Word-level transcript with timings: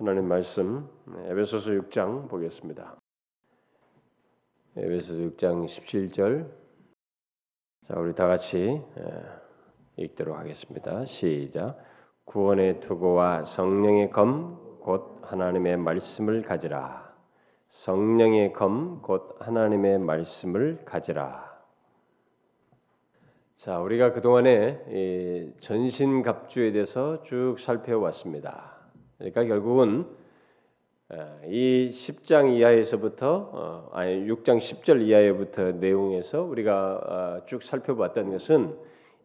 하나님 0.00 0.28
말씀 0.28 0.88
에베소서 1.26 1.72
6장 1.72 2.26
보겠습니다. 2.30 2.96
에베소서 4.74 5.12
6장 5.12 5.66
17절 5.66 6.50
자 7.82 7.98
우리 7.98 8.14
다 8.14 8.26
같이 8.26 8.80
읽도록 9.96 10.38
하겠습니다. 10.38 11.04
시작 11.04 11.76
구원의 12.24 12.80
투고와 12.80 13.44
성령의 13.44 14.08
검 14.08 14.80
곧 14.80 15.20
하나님의 15.20 15.76
말씀을 15.76 16.40
가지라 16.44 17.14
성령의 17.68 18.54
검 18.54 19.02
곧 19.02 19.36
하나님의 19.38 19.98
말씀을 19.98 20.82
가지라 20.86 21.60
자 23.56 23.78
우리가 23.80 24.14
그 24.14 24.22
동안에 24.22 25.52
전신갑주에 25.60 26.72
대해서 26.72 27.22
쭉 27.22 27.56
살펴왔습니다. 27.58 28.69
그러니까 29.20 29.44
결국은 29.44 30.06
이 31.46 31.90
10장 31.92 32.56
이하에서부터 32.56 33.50
어, 33.52 33.90
아니 33.92 34.26
6장 34.26 34.58
10절 34.58 35.02
이하에부터 35.02 35.72
내용에서 35.72 36.42
우리가 36.42 37.40
어, 37.42 37.46
쭉 37.46 37.62
살펴봤던 37.62 38.30
것은 38.30 38.76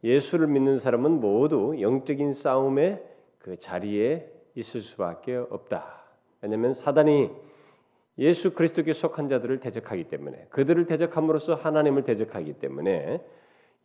예수를 0.03 0.47
믿는 0.47 0.77
사람은 0.77 1.19
모두 1.21 1.75
영적인 1.79 2.33
싸움의 2.33 3.03
그 3.39 3.57
자리에 3.57 4.29
있을 4.55 4.81
수밖에 4.81 5.35
없다. 5.35 6.03
왜냐하면 6.41 6.73
사단이 6.73 7.29
예수 8.17 8.53
그리스도께 8.53 8.93
속한 8.93 9.29
자들을 9.29 9.59
대적하기 9.59 10.05
때문에 10.05 10.47
그들을 10.49 10.85
대적함으로써 10.87 11.55
하나님을 11.55 12.03
대적하기 12.03 12.53
때문에 12.53 13.21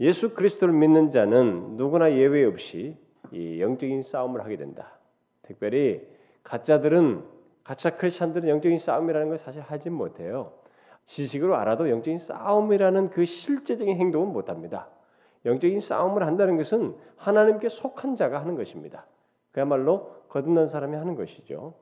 예수 0.00 0.34
그리스도를 0.34 0.74
믿는 0.74 1.10
자는 1.10 1.76
누구나 1.76 2.12
예외 2.12 2.44
없이 2.44 2.96
이 3.30 3.60
영적인 3.60 4.02
싸움을 4.02 4.42
하게 4.42 4.56
된다. 4.56 4.99
특별히 5.50 6.06
가짜들은 6.44 7.24
가짜 7.64 7.96
크리스천들은 7.96 8.48
영적인 8.48 8.78
싸움이라는 8.78 9.28
걸 9.28 9.38
사실 9.38 9.60
하지 9.60 9.90
못해요. 9.90 10.52
지식으로 11.04 11.56
알아도 11.56 11.90
영적인 11.90 12.18
싸움이라는 12.18 13.10
그 13.10 13.24
실제적인 13.24 13.96
행동은 13.96 14.32
못합니다. 14.32 14.88
영적인 15.44 15.80
싸움을 15.80 16.26
한다는 16.26 16.56
것은 16.56 16.94
하나님께 17.16 17.68
속한 17.68 18.14
자가 18.14 18.40
하는 18.40 18.54
것입니다. 18.54 19.06
그야말로 19.52 20.14
거듭난 20.28 20.68
사람이 20.68 20.96
하는 20.96 21.16
것이죠. 21.16 21.74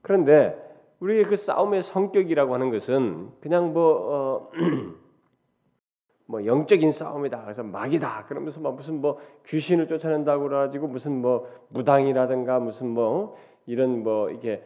그런데 0.00 0.56
우리의 0.98 1.24
그 1.24 1.36
싸움의 1.36 1.82
성격이라고 1.82 2.54
하는 2.54 2.70
것은 2.70 3.30
그냥 3.40 3.72
뭐, 3.72 3.92
어, 3.92 4.50
뭐 6.32 6.46
영적인 6.46 6.92
싸움이다. 6.92 7.42
그래서 7.42 7.62
막이다. 7.62 8.24
그러면서 8.24 8.58
막 8.58 8.74
무슨 8.74 9.02
뭐 9.02 9.18
귀신을 9.46 9.86
쫓아낸다고 9.86 10.44
그래가지고 10.44 10.88
무슨 10.88 11.20
뭐 11.20 11.46
무당이라든가 11.68 12.58
무슨 12.58 12.88
뭐 12.88 13.36
이런 13.66 14.02
뭐 14.02 14.30
이게 14.30 14.64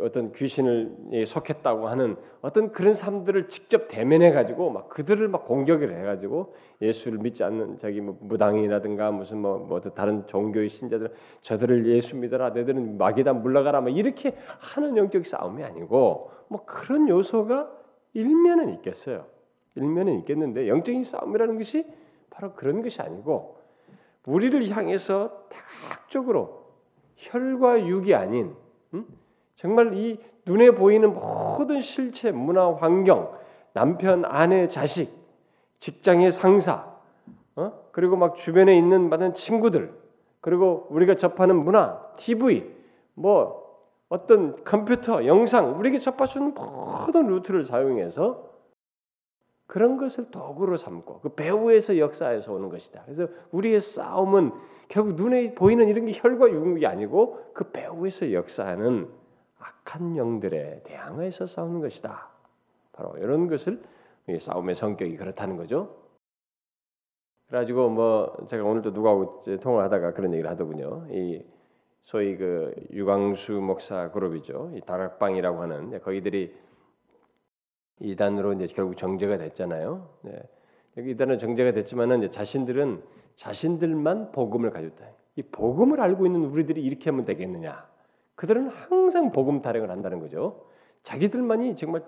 어떤 0.00 0.32
귀신을 0.32 1.26
속했다고 1.26 1.88
하는 1.88 2.16
어떤 2.40 2.72
그런 2.72 2.94
사람들을 2.94 3.48
직접 3.48 3.88
대면해 3.88 4.32
가지고 4.32 4.70
막 4.70 4.88
그들을 4.88 5.28
막 5.28 5.44
공격을 5.46 5.94
해 5.94 6.02
가지고 6.04 6.54
예수를 6.80 7.18
믿지 7.18 7.44
않는 7.44 7.78
자기 7.78 8.00
뭐 8.00 8.16
무당이라든가 8.22 9.10
무슨 9.10 9.42
뭐, 9.42 9.58
뭐 9.58 9.80
다른 9.80 10.26
종교의 10.26 10.70
신자들 10.70 11.12
저들을 11.42 11.84
예수 11.86 12.16
믿어라 12.16 12.50
너들은 12.50 12.96
마귀다 12.96 13.34
물러가라 13.34 13.82
막 13.82 13.94
이렇게 13.94 14.34
하는 14.58 14.96
영적 14.96 15.26
싸움이 15.26 15.62
아니고 15.64 16.30
뭐 16.48 16.64
그런 16.64 17.10
요소가 17.10 17.70
일면은 18.14 18.72
있겠어요. 18.76 19.26
일면은 19.78 20.18
있겠는데 20.20 20.68
영적인 20.68 21.04
싸움이라는 21.04 21.56
것이 21.58 21.86
바로 22.30 22.52
그런 22.52 22.82
것이 22.82 23.00
아니고 23.00 23.58
우리를 24.26 24.68
향해서 24.70 25.46
다각적으로 25.48 26.66
혈과 27.16 27.86
육이 27.86 28.14
아닌 28.14 28.54
음? 28.94 29.06
정말 29.56 29.94
이 29.94 30.20
눈에 30.46 30.70
보이는 30.70 31.12
모든 31.12 31.80
실체, 31.80 32.30
문화, 32.30 32.74
환경, 32.74 33.36
남편, 33.72 34.24
아내, 34.24 34.68
자식, 34.68 35.12
직장의 35.78 36.32
상사, 36.32 36.86
어? 37.56 37.72
그리고 37.92 38.16
막 38.16 38.36
주변에 38.36 38.76
있는 38.76 39.08
많은 39.08 39.34
친구들, 39.34 39.92
그리고 40.40 40.86
우리가 40.90 41.16
접하는 41.16 41.56
문화, 41.56 42.00
TV, 42.16 42.64
뭐 43.14 43.68
어떤 44.08 44.64
컴퓨터, 44.64 45.26
영상, 45.26 45.78
우리에게 45.78 45.98
접할 45.98 46.28
수 46.28 46.38
있는 46.38 46.54
모든 46.54 47.26
루트를 47.26 47.66
사용해서 47.66 48.47
그런 49.68 49.98
것을 49.98 50.30
도구로 50.30 50.78
삼고 50.78 51.20
그 51.20 51.28
배후에서 51.34 51.98
역사에서 51.98 52.54
오는 52.54 52.70
것이다. 52.70 53.02
그래서 53.04 53.28
우리의 53.52 53.80
싸움은 53.80 54.50
결국 54.88 55.14
눈에 55.14 55.54
보이는 55.54 55.86
이런 55.88 56.06
게 56.06 56.12
혈과 56.14 56.50
육이 56.50 56.86
아니고 56.86 57.52
그 57.52 57.70
배후에서 57.70 58.32
역사하는 58.32 59.08
악한 59.58 60.16
영들에 60.16 60.82
대항해서 60.84 61.46
싸우는 61.46 61.80
것이다. 61.82 62.30
바로 62.92 63.14
이런 63.18 63.46
것을 63.46 63.82
싸움의 64.38 64.74
성격이 64.74 65.18
그렇다는 65.18 65.58
거죠. 65.58 65.94
그래가지고 67.48 67.90
뭐 67.90 68.36
제가 68.46 68.64
오늘도 68.64 68.92
누구하고 68.92 69.42
통화를 69.60 69.84
하다가 69.84 70.14
그런 70.14 70.32
얘기를 70.32 70.50
하더군요. 70.50 71.06
이 71.10 71.44
소위 72.02 72.38
그 72.38 72.74
유광수 72.90 73.52
목사 73.52 74.10
그룹이죠. 74.12 74.72
이 74.74 74.80
다락방이라고 74.80 75.60
하는 75.60 76.00
거기들이 76.00 76.54
이단으로 78.00 78.54
이제 78.54 78.66
결국 78.66 78.96
정제가 78.96 79.38
됐잖아요. 79.38 80.08
네. 80.22 80.42
이단은 80.96 81.38
정제가 81.38 81.72
됐지만은 81.72 82.18
이제 82.18 82.30
자신들은 82.30 83.02
자신들만 83.36 84.32
복음을 84.32 84.70
가졌다. 84.70 85.04
이 85.36 85.42
복음을 85.42 86.00
알고 86.00 86.26
있는 86.26 86.44
우리들이 86.44 86.82
이렇게 86.82 87.10
하면 87.10 87.24
되겠느냐? 87.24 87.88
그들은 88.34 88.68
항상 88.68 89.30
복음 89.30 89.62
타령을 89.62 89.90
한다는 89.90 90.20
거죠. 90.20 90.64
자기들만이 91.02 91.76
정말 91.76 92.04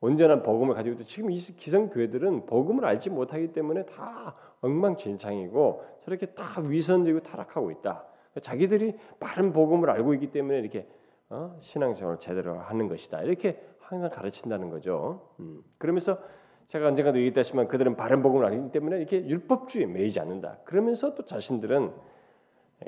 온전한 0.00 0.42
복음을 0.42 0.74
가지고 0.74 0.94
있고 0.94 1.04
지금 1.04 1.30
이 1.30 1.36
기성 1.36 1.88
교회들은 1.88 2.46
복음을 2.46 2.84
알지 2.84 3.10
못하기 3.10 3.52
때문에 3.52 3.86
다 3.86 4.34
엉망진창이고 4.60 5.84
저렇게 6.04 6.26
다 6.26 6.60
위선되고 6.60 7.20
타락하고 7.20 7.70
있다. 7.70 8.04
자기들이 8.40 8.94
바른 9.20 9.52
복음을 9.52 9.88
알고 9.90 10.14
있기 10.14 10.30
때문에 10.30 10.58
이렇게 10.58 10.86
어? 11.30 11.56
신앙생활을 11.60 12.18
제대로 12.18 12.58
하는 12.58 12.88
것이다. 12.88 13.22
이렇게 13.22 13.60
항상 13.86 14.10
가르친다는 14.10 14.70
거죠. 14.70 15.28
음. 15.40 15.62
그러면서 15.78 16.18
제가 16.68 16.88
언젠가도 16.88 17.18
얘기했다시만 17.18 17.68
그들은 17.68 17.96
바른 17.96 18.22
복음을 18.22 18.46
알기 18.46 18.72
때문에 18.72 18.98
이렇게 18.98 19.26
율법주의에 19.26 19.86
매이지 19.86 20.20
않는다. 20.20 20.58
그러면서 20.64 21.14
또 21.14 21.24
자신들은 21.24 21.92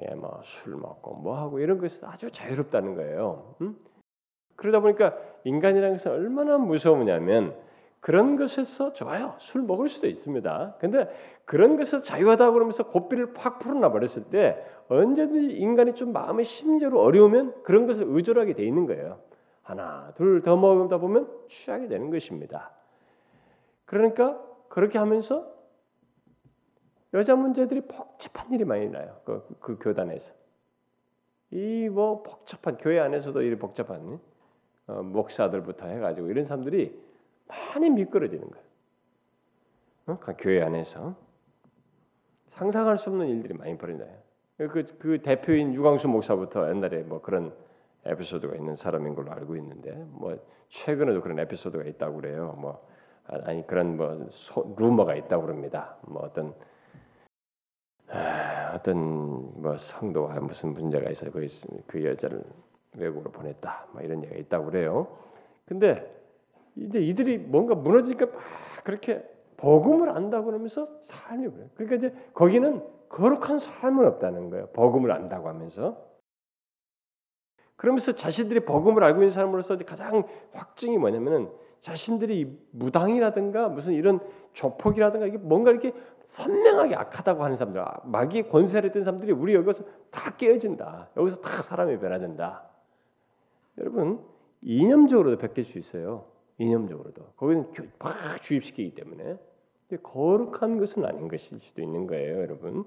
예, 0.02 0.14
뭐술 0.14 0.76
먹고 0.76 1.14
뭐 1.14 1.38
하고 1.38 1.58
이런 1.60 1.78
것이 1.78 2.00
아주 2.02 2.30
자유롭다는 2.30 2.94
거예요. 2.94 3.54
음? 3.60 3.76
그러다 4.56 4.80
보니까 4.80 5.16
인간이라는 5.44 5.96
것은 5.96 6.10
얼마나 6.12 6.58
무서우냐면 6.58 7.54
그런 8.00 8.36
것에서 8.36 8.92
좋아요. 8.92 9.34
술 9.38 9.62
먹을 9.62 9.88
수도 9.88 10.06
있습니다. 10.06 10.76
근데 10.78 11.08
그런 11.44 11.76
것에서 11.76 12.02
자유하다 12.02 12.52
그러면서 12.52 12.88
고삐를 12.88 13.32
팍 13.32 13.58
풀어놔 13.58 13.92
버렸을 13.92 14.24
때 14.24 14.64
언제든지 14.88 15.56
인간이 15.56 15.94
좀 15.94 16.12
마음의 16.12 16.44
심적으로 16.44 17.02
어려우면 17.02 17.62
그런 17.62 17.86
것을 17.86 18.04
의존하게 18.06 18.54
돼 18.54 18.64
있는 18.64 18.86
거예요. 18.86 19.18
하나, 19.66 20.12
둘 20.16 20.42
더 20.42 20.56
먹다 20.56 20.98
보면 20.98 21.28
취하게 21.48 21.88
되는 21.88 22.10
것입니다. 22.10 22.70
그러니까 23.84 24.40
그렇게 24.68 24.96
하면서 24.98 25.52
여자 27.14 27.34
문제들이 27.34 27.82
복잡한 27.82 28.52
일이 28.52 28.64
많이 28.64 28.88
나요. 28.88 29.20
그, 29.24 29.46
그 29.60 29.78
교단에서. 29.78 30.32
이 31.50 31.88
뭐 31.90 32.22
복잡한 32.22 32.76
교회 32.78 33.00
안에서도 33.00 33.42
이 33.42 33.56
복잡한 33.56 34.20
어, 34.86 35.02
목사들부터 35.02 35.88
해가지고 35.88 36.28
이런 36.28 36.44
사람들이 36.44 37.00
많이 37.48 37.90
미끄러지는 37.90 38.48
거예요. 38.48 38.66
어? 40.06 40.18
그 40.20 40.34
교회 40.38 40.62
안에서 40.62 41.16
상상할 42.50 42.98
수 42.98 43.10
없는 43.10 43.26
일들이 43.28 43.54
많이 43.54 43.76
벌어져요. 43.76 44.16
그, 44.58 44.84
그 44.98 45.22
대표인 45.22 45.74
유광수 45.74 46.06
목사부터 46.08 46.68
옛날에 46.70 47.02
뭐 47.02 47.20
그런 47.20 47.52
에피소드가 48.06 48.54
있는 48.56 48.74
사람인 48.74 49.14
걸로 49.14 49.32
알고 49.32 49.56
있는데 49.56 49.92
뭐 50.10 50.36
최근에도 50.68 51.20
그런 51.22 51.38
에피소드가 51.38 51.84
있다고 51.84 52.16
그래요. 52.16 52.54
뭐 52.58 52.86
아니 53.24 53.66
그런 53.66 53.96
뭐 53.96 54.26
소, 54.30 54.74
루머가 54.78 55.14
있다고 55.14 55.42
그럽니다. 55.42 55.96
뭐 56.02 56.22
어떤 56.22 56.54
아, 58.08 58.72
어떤 58.74 59.60
뭐 59.60 59.76
성도와 59.76 60.34
무슨 60.40 60.72
문제가 60.72 61.10
있어요. 61.10 61.30
그, 61.32 61.44
그 61.86 62.04
여자를 62.04 62.42
외국으로 62.96 63.32
보냈다. 63.32 63.88
뭐 63.92 64.02
이런 64.02 64.22
얘기가 64.22 64.38
있다고 64.38 64.66
그래요. 64.66 65.18
근데 65.64 66.14
이제 66.76 67.00
이들이 67.00 67.38
뭔가 67.38 67.74
무너지니까 67.74 68.26
막 68.26 68.34
그렇게 68.84 69.24
복음을 69.56 70.10
안다고 70.10 70.46
그러면서 70.46 70.86
삶이 71.00 71.48
그래요. 71.48 71.68
그러니까 71.74 71.96
이제 71.96 72.14
거기는 72.34 72.82
거룩한 73.08 73.58
삶은 73.58 74.06
없다는 74.06 74.50
거예요. 74.50 74.68
복음을 74.68 75.10
안다고 75.10 75.48
하면서 75.48 76.06
그러면서 77.76 78.12
자신들이 78.12 78.60
복음을 78.60 79.04
알고 79.04 79.20
있는 79.20 79.30
사람으로서 79.30 79.76
가장 79.78 80.24
확증이 80.52 80.98
뭐냐면은 80.98 81.50
자신들이 81.82 82.58
무당이라든가 82.72 83.68
무슨 83.68 83.92
이런 83.92 84.20
조폭이라든가 84.54 85.26
이게 85.26 85.36
뭔가 85.38 85.70
이렇게 85.70 85.92
선명하게 86.26 86.96
악하다고 86.96 87.44
하는 87.44 87.56
사람들, 87.56 87.84
마귀의 88.04 88.48
권세를 88.48 88.90
뜬 88.90 89.04
사람들이 89.04 89.32
우리 89.32 89.54
여기서 89.54 89.84
다 90.10 90.34
깨어진다. 90.36 91.10
여기서 91.16 91.40
다 91.40 91.62
사람이 91.62 91.98
변화된다. 91.98 92.64
여러분 93.78 94.20
이념적으로도 94.62 95.38
베낄 95.38 95.64
수 95.64 95.78
있어요. 95.78 96.24
이념적으로도 96.58 97.22
거기는 97.36 97.70
막 97.98 98.42
주입시키기 98.42 98.94
때문에 98.94 99.38
거룩한 100.02 100.78
것은 100.78 101.04
아닌 101.04 101.28
것일 101.28 101.60
수도 101.60 101.82
있는 101.82 102.06
거예요, 102.06 102.40
여러분. 102.40 102.84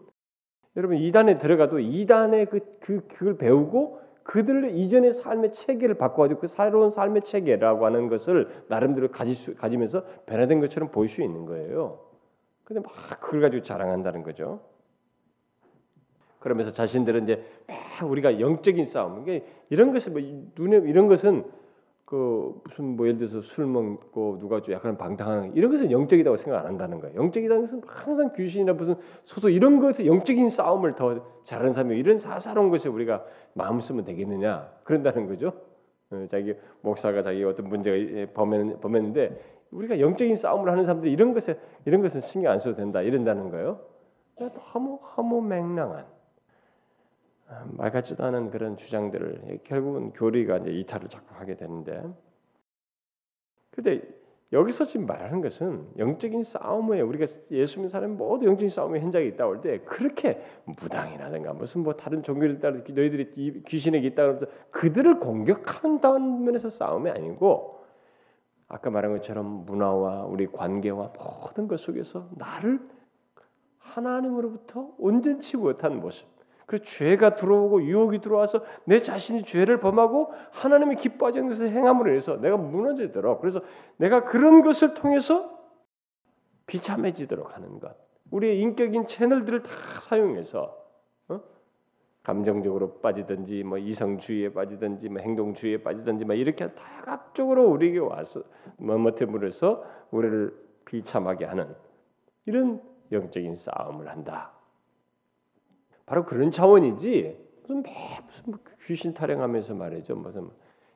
여러분 0.76 0.98
이단에 0.98 1.38
들어가도 1.38 1.80
이단의 1.80 2.48
그, 2.48 2.60
그 2.80 3.08
그걸 3.08 3.38
배우고 3.38 4.02
그들 4.30 4.76
이전의 4.76 5.14
삶의 5.14 5.52
체계를 5.54 5.96
바꿔가지고 5.96 6.42
그 6.42 6.46
새로운 6.46 6.92
삶의 6.92 7.24
체계라고 7.24 7.88
하는 7.88 8.10
것을 8.10 8.64
나름대로 8.68 9.10
가질 9.10 9.34
수, 9.34 9.56
가지면서 9.56 10.04
변화된 10.28 10.60
것처럼 10.60 10.92
보일 10.92 11.10
수 11.10 11.24
있는 11.24 11.48
거예요. 11.48 12.00
근데 12.64 12.80
막 12.80 13.20
그걸 13.20 13.42
가지고 13.42 13.64
자랑한다는 13.64 14.22
거죠. 14.22 14.62
그러면서 16.38 16.72
자신들은 16.72 17.24
이제 17.24 17.44
막 17.66 18.08
우리가 18.08 18.40
영적인 18.40 18.86
싸움, 18.86 19.26
그러니까 19.26 19.48
이런 19.72 19.94
것을 19.94 20.12
뭐 20.12 20.22
눈에 20.56 20.78
이런 20.88 21.08
것은 21.08 21.44
그 22.10 22.60
무슨 22.64 22.96
뭐 22.96 23.06
예를 23.06 23.20
들어서 23.20 23.40
술 23.44 23.68
먹고 23.68 24.40
누가 24.40 24.64
좀 24.64 24.74
약간 24.74 24.98
방탕한 24.98 25.54
이런 25.54 25.70
것은 25.70 25.92
영적이라고 25.92 26.38
생각 26.38 26.62
안 26.62 26.66
한다는 26.66 27.00
거예요. 27.00 27.16
영적이라는 27.16 27.62
것은 27.62 27.82
항상 27.86 28.34
귀신이나 28.36 28.74
무슨 28.74 28.96
소도 29.26 29.48
이런 29.48 29.80
것에 29.80 30.08
영적인 30.08 30.50
싸움을 30.50 30.96
더 30.96 31.24
잘하는 31.44 31.72
사람이 31.72 31.96
이런 31.96 32.18
사사로운 32.18 32.72
것에 32.72 32.90
우리가 32.90 33.24
마음 33.54 33.80
쓰면 33.80 34.06
되겠느냐 34.06 34.72
그런다는 34.86 35.28
거죠. 35.28 35.54
어, 36.10 36.26
자기 36.32 36.56
목사가 36.82 37.22
자기 37.22 37.44
어떤 37.44 37.70
문제가 37.70 38.34
범했, 38.34 38.82
범했는데 38.82 39.40
우리가 39.70 40.00
영적인 40.00 40.36
싸움을 40.36 40.72
하는 40.72 40.86
사람들 40.86 41.12
이런 41.12 41.36
것에 41.36 41.60
이런 41.86 42.02
것은 42.02 42.22
신경 42.22 42.54
안 42.54 42.58
써도 42.58 42.76
된다 42.76 43.04
이런다는 43.04 43.52
거예요. 43.52 43.82
허무 44.74 44.96
허무 44.96 45.42
맹랑한 45.42 46.08
말 47.72 47.92
같지도 47.92 48.24
않은 48.26 48.52
그런 48.52 48.78
주장들을 48.78 49.60
결국은 49.64 50.12
교리가 50.14 50.58
이제 50.58 50.72
이탈을 50.72 51.10
자꾸 51.10 51.36
하게 51.36 51.56
되는데. 51.56 52.04
근데 53.72 54.02
여기서 54.52 54.86
지금 54.86 55.06
말하는 55.06 55.42
것은 55.42 55.88
영적인 55.98 56.44
싸움에 56.44 57.02
우리가 57.02 57.26
예수 57.52 57.78
믿는 57.78 57.90
사람 57.90 58.18
모두 58.18 58.46
영적인 58.48 58.70
싸움의 58.70 59.02
현장에 59.02 59.26
있다 59.26 59.46
올 59.46 59.62
때 59.62 59.80
그렇게 59.82 60.42
무당이라든가 60.66 61.54
무슨 61.54 61.84
뭐 61.84 61.94
다른 61.94 62.24
종교를 62.24 62.60
따라 62.60 62.78
너희들이 62.78 63.64
귀신에게 63.64 64.08
있다 64.08 64.24
그러면서 64.24 64.48
그들을 64.72 65.20
공격한다는 65.20 66.44
면에서 66.46 66.70
싸움이 66.70 67.12
아니고 67.12 67.80
아까 68.68 68.90
말한 68.90 69.12
것처럼 69.14 69.66
문화와 69.66 70.26
우리 70.26 70.48
관계와 70.48 71.14
모든 71.44 71.68
것 71.68 71.80
속에서 71.80 72.28
나를 72.32 72.80
하나님으로부터 73.78 74.94
온전치 74.98 75.58
못한 75.58 76.00
모습 76.00 76.28
그 76.70 76.84
죄가 76.84 77.34
들어오고 77.34 77.82
유혹이 77.82 78.22
들어와서 78.22 78.64
내 78.86 79.00
자신이 79.00 79.44
죄를 79.44 79.80
범하고 79.80 80.32
하나님이 80.52 80.98
기뻐하지 80.98 81.40
않는 81.40 81.50
것을 81.50 81.72
행함으로 81.72 82.14
해서 82.14 82.40
내가 82.40 82.58
무너지도록 82.58 83.42
그래서 83.42 83.62
내가 83.98 84.24
그런 84.24 84.62
것을 84.62 84.94
통해서 84.94 85.50
비참해지도록 86.68 87.56
하는 87.56 87.80
것. 87.80 87.98
우리의 88.30 88.60
인격인 88.60 89.08
채널들을 89.08 89.64
다 89.64 89.72
사용해서 90.00 90.78
어? 91.30 91.42
감정적으로 92.22 93.00
빠지든지 93.00 93.64
뭐 93.64 93.80
이성주의에 93.80 94.54
빠지든지 94.54 95.10
뭐 95.10 95.24
행동주의에 95.24 95.82
빠지든지 95.82 96.26
뭐 96.26 96.36
이렇게 96.36 96.72
다각적으로 96.74 97.68
우리에게 97.68 97.98
와서 97.98 98.44
머뭇해물어서 98.78 99.84
우리를 100.12 100.56
비참하게 100.86 101.46
하는 101.46 101.76
이런 102.46 102.80
영적인 103.12 103.56
싸움을 103.56 104.08
한다. 104.08 104.59
바로 106.10 106.26
그런 106.26 106.50
차원이지. 106.50 107.38
무슨 107.62 107.84
무슨 107.84 108.44
뭐 108.46 108.60
귀신 108.88 109.14
타령하면서 109.14 109.76
말이죠. 109.76 110.16
무슨 110.16 110.50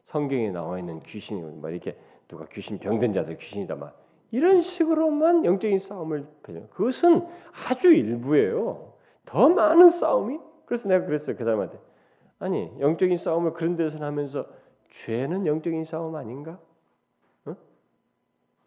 성경에 0.05 0.49
나와 0.49 0.79
있는 0.79 1.01
귀신이 1.01 1.39
뭐 1.39 1.69
이렇게 1.69 1.95
누가 2.27 2.45
귀신 2.47 2.79
병든 2.79 3.13
자들 3.13 3.37
귀신이다 3.37 3.75
막 3.75 3.95
이런 4.31 4.61
식으로만 4.61 5.45
영적인 5.45 5.77
싸움을 5.77 6.25
펼쳐. 6.41 6.67
그것은 6.69 7.27
아주 7.69 7.93
일부예요. 7.93 8.93
더 9.23 9.49
많은 9.49 9.91
싸움이? 9.91 10.39
그래서 10.65 10.89
내가 10.89 11.05
그랬어요 11.05 11.35
그 11.35 11.43
사람한테. 11.43 11.77
아니 12.39 12.71
영적인 12.79 13.15
싸움을 13.17 13.53
그런 13.53 13.75
데서 13.75 14.03
하면서 14.03 14.47
죄는 14.89 15.45
영적인 15.45 15.83
싸움 15.83 16.15
아닌가? 16.15 16.59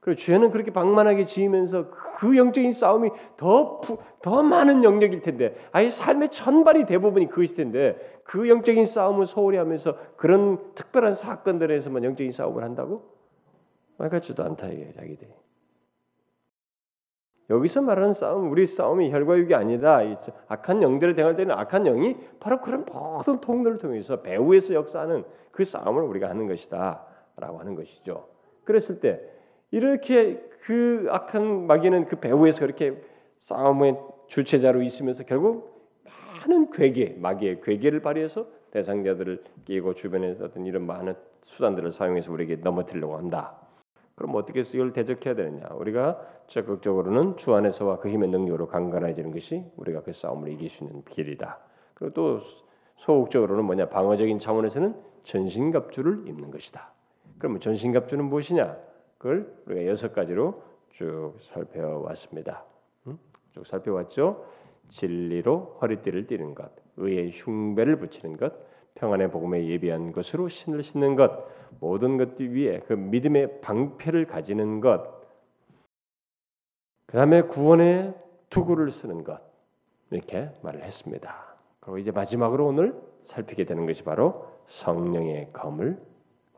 그리고 0.07 0.21
죄는 0.21 0.53
그렇게 0.53 0.71
방만하게 0.71 1.25
지으면서 1.25 1.91
그 1.91 2.37
영적인 2.37 2.73
싸움이 2.73 3.11
더, 3.37 3.81
더 4.23 4.43
많은 4.45 4.85
영역일 4.85 5.21
텐데, 5.21 5.57
아예 5.73 5.89
삶의 5.89 6.31
전반이 6.31 6.87
대부분이 6.87 7.27
그것일 7.27 7.57
텐데, 7.57 8.21
그 8.23 8.49
영적인 8.49 8.85
싸움을 8.85 9.27
소홀히 9.27 9.59
하면서 9.59 9.99
그런 10.17 10.73
특별한 10.77 11.15
사건들에서만 11.15 12.05
영적인 12.05 12.31
싸움을 12.31 12.63
한다고? 12.63 13.03
말 13.99 14.09
같지도 14.09 14.45
않다, 14.45 14.69
이게 14.69 14.93
자기들이. 14.93 15.29
여기서 17.51 17.83
말하는 17.83 18.13
싸움, 18.13 18.53
우리 18.53 18.69
싸움이 18.69 19.11
혈과육이 19.11 19.57
아니다. 19.57 20.03
악한 20.47 20.85
영들을 20.85 21.17
대할 21.17 21.35
때는 21.35 21.53
악한 21.59 21.83
영이 21.83 22.17
바로 22.39 22.61
그런 22.61 22.85
모든 22.85 23.41
통로를 23.41 23.79
통해서 23.79 24.23
배후에서 24.23 24.73
역사하는 24.75 25.25
그 25.51 25.65
싸움을 25.65 26.05
우리가 26.05 26.29
하는 26.29 26.47
것이다. 26.47 27.05
라고 27.39 27.59
하는 27.59 27.75
것이죠. 27.75 28.29
그랬을 28.65 29.01
때, 29.01 29.36
이렇게 29.71 30.43
그 30.63 31.07
악한 31.11 31.67
마귀는 31.67 32.07
그 32.07 32.17
배후에서 32.17 32.61
그렇게 32.61 33.01
싸움의 33.39 33.99
주체자로 34.29 34.83
있으면서 34.83 35.25
결국 35.25 35.91
많은 36.05 36.71
괴계, 36.71 37.17
마귀의 37.19 37.61
괴계를 37.63 38.01
발휘해서 38.01 38.47
대상자들을 38.71 39.45
끼고 39.65 39.95
주변에서 39.95 40.47
어떤 40.47 40.67
이런 40.67 40.87
많은 40.87 41.15
수단들을 41.43 41.91
사용해서 41.93 42.33
우리에게 42.33 42.57
넘어뜨리려고 42.57 43.17
한다. 43.17 43.57
그럼 44.17 44.35
어떻게 44.35 44.61
해서 44.61 44.77
이걸 44.77 44.93
대적해야 44.93 45.35
되느냐? 45.35 45.69
우리가 45.75 46.21
적극적으로는 46.47 47.37
주 47.37 47.55
안에서와 47.55 47.99
그 47.99 48.09
힘의 48.09 48.31
능력으로 48.31 48.67
강건해지는 48.67 49.31
것이 49.31 49.65
우리가 49.77 50.03
그 50.03 50.13
싸움을 50.13 50.51
이길 50.53 50.71
수 50.71 50.85
있는 50.85 51.05
길이다. 51.05 51.59
그리고 51.95 52.15
또 52.15 52.41
소극적으로는 52.97 53.65
뭐냐? 53.65 53.89
방어적인 53.89 54.39
차원에서는 54.39 54.95
전신갑주를 55.25 56.29
입는 56.29 56.51
것이다. 56.51 56.93
그러면 57.39 57.61
전신갑주는 57.61 58.25
무엇이냐? 58.25 58.77
그걸 59.19 59.55
우리가 59.67 59.87
여섯 59.87 60.13
가지로 60.13 60.63
쭉 60.91 61.35
살펴왔습니다. 61.41 62.65
쭉 63.53 63.67
살펴왔죠. 63.67 64.45
진리로 64.89 65.79
허리띠를 65.81 66.27
띠는 66.27 66.55
것, 66.55 66.71
의의 66.97 67.33
흉배를 67.33 67.97
붙이는 67.99 68.37
것, 68.37 68.53
평안의 68.95 69.31
복음에 69.31 69.67
예비한 69.67 70.13
것으로 70.13 70.49
신을 70.49 70.83
신는 70.83 71.17
것, 71.17 71.47
모든 71.81 72.17
것들 72.19 72.55
위에 72.55 72.81
그 72.81 72.93
믿음의 72.93 73.61
방패를 73.61 74.27
가지는 74.27 74.81
것, 74.81 75.17
그 77.07 77.17
다음에 77.17 77.43
구원의 77.43 78.15
투구를 78.51 78.91
쓰는 78.91 79.25
것 79.25 79.41
이렇게 80.11 80.51
말을 80.63 80.83
했습니다. 80.83 81.57
그리고 81.81 81.99
이제 81.99 82.11
마지막으로 82.11 82.67
오늘 82.67 82.95
살피게 83.25 83.65
되는 83.65 83.87
것이 83.87 84.03
바로 84.03 84.47
성령의 84.67 85.53
검을 85.53 86.01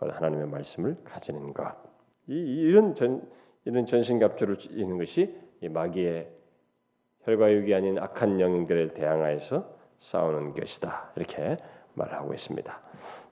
하나님의 0.01 0.49
말씀을 0.49 0.97
가지는 1.05 1.53
것. 1.53 1.88
이, 2.29 2.35
이런 2.35 2.95
전 2.95 3.23
이런 3.65 3.85
전신갑주를 3.87 4.57
있는 4.71 4.99
것이 4.99 5.35
이 5.61 5.69
마귀의 5.69 6.29
혈과육이 7.23 7.75
아닌 7.75 7.99
악한 7.99 8.41
영들을 8.41 8.95
대항하여서 8.95 9.69
싸우는 9.99 10.55
것이다. 10.55 11.13
이렇게 11.17 11.59
말하고 11.95 12.33
있습니다. 12.33 12.81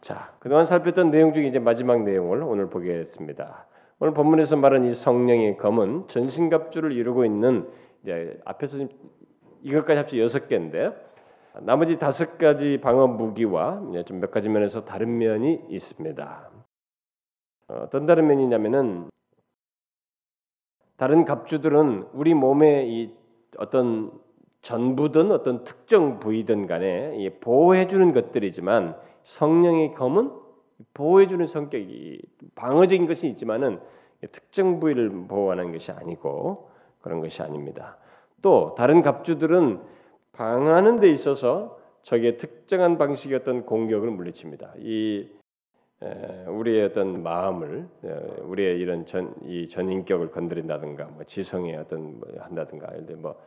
자, 0.00 0.34
그동안 0.40 0.66
살폈던 0.66 1.10
내용 1.10 1.32
중에 1.32 1.46
이제 1.46 1.58
마지막 1.58 2.02
내용을 2.02 2.42
오늘 2.42 2.68
보겠습니다. 2.68 3.66
오늘 3.98 4.12
본문에서 4.12 4.56
말한 4.56 4.84
이 4.84 4.92
성령의 4.92 5.56
검은 5.56 6.08
전신갑주를 6.08 6.92
이루고 6.92 7.24
있는 7.24 7.68
이제 8.02 8.38
앞에서 8.44 8.86
이것까지 9.62 9.98
합쳐 9.98 10.18
여섯 10.18 10.48
개인데 10.48 10.90
나머지 11.62 11.98
다섯 11.98 12.36
가지 12.36 12.78
방어 12.78 13.06
무기와 13.06 13.80
좀 14.04 14.20
몇 14.20 14.30
가지 14.30 14.48
면에서 14.48 14.84
다른 14.84 15.16
면이 15.16 15.64
있습니다. 15.70 16.55
어, 17.68 17.82
어떤 17.84 18.06
다른 18.06 18.26
면이냐면은 18.26 19.08
다른 20.96 21.24
갑주들은 21.24 22.08
우리 22.12 22.34
몸에 22.34 22.86
이 22.88 23.14
어떤 23.58 24.12
전부든 24.62 25.30
어떤 25.30 25.62
특정 25.64 26.18
부위든 26.18 26.66
간에 26.66 27.38
보호해 27.40 27.86
주는 27.86 28.12
것들이지만 28.12 28.96
성령의 29.22 29.94
검은 29.94 30.32
보호해 30.94 31.26
주는 31.26 31.46
성격이 31.46 32.22
방어적인 32.54 33.06
것이 33.06 33.28
있지만은 33.28 33.80
특정 34.32 34.80
부위를 34.80 35.10
보호하는 35.28 35.72
것이 35.72 35.92
아니고 35.92 36.70
그런 37.00 37.20
것이 37.20 37.42
아닙니다. 37.42 37.98
또 38.42 38.74
다른 38.76 39.02
갑주들은 39.02 39.80
방어하는 40.32 41.00
데 41.00 41.10
있어서 41.10 41.78
적의 42.02 42.36
특정한 42.36 42.98
방식의 42.98 43.38
어떤 43.38 43.64
공격을 43.64 44.10
물리칩니다. 44.10 44.74
이 44.78 45.28
우리의 46.00 46.84
어떤 46.84 47.22
마음을 47.22 47.88
우리의 48.42 48.78
이런 48.78 49.06
전 49.06 49.34
이 49.44 49.68
전인격을 49.68 50.30
건드린다든가 50.30 51.04
뭐 51.06 51.24
지성의 51.24 51.76
어떤 51.76 52.20
뭐 52.20 52.28
한다든가 52.38 52.92
뭐 53.16 53.40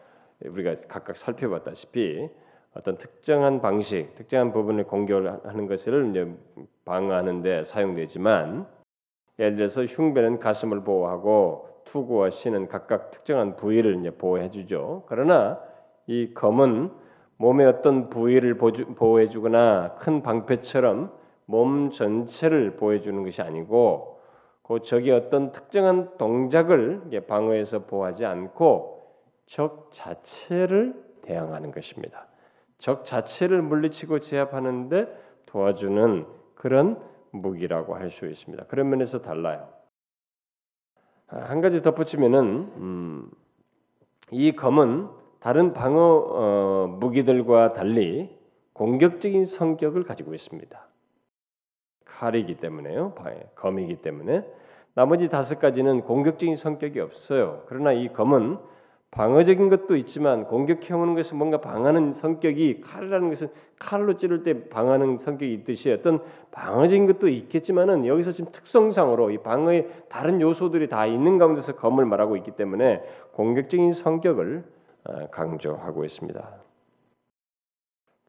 우리가 0.44 0.76
각각 0.88 1.16
살펴봤다시피 1.16 2.28
어떤 2.74 2.98
특정한 2.98 3.62
방식, 3.62 4.16
특정한 4.16 4.52
부분을 4.52 4.86
공격을 4.86 5.46
하는 5.46 5.68
것을 5.68 6.10
이제 6.10 6.32
방어하는데 6.86 7.66
사용되지만 7.66 8.68
예를 9.38 9.56
들어서 9.56 9.86
흉배는 9.86 10.40
가슴을 10.40 10.84
보호하고 10.84 11.84
투구와 11.86 12.30
신은 12.30 12.68
각각 12.68 13.12
특정한 13.12 13.56
부위를 13.56 14.00
이제 14.00 14.12
보호해 14.12 14.50
주죠. 14.50 15.04
그러나 15.08 15.60
이 16.08 16.34
검은 16.34 16.92
몸의 17.38 17.68
어떤 17.68 18.10
부위를 18.10 18.58
보호해 18.58 19.28
주거나 19.28 19.96
큰 20.00 20.22
방패처럼 20.22 21.12
몸 21.50 21.90
전체를 21.90 22.78
보호해 22.78 23.00
주는 23.00 23.24
것이 23.24 23.42
아니고 23.42 24.20
그 24.62 24.84
적이 24.84 25.12
어떤 25.14 25.52
특정한 25.52 26.16
동작을 26.20 27.02
방어해서 27.28 27.86
보호하지 27.88 28.24
않고 28.26 29.02
적 29.48 29.90
자체를 29.92 30.94
대항하는 31.24 31.72
것입니다. 31.72 32.28
적 32.78 33.04
자체를 33.04 33.64
물리치고 33.64 34.20
제압하는데 34.20 35.08
도와주는 35.48 36.28
그런 36.54 37.02
무기라고 37.32 37.96
할 37.96 38.12
수 38.12 38.28
있습니다. 38.28 38.66
그런 38.66 38.92
면에서 38.92 39.24
달라요. 39.24 39.70
한 41.26 41.62
가지 41.62 41.82
덧붙이면은 41.82 42.46
음, 42.78 43.32
이 44.32 44.52
검은 44.52 45.08
다른 45.40 45.74
방어 45.74 46.00
어, 46.00 46.98
무기들과 47.00 47.74
달리 47.74 48.38
공격적인 48.74 49.46
성격을 49.46 50.04
가지고 50.04 50.36
있습니다. 50.36 50.89
칼이기 52.18 52.56
때문에요. 52.56 53.14
검이기 53.56 53.98
때문에 53.98 54.46
나머지 54.94 55.30
다섯 55.30 55.60
가지는 55.60 56.02
공격적인 56.02 56.56
성격이 56.56 57.00
없어요. 57.00 57.64
그러나 57.68 57.92
이 57.92 58.12
검은 58.12 58.58
방어적인 59.12 59.70
것도 59.70 59.96
있지만 59.96 60.46
공격해 60.46 60.94
오는 60.94 61.16
것은 61.16 61.38
뭔가 61.38 61.60
방하는 61.60 62.14
성격이 62.14 62.82
칼이라는 62.82 63.30
것은 63.30 63.48
칼로 63.80 64.18
찌를 64.18 64.44
때 64.44 64.70
방하는 64.70 65.18
성격이 65.18 65.52
있듯이 65.54 65.92
어떤 65.92 66.22
방어적인 66.52 67.08
것도 67.08 67.28
있겠지만은 67.28 68.06
여기서 68.06 68.32
지금 68.32 68.52
특성상으로 68.52 69.32
이 69.32 69.40
방어의 69.40 69.88
다른 70.10 70.42
요소들이 70.42 70.90
다 70.90 71.08
있는 71.08 71.40
가운데서 71.40 71.76
검을 71.76 72.06
말하고 72.06 72.38
있기 72.38 72.52
때문에 72.52 73.02
공격적인 73.34 73.94
성격을 73.94 74.64
어, 75.06 75.28
강조하고 75.32 76.06
있습니다. 76.06 76.69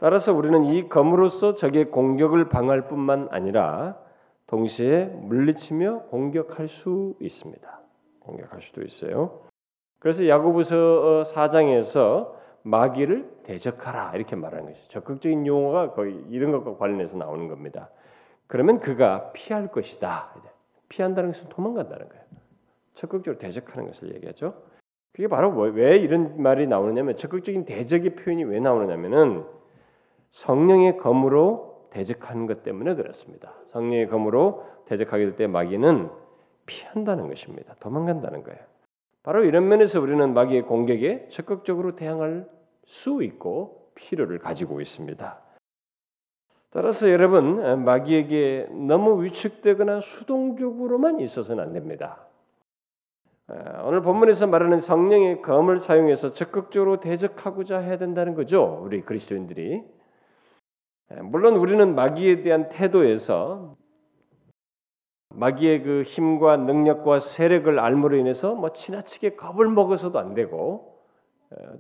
따라서 0.00 0.32
우리는 0.32 0.64
이 0.64 0.88
검으로서 0.88 1.54
적의 1.54 1.90
공격을 1.90 2.48
방할 2.48 2.88
뿐만 2.88 3.28
아니라 3.30 3.98
동시에 4.46 5.04
물리치며 5.04 6.04
공격할 6.04 6.68
수 6.68 7.14
있습니다. 7.20 7.80
공격할 8.20 8.62
수도 8.62 8.82
있어요. 8.82 9.42
그래서 9.98 10.26
야고보서 10.26 11.24
4장에서 11.26 11.98
어, 11.98 12.40
마귀를 12.62 13.30
대적하라 13.44 14.12
이렇게 14.14 14.36
말하는 14.36 14.66
것이죠. 14.72 14.88
적극적인 14.88 15.46
용어가 15.46 15.92
거의 15.92 16.18
이런 16.30 16.50
것과 16.50 16.78
관련해서 16.78 17.18
나오는 17.18 17.48
겁니다. 17.48 17.90
그러면 18.46 18.80
그가 18.80 19.32
피할 19.32 19.70
것이다. 19.70 20.34
피한다는 20.88 21.32
것은 21.32 21.50
도망간다는 21.50 22.08
거예요. 22.08 22.24
적극적으로 22.94 23.38
대적하는 23.38 23.86
것을 23.86 24.14
얘기하죠. 24.14 24.54
그게 25.12 25.28
바로 25.28 25.50
뭐, 25.50 25.66
왜 25.68 25.98
이런 25.98 26.40
말이 26.40 26.66
나오느냐면 26.66 27.16
적극적인 27.16 27.66
대적의 27.66 28.16
표현이 28.16 28.44
왜 28.44 28.60
나오느냐면은 28.60 29.59
성령의 30.30 30.98
검으로 30.98 31.88
대적하는 31.90 32.46
것 32.46 32.62
때문에 32.62 32.94
그렇습니다. 32.94 33.52
성령의 33.68 34.08
검으로 34.08 34.64
대적하게 34.86 35.24
될 35.24 35.36
때 35.36 35.46
마귀는 35.46 36.10
피한다는 36.66 37.28
것입니다. 37.28 37.74
도망간다는 37.80 38.42
거예요. 38.44 38.58
바로 39.22 39.44
이런 39.44 39.68
면에서 39.68 40.00
우리는 40.00 40.32
마귀의 40.32 40.62
공격에 40.62 41.26
적극적으로 41.28 41.96
대항할 41.96 42.48
수 42.84 43.22
있고 43.22 43.90
필요를 43.94 44.38
가지고 44.38 44.80
있습니다. 44.80 45.38
따라서 46.70 47.10
여러분 47.10 47.84
마귀에게 47.84 48.68
너무 48.70 49.22
위축되거나 49.24 50.00
수동적으로만 50.00 51.20
있어서는 51.20 51.62
안 51.62 51.72
됩니다. 51.72 52.24
오늘 53.84 54.00
본문에서 54.02 54.46
말하는 54.46 54.78
성령의 54.78 55.42
검을 55.42 55.80
사용해서 55.80 56.34
적극적으로 56.34 57.00
대적하고자 57.00 57.78
해야 57.78 57.98
된다는 57.98 58.36
거죠. 58.36 58.80
우리 58.84 59.02
그리스도인들이 59.02 59.82
물론 61.22 61.56
우리는 61.56 61.94
마귀에 61.94 62.42
대한 62.42 62.68
태도에서 62.68 63.76
마귀의 65.34 65.82
그 65.82 66.02
힘과 66.02 66.56
능력과 66.56 67.20
세력을 67.20 67.78
알므로 67.78 68.16
인해서 68.16 68.54
뭐 68.54 68.72
지나치게 68.72 69.36
겁을 69.36 69.68
먹어서도 69.68 70.18
안 70.18 70.34
되고 70.34 70.98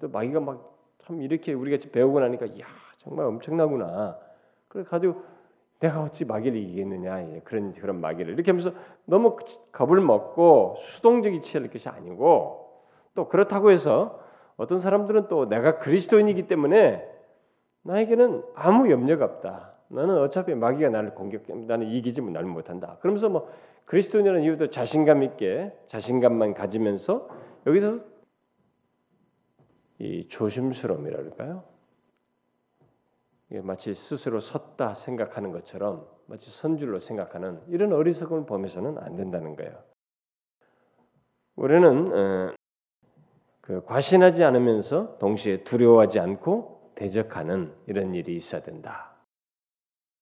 또 0.00 0.08
마귀가 0.08 0.40
막 0.40 0.70
참 1.10 1.22
이렇게 1.22 1.52
우리가 1.52 1.90
배우고 1.90 2.20
나니까 2.20 2.46
야 2.60 2.66
정말 2.98 3.26
엄청나구나. 3.26 4.16
그래 4.68 4.84
가지고 4.84 5.22
내가 5.80 6.02
어찌 6.02 6.24
마귀를 6.24 6.58
이기겠느냐 6.58 7.22
예, 7.22 7.40
그런 7.42 7.72
그런 7.72 8.00
마귀를 8.00 8.34
이렇게 8.34 8.50
하면서 8.50 8.72
너무 9.06 9.36
겁을 9.72 10.00
먹고 10.00 10.76
수동적이 10.80 11.40
취할 11.40 11.68
것이 11.68 11.88
아니고 11.88 12.70
또 13.14 13.28
그렇다고 13.28 13.70
해서 13.70 14.20
어떤 14.56 14.78
사람들은 14.78 15.28
또 15.28 15.48
내가 15.48 15.78
그리스도인이기 15.78 16.46
때문에 16.46 17.09
나에게는 17.82 18.42
아무 18.54 18.90
염려가 18.90 19.24
없다. 19.24 19.74
나는 19.88 20.18
어차피 20.18 20.54
마귀가 20.54 20.90
나를 20.90 21.14
공격, 21.14 21.42
나는 21.66 21.88
이기지 21.88 22.22
나를 22.22 22.48
못한다. 22.48 22.98
그러면서 23.00 23.28
뭐 23.28 23.50
그리스도인이라는 23.86 24.42
이유도 24.42 24.70
자신감 24.70 25.22
있게 25.24 25.76
자신감만 25.86 26.54
가지면서 26.54 27.28
여기서 27.66 28.00
이 29.98 30.28
조심스러움이랄까요? 30.28 31.64
마치 33.62 33.94
스스로 33.94 34.38
섰다 34.38 34.94
생각하는 34.94 35.50
것처럼 35.50 36.06
마치 36.26 36.50
선줄로 36.50 37.00
생각하는 37.00 37.60
이런 37.66 37.92
어리석음을 37.92 38.46
범해서는 38.46 38.98
안 38.98 39.16
된다는 39.16 39.56
거예요. 39.56 39.76
우리는 41.56 42.12
어, 42.12 42.54
그 43.60 43.84
과신하지 43.84 44.44
않으면서 44.44 45.18
동시에 45.18 45.64
두려워하지 45.64 46.20
않고 46.20 46.79
대적하는 47.00 47.72
이런 47.86 48.14
일이 48.14 48.36
있어야 48.36 48.60
된다. 48.60 49.12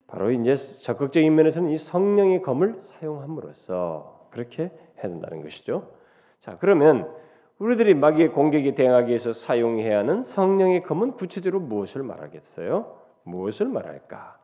바로 0.07 0.31
이제 0.31 0.55
적극적인 0.55 1.35
면에서는 1.35 1.71
이 1.71 1.77
성령의 1.77 2.41
검을 2.43 2.77
사용함으로써 2.79 4.29
그렇게 4.31 4.63
해야 4.63 5.03
된다는 5.03 5.43
것이죠. 5.43 5.91
자, 6.41 6.57
그러면 6.59 7.13
우리들이 7.59 7.95
마귀의 7.95 8.31
공격에 8.31 8.77
대응하기 8.77 9.09
위해서 9.09 9.33
사용해야 9.33 9.99
하는 9.99 10.23
성령의 10.23 10.85
검은 10.85 11.13
구체적으로 11.15 11.61
무엇을 11.61 12.05
말하겠어요? 12.05 12.97
무엇을 13.25 13.67
말할까? 13.67 14.39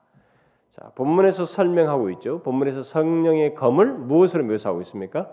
자, 0.71 0.91
본문에서 0.97 1.45
설명하고 1.45 2.11
있죠. 2.11 2.43
본문에서 2.43 2.83
성령의 2.83 3.55
검을 3.55 3.93
무엇으로 3.93 4.43
묘사하고 4.45 4.81
있습니까? 4.83 5.31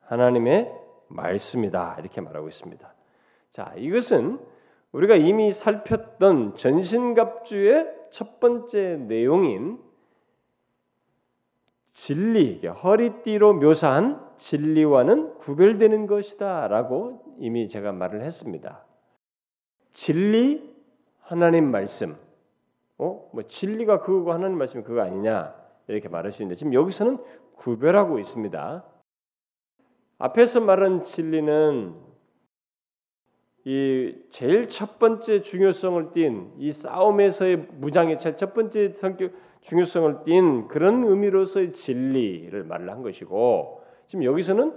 하나님의 0.00 0.72
말씀이다. 1.06 1.98
이렇게 2.00 2.20
말하고 2.20 2.48
있습니다. 2.48 2.92
자, 3.52 3.72
이것은 3.76 4.40
우리가 4.92 5.16
이미 5.16 5.52
살폈던 5.52 6.56
전신갑주의 6.56 7.86
첫 8.10 8.40
번째 8.40 8.96
내용인 9.06 9.78
진리, 11.92 12.64
허리띠로 12.64 13.54
묘사한 13.54 14.24
진리와는 14.38 15.38
구별되는 15.38 16.06
것이다라고 16.06 17.36
이미 17.38 17.68
제가 17.68 17.92
말을 17.92 18.22
했습니다. 18.22 18.84
진리, 19.92 20.76
하나님 21.20 21.70
말씀. 21.70 22.16
어? 22.98 23.28
뭐 23.32 23.42
진리가 23.42 24.00
그거고 24.00 24.32
하나님 24.32 24.58
말씀이 24.58 24.84
그거 24.84 25.02
아니냐? 25.02 25.54
이렇게 25.88 26.08
말할 26.08 26.32
수 26.32 26.42
있는데 26.42 26.56
지금 26.56 26.72
여기서는 26.72 27.18
구별하고 27.56 28.18
있습니다. 28.18 28.84
앞에서 30.18 30.60
말한 30.60 31.02
진리는 31.02 32.07
이 33.68 34.14
제일 34.30 34.66
첫 34.66 34.98
번째 34.98 35.42
중요성을 35.42 36.12
띈 36.14 36.52
이 36.56 36.72
싸움에서의 36.72 37.66
무장의 37.74 38.18
첫 38.18 38.54
번째 38.54 38.94
성격 38.94 39.32
중요성을 39.60 40.24
띈 40.24 40.68
그런 40.68 41.04
의미로서의 41.04 41.72
진리를 41.74 42.64
말을 42.64 42.90
한 42.90 43.02
것이고 43.02 43.82
지금 44.06 44.24
여기서는 44.24 44.72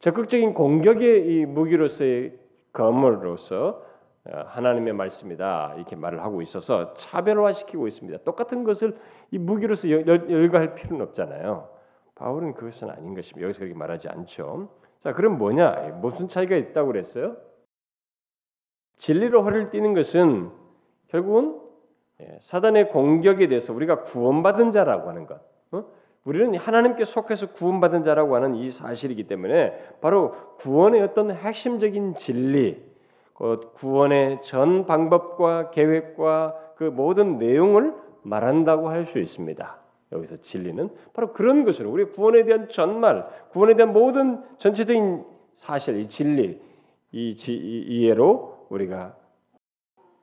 적극적인 0.00 0.52
공격의 0.52 1.26
이 1.26 1.46
무기로서의 1.46 2.34
검으로서 2.74 3.82
어, 4.26 4.42
하나님의 4.44 4.92
말씀이다 4.92 5.76
이렇게 5.76 5.96
말을 5.96 6.22
하고 6.22 6.42
있어서 6.42 6.92
차별화시키고 6.92 7.86
있습니다. 7.86 8.24
똑같은 8.24 8.62
것을 8.62 8.94
이 9.30 9.38
무기로서 9.38 9.88
열거할 9.88 10.74
필요는 10.74 11.02
없잖아요. 11.06 11.66
바울은 12.14 12.52
그것은 12.52 12.90
아닌 12.90 13.14
것입니다. 13.14 13.44
여기서 13.44 13.60
그렇게 13.60 13.74
말하지 13.74 14.10
않죠. 14.10 14.68
자, 15.02 15.14
그럼 15.14 15.38
뭐냐? 15.38 15.98
무슨 16.02 16.28
차이가 16.28 16.56
있다고 16.56 16.88
그랬어요? 16.88 17.47
진리로 18.98 19.42
허리를 19.42 19.70
띠는 19.70 19.94
것은 19.94 20.50
결국은 21.08 21.60
예, 22.20 22.38
사단의 22.40 22.90
공격에 22.90 23.46
대해서 23.46 23.72
우리가 23.72 24.02
구원받은 24.02 24.72
자라고 24.72 25.08
하는 25.08 25.26
것. 25.26 25.40
어? 25.70 25.84
우리는 26.24 26.56
하나님께 26.58 27.04
속해서 27.04 27.52
구원받은 27.52 28.02
자라고 28.02 28.34
하는 28.34 28.56
이 28.56 28.70
사실이기 28.70 29.28
때문에 29.28 29.72
바로 30.00 30.34
구원의 30.58 31.00
어떤 31.02 31.30
핵심적인 31.30 32.16
진리, 32.16 32.84
그 33.34 33.70
구원의 33.74 34.42
전 34.42 34.84
방법과 34.84 35.70
계획과 35.70 36.56
그 36.76 36.84
모든 36.84 37.38
내용을 37.38 37.94
말한다고 38.22 38.88
할 38.88 39.06
수 39.06 39.18
있습니다. 39.20 39.78
여기서 40.10 40.38
진리는 40.38 40.90
바로 41.12 41.32
그런 41.32 41.64
것으로 41.64 41.90
우리 41.90 42.04
구원에 42.04 42.44
대한 42.44 42.68
전말, 42.68 43.28
구원에 43.50 43.74
대한 43.74 43.92
모든 43.92 44.42
전체적인 44.56 45.24
사실, 45.54 45.98
이 46.00 46.08
진리, 46.08 46.60
이, 47.12 47.36
지, 47.36 47.52
이 47.54 47.84
이해로 47.88 48.57
우리가 48.68 49.16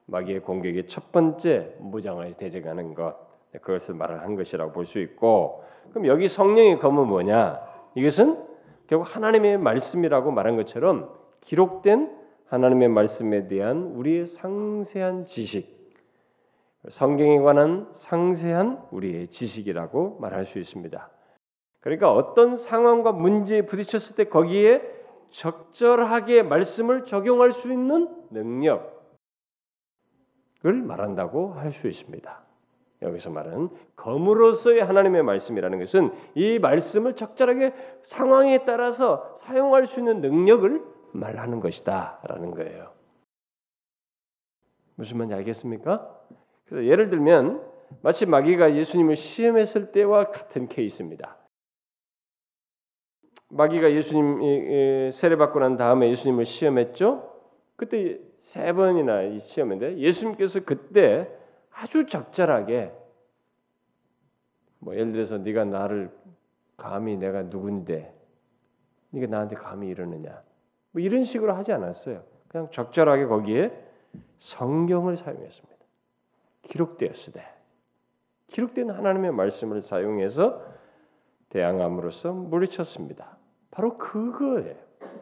마귀의 0.07 0.41
공격의 0.41 0.87
첫 0.87 1.11
번째 1.11 1.75
무장을 1.79 2.33
대적하는 2.35 2.93
것, 2.93 3.15
그것을 3.51 3.95
말을 3.95 4.21
한 4.21 4.35
것이라고 4.35 4.71
볼 4.71 4.85
수 4.85 4.99
있고, 4.99 5.63
그럼 5.89 6.07
여기 6.07 6.27
성령의 6.27 6.79
검은 6.79 7.07
뭐냐? 7.07 7.59
이것은 7.95 8.43
결국 8.87 9.15
하나님의 9.15 9.57
말씀이라고 9.57 10.31
말한 10.31 10.57
것처럼 10.57 11.09
기록된 11.41 12.15
하나님의 12.47 12.89
말씀에 12.89 13.47
대한 13.47 13.93
우리의 13.95 14.25
상세한 14.27 15.25
지식, 15.25 15.73
성경에 16.89 17.39
관한 17.39 17.89
상세한 17.93 18.85
우리의 18.91 19.27
지식이라고 19.29 20.17
말할 20.19 20.45
수 20.45 20.59
있습니다. 20.59 21.09
그러니까 21.79 22.11
어떤 22.11 22.57
상황과 22.57 23.11
문제에 23.11 23.63
부딪혔을 23.63 24.15
때 24.15 24.25
거기에 24.25 24.81
적절하게 25.35 26.43
말씀을 26.43 27.03
적용할 27.05 27.51
수 27.51 27.71
있는 27.71 28.09
능력을 28.31 28.85
말한다고 30.63 31.53
할 31.53 31.73
수 31.73 31.87
있습니다. 31.87 32.45
여기서 33.01 33.29
말하는 33.29 33.69
검으로서의 33.97 34.81
하나님의 34.81 35.23
말씀이라는 35.23 35.79
것은 35.79 36.11
이 36.33 36.57
말씀을 36.59 37.15
적절하게 37.15 37.73
상황에 38.03 38.63
따라서 38.65 39.35
사용할 39.39 39.87
수 39.87 39.99
있는 39.99 40.21
능력을 40.21 40.81
말하는 41.11 41.59
것이다라는 41.59 42.51
거예요. 42.51 42.93
무슨 44.95 45.17
말인지 45.17 45.35
알겠습니까? 45.35 46.17
그래서 46.65 46.87
예를 46.87 47.09
들면 47.09 47.61
마치 48.01 48.25
마귀가 48.25 48.75
예수님을 48.75 49.17
시험했을 49.17 49.91
때와 49.91 50.31
같은 50.31 50.67
케이스입니다. 50.67 51.37
마귀가 53.55 53.93
예수님 53.93 55.11
세례 55.11 55.37
받고 55.37 55.59
난 55.59 55.77
다음에 55.77 56.09
예수님을 56.09 56.43
시험했죠. 56.43 57.33
그때 57.77 58.19
세 58.41 58.73
번이나 58.73 59.37
시험했는데 59.39 59.97
예수님께서 59.97 60.65
그때 60.65 61.29
아주 61.71 62.05
적절하게 62.05 62.91
뭐 64.79 64.93
예를 64.93 65.13
들어서 65.13 65.37
네가 65.37 65.63
나를 65.63 66.11
감히 66.75 67.15
내가 67.15 67.43
누군데 67.43 68.13
네가 69.11 69.27
나한테 69.27 69.55
감히 69.55 69.87
이러느냐 69.87 70.43
뭐 70.91 71.01
이런 71.01 71.23
식으로 71.23 71.53
하지 71.53 71.71
않았어요. 71.71 72.23
그냥 72.49 72.69
적절하게 72.71 73.25
거기에 73.25 73.71
성경을 74.39 75.15
사용했습니다. 75.15 75.75
기록되었으되 76.63 77.41
기록된 78.47 78.89
하나님의 78.89 79.31
말씀을 79.31 79.81
사용해서 79.81 80.61
대항함으로써 81.49 82.33
물리쳤습니다. 82.33 83.34
바로 83.75 83.97
그거예요. 83.97 84.73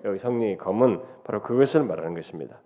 여기 0.06 0.20
성령의 0.20 0.58
검은 0.58 1.02
바로 1.24 1.42
그것을 1.42 1.84
말하는 1.84 2.14
것입니다. 2.14 2.60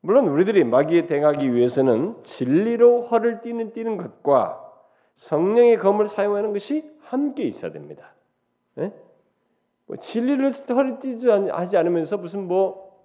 물론 0.00 0.28
우리들이 0.28 0.64
마귀에 0.64 1.06
대응하기 1.06 1.54
위해서는 1.54 2.22
진리로 2.22 3.02
허를 3.02 3.40
띠는 3.40 3.72
띠는 3.72 3.96
것과 3.96 4.62
성령의 5.14 5.78
검을 5.78 6.08
사용하는 6.08 6.52
것이 6.52 6.90
함께 7.00 7.44
있어야 7.44 7.72
됩니다. 7.72 8.14
네? 8.74 8.92
뭐 9.86 9.96
진리를 9.96 10.50
허를 10.50 10.98
띠지 10.98 11.28
하지 11.28 11.76
않으면서 11.76 12.16
무슨 12.16 12.46
뭐 12.48 13.04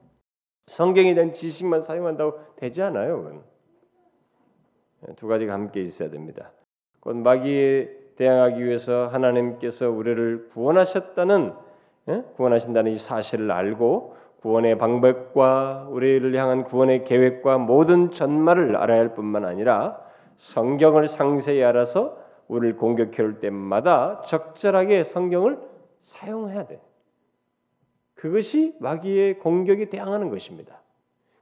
성경에 0.65 1.13
대한 1.13 1.33
지식만 1.33 1.83
사용한다고 1.83 2.39
되지 2.55 2.81
않아요. 2.81 3.43
네, 5.01 5.13
두 5.15 5.27
가지가 5.27 5.53
함께 5.53 5.81
있어야 5.81 6.09
됩니다. 6.09 6.51
곧 6.99 7.15
마귀에 7.17 8.15
대항하기 8.15 8.63
위해서 8.63 9.07
하나님께서 9.07 9.89
우리를 9.89 10.49
구원하셨다는 10.49 11.53
예? 11.53 11.70
구원하신다는 12.35 12.91
이 12.91 12.97
사실을 12.97 13.51
알고 13.51 14.15
구원의 14.41 14.77
방법과 14.77 15.87
우리를 15.89 16.33
향한 16.35 16.63
구원의 16.63 17.03
계획과 17.03 17.59
모든 17.59 18.11
전말을 18.11 18.75
알아야 18.75 18.99
할 18.99 19.13
뿐만 19.13 19.45
아니라 19.45 20.01
성경을 20.37 21.07
상세히 21.07 21.63
알아서 21.63 22.17
우리를 22.47 22.75
공격해 22.77 23.21
올 23.21 23.39
때마다 23.39 24.21
적절하게 24.25 25.03
성경을 25.03 25.59
사용해야 25.99 26.65
돼. 26.65 26.81
그것이 28.15 28.75
마귀의 28.79 29.39
공격에 29.39 29.89
대항하는 29.89 30.29
것입니다. 30.29 30.81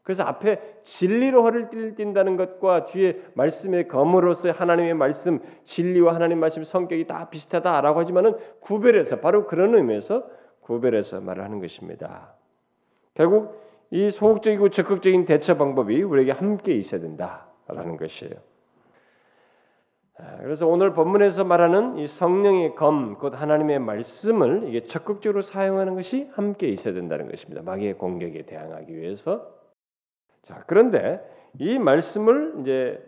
그래서 0.04 0.24
앞에 0.24 0.80
진리로 0.82 1.44
허를 1.44 1.70
띈다는 1.96 2.36
것과 2.36 2.86
뒤에 2.86 3.22
말씀의 3.36 3.88
검으로서 3.88 4.52
하나님의 4.52 4.96
말씀, 4.96 5.40
진리와 5.64 6.16
하나님 6.16 6.40
말씀 6.40 6.64
성격이 6.64 7.06
다 7.06 7.30
비슷하다라고 7.30 8.00
하지만은 8.00 8.36
구별해서 8.60 9.20
바로 9.20 9.46
그런 9.46 9.76
의미에서 9.76 10.26
구별해서 10.70 11.20
말을 11.20 11.44
하는 11.44 11.60
것입니다. 11.60 12.36
결국 13.16 13.60
이 13.90 14.12
소극적이고 14.12 14.70
적극적인 14.70 15.26
대처 15.26 15.58
방법이 15.58 16.04
우리에게 16.04 16.32
함께 16.32 16.76
있어야 16.76 17.02
된다라는 17.02 17.98
것이에요. 17.98 18.36
아, 20.20 20.38
그래서 20.38 20.68
오늘 20.68 20.94
본문에서 20.94 21.44
말하는 21.44 21.98
이 21.98 22.06
성령의 22.06 22.76
검, 22.76 23.16
곧 23.16 23.42
하나님의 23.42 23.80
말씀을 23.80 24.66
이게 24.68 24.82
적극적으로 24.82 25.42
사용하는 25.42 25.96
것이 25.96 26.30
함께 26.34 26.68
있어야 26.68 26.94
된다는 26.94 27.30
것입니다. 27.30 27.64
마귀의 27.64 27.96
공격에 27.96 28.44
대항하기 28.44 28.96
위해서. 28.96 29.52
자, 30.44 30.64
그런데 30.68 31.20
이 31.58 31.80
말씀을 31.80 32.58
이제 32.62 33.04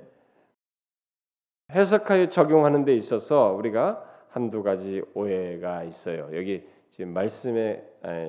해석하여 1.71 2.29
적용하는 2.29 2.85
데 2.85 2.95
있어서 2.95 3.53
우리가 3.53 4.03
한두 4.29 4.63
가지 4.63 5.03
오해가 5.13 5.83
있어요. 5.83 6.29
여기 6.33 6.65
지금 6.91 7.13
말씀의 7.13 7.83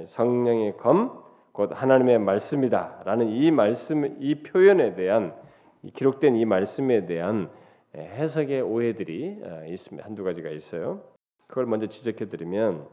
성령의 0.07 0.77
검, 0.77 1.21
곧 1.51 1.71
하나님의 1.75 2.21
말씀이다라는 2.21 3.29
이 3.29 3.51
말씀, 3.51 4.17
이 4.23 4.37
표현에 4.37 4.95
대한 4.95 5.35
이 5.83 5.91
기록된 5.91 6.37
이 6.37 6.45
말씀에 6.45 7.07
대한 7.07 7.51
해석의 7.95 8.63
오해들이 8.63 9.41
어, 9.43 9.65
있습니다. 9.67 10.07
한두 10.07 10.23
가지가 10.25 10.49
있어요. 10.51 11.03
그걸 11.49 11.67
먼저 11.67 11.89
지적해 11.89 12.29
드리면 12.29 12.87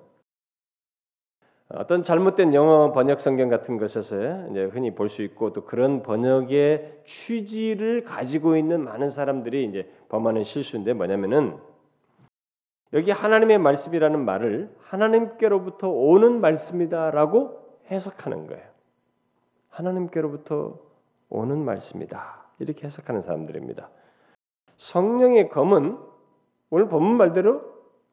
어떤 1.69 2.01
잘못된 2.01 2.55
영어 2.55 2.91
번역 2.91 3.19
성경 3.21 3.47
같은 3.47 3.77
것에서 3.77 4.47
이제 4.49 4.63
흔히 4.63 4.95
볼 4.95 5.07
수 5.07 5.21
있고 5.21 5.53
또 5.53 5.65
그런 5.65 6.01
번역의 6.01 7.01
취지를 7.05 8.03
가지고 8.03 8.57
있는 8.57 8.83
많은 8.83 9.11
사람들이 9.11 9.65
이제 9.65 9.87
범하는 10.09 10.43
실수인데 10.43 10.93
뭐냐면은 10.93 11.57
여기 12.93 13.11
하나님의 13.11 13.59
말씀이라는 13.59 14.25
말을 14.25 14.75
하나님께로부터 14.79 15.89
오는 15.89 16.41
말씀이다라고 16.41 17.79
해석하는 17.91 18.47
거예요. 18.47 18.63
하나님께로부터 19.69 20.79
오는 21.29 21.63
말씀이다. 21.63 22.45
이렇게 22.59 22.85
해석하는 22.85 23.21
사람들입니다. 23.21 23.89
성령의 24.77 25.49
검은 25.49 25.97
오늘 26.71 26.87
본문 26.87 27.17
말대로 27.17 27.61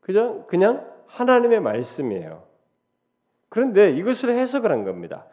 그냥 0.01 0.45
그냥 0.47 0.91
하나님의 1.07 1.61
말씀이에요. 1.61 2.43
그런데 3.49 3.91
이것을 3.93 4.31
해석을 4.31 4.71
한 4.71 4.85
겁니다. 4.85 5.27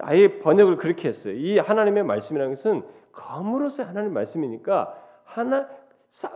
아예 0.00 0.38
번역을 0.38 0.76
그렇게 0.76 1.08
했어요. 1.08 1.34
이 1.34 1.58
하나님의 1.58 2.02
말씀이라는 2.04 2.54
것은 2.54 2.82
검으로서 3.12 3.84
하나님 3.84 4.12
말씀이니까 4.12 5.00
하나 5.24 5.68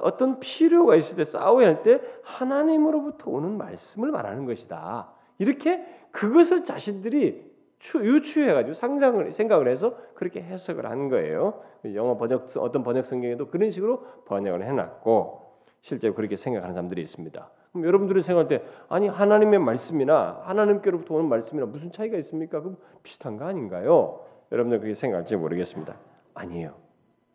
어떤 0.00 0.40
필요가 0.40 0.94
있을 0.96 1.16
때 1.16 1.24
싸워야 1.24 1.66
할 1.68 1.82
때 1.82 2.00
하나님으로부터 2.22 3.30
오는 3.30 3.56
말씀을 3.56 4.10
말하는 4.10 4.44
것이다. 4.46 5.10
이렇게 5.38 5.84
그것을 6.10 6.64
자신들이 6.64 7.50
유추해가지고 7.94 8.74
상상을 8.74 9.32
생각을 9.32 9.68
해서 9.68 9.96
그렇게 10.14 10.42
해석을 10.42 10.84
한 10.86 11.08
거예요. 11.08 11.62
영어 11.94 12.16
번역 12.18 12.54
어떤 12.56 12.82
번역 12.82 13.06
성경에도 13.06 13.48
그런 13.48 13.70
식으로 13.70 14.04
번역을 14.26 14.64
해놨고 14.66 15.50
실제로 15.80 16.14
그렇게 16.14 16.36
생각하는 16.36 16.74
사람들이 16.74 17.00
있습니다. 17.00 17.50
그럼 17.72 17.86
여러분들이 17.86 18.22
생각할 18.22 18.48
때 18.48 18.64
아니 18.88 19.08
하나님의 19.08 19.60
말씀이나 19.60 20.42
하나님께로부터 20.44 21.14
오는 21.14 21.26
말씀이나 21.28 21.66
무슨 21.66 21.90
차이가 21.90 22.18
있습니까? 22.18 22.60
그럼 22.60 22.76
비슷한 23.02 23.38
거 23.38 23.46
아닌가요? 23.46 24.20
여러분들 24.52 24.80
그렇게 24.80 24.94
생각할지 24.94 25.36
모르겠습니다. 25.36 25.96
아니에요. 26.34 26.74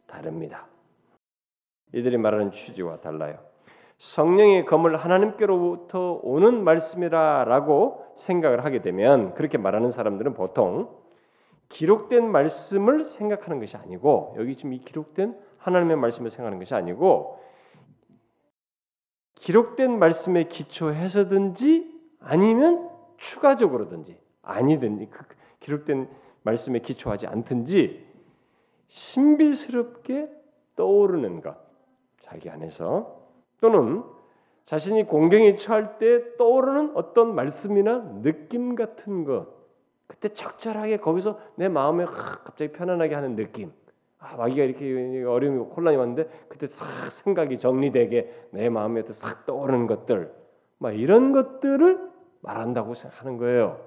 다릅니다. 0.05 0.67
이들이 1.95 2.17
말하는 2.17 2.51
취지와 2.51 2.97
달라요. 2.97 3.39
성령의 3.99 4.65
검을 4.65 4.97
하나님께로부터 4.97 6.19
오는 6.21 6.61
말씀이라라고 6.65 8.05
생각을 8.17 8.65
하게 8.65 8.81
되면 8.81 9.33
그렇게 9.33 9.57
말하는 9.57 9.91
사람들은 9.91 10.33
보통 10.33 10.89
기록된 11.69 12.29
말씀을 12.29 13.05
생각하는 13.05 13.61
것이 13.61 13.77
아니고 13.77 14.35
여기 14.37 14.57
지금 14.57 14.73
이 14.73 14.79
기록된 14.79 15.39
하나님의 15.57 15.95
말씀을 15.95 16.29
생각하는 16.29 16.59
것이 16.59 16.75
아니고 16.75 17.39
기록된 19.35 19.97
말씀에 19.97 20.43
기초해서든지 20.43 21.95
아니면 22.19 22.89
추가적으로든지 23.17 24.19
아니든지 24.41 25.07
그 25.09 25.23
기록된 25.61 26.09
말씀에 26.43 26.79
기초하지 26.79 27.27
않든지 27.27 28.05
신비스럽게 28.89 30.29
떠오르는 30.75 31.41
것 31.41 31.64
자기 32.25 32.49
안에서 32.49 33.21
또는 33.61 34.03
자신이 34.65 35.05
공경에 35.05 35.55
처할 35.55 35.99
때 35.99 36.35
떠오르는 36.37 36.93
어떤 36.95 37.35
말씀이나 37.35 38.21
느낌 38.21 38.75
같은 38.75 39.23
것, 39.23 39.47
그때 40.07 40.29
적절하게 40.29 40.97
거기서 40.97 41.39
내 41.55 41.69
마음에 41.69 42.05
갑자기 42.05 42.71
편안하게 42.71 43.13
하는 43.13 43.35
느낌. 43.35 43.71
아, 44.17 44.35
마귀가 44.37 44.63
이렇게 44.63 45.23
어려움이 45.23 45.71
혼란이 45.75 45.97
왔는데 45.97 46.27
그때 46.49 46.67
싹 46.67 47.11
생각이 47.11 47.59
정리되게 47.59 48.47
내 48.51 48.69
마음에 48.69 49.03
싹 49.11 49.45
떠오르는 49.45 49.85
것들, 49.85 50.33
막 50.79 50.91
이런 50.91 51.31
것들을 51.31 52.09
말한다고 52.41 52.95
생각하는 52.95 53.37
거예요. 53.37 53.79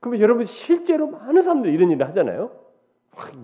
그러면 0.00 0.20
여러분 0.20 0.44
실제로 0.44 1.06
많은 1.06 1.40
사람들이 1.40 1.72
이런 1.72 1.90
일을 1.90 2.06
하잖아요. 2.08 2.61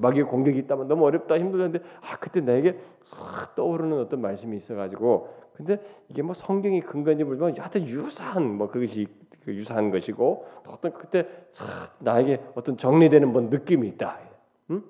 마귀의 0.01 0.25
공격이 0.25 0.59
있다면 0.61 0.89
너무 0.89 1.05
어렵다 1.07 1.39
힘들었는데 1.39 1.85
아 2.01 2.19
그때 2.19 2.41
나에게 2.41 2.79
싹 3.05 3.55
떠오르는 3.55 3.99
어떤 4.01 4.21
말씀이 4.21 4.57
있어가지고 4.57 5.35
근데 5.55 5.79
이게 6.09 6.23
뭐 6.23 6.35
성경이 6.35 6.81
근거인지 6.81 7.25
모르지만 7.25 7.57
하여튼 7.59 7.87
유사한 7.87 8.57
뭐 8.57 8.69
그것이 8.69 9.09
그 9.45 9.55
유사한 9.55 9.91
것이고 9.91 10.47
또 10.65 10.71
어떤 10.71 10.93
그때 10.93 11.29
싹 11.53 11.97
나에게 11.99 12.43
어떤 12.55 12.77
정리되는 12.77 13.31
뭔 13.31 13.51
느낌이 13.51 13.89
있다. 13.89 14.19
음? 14.71 14.85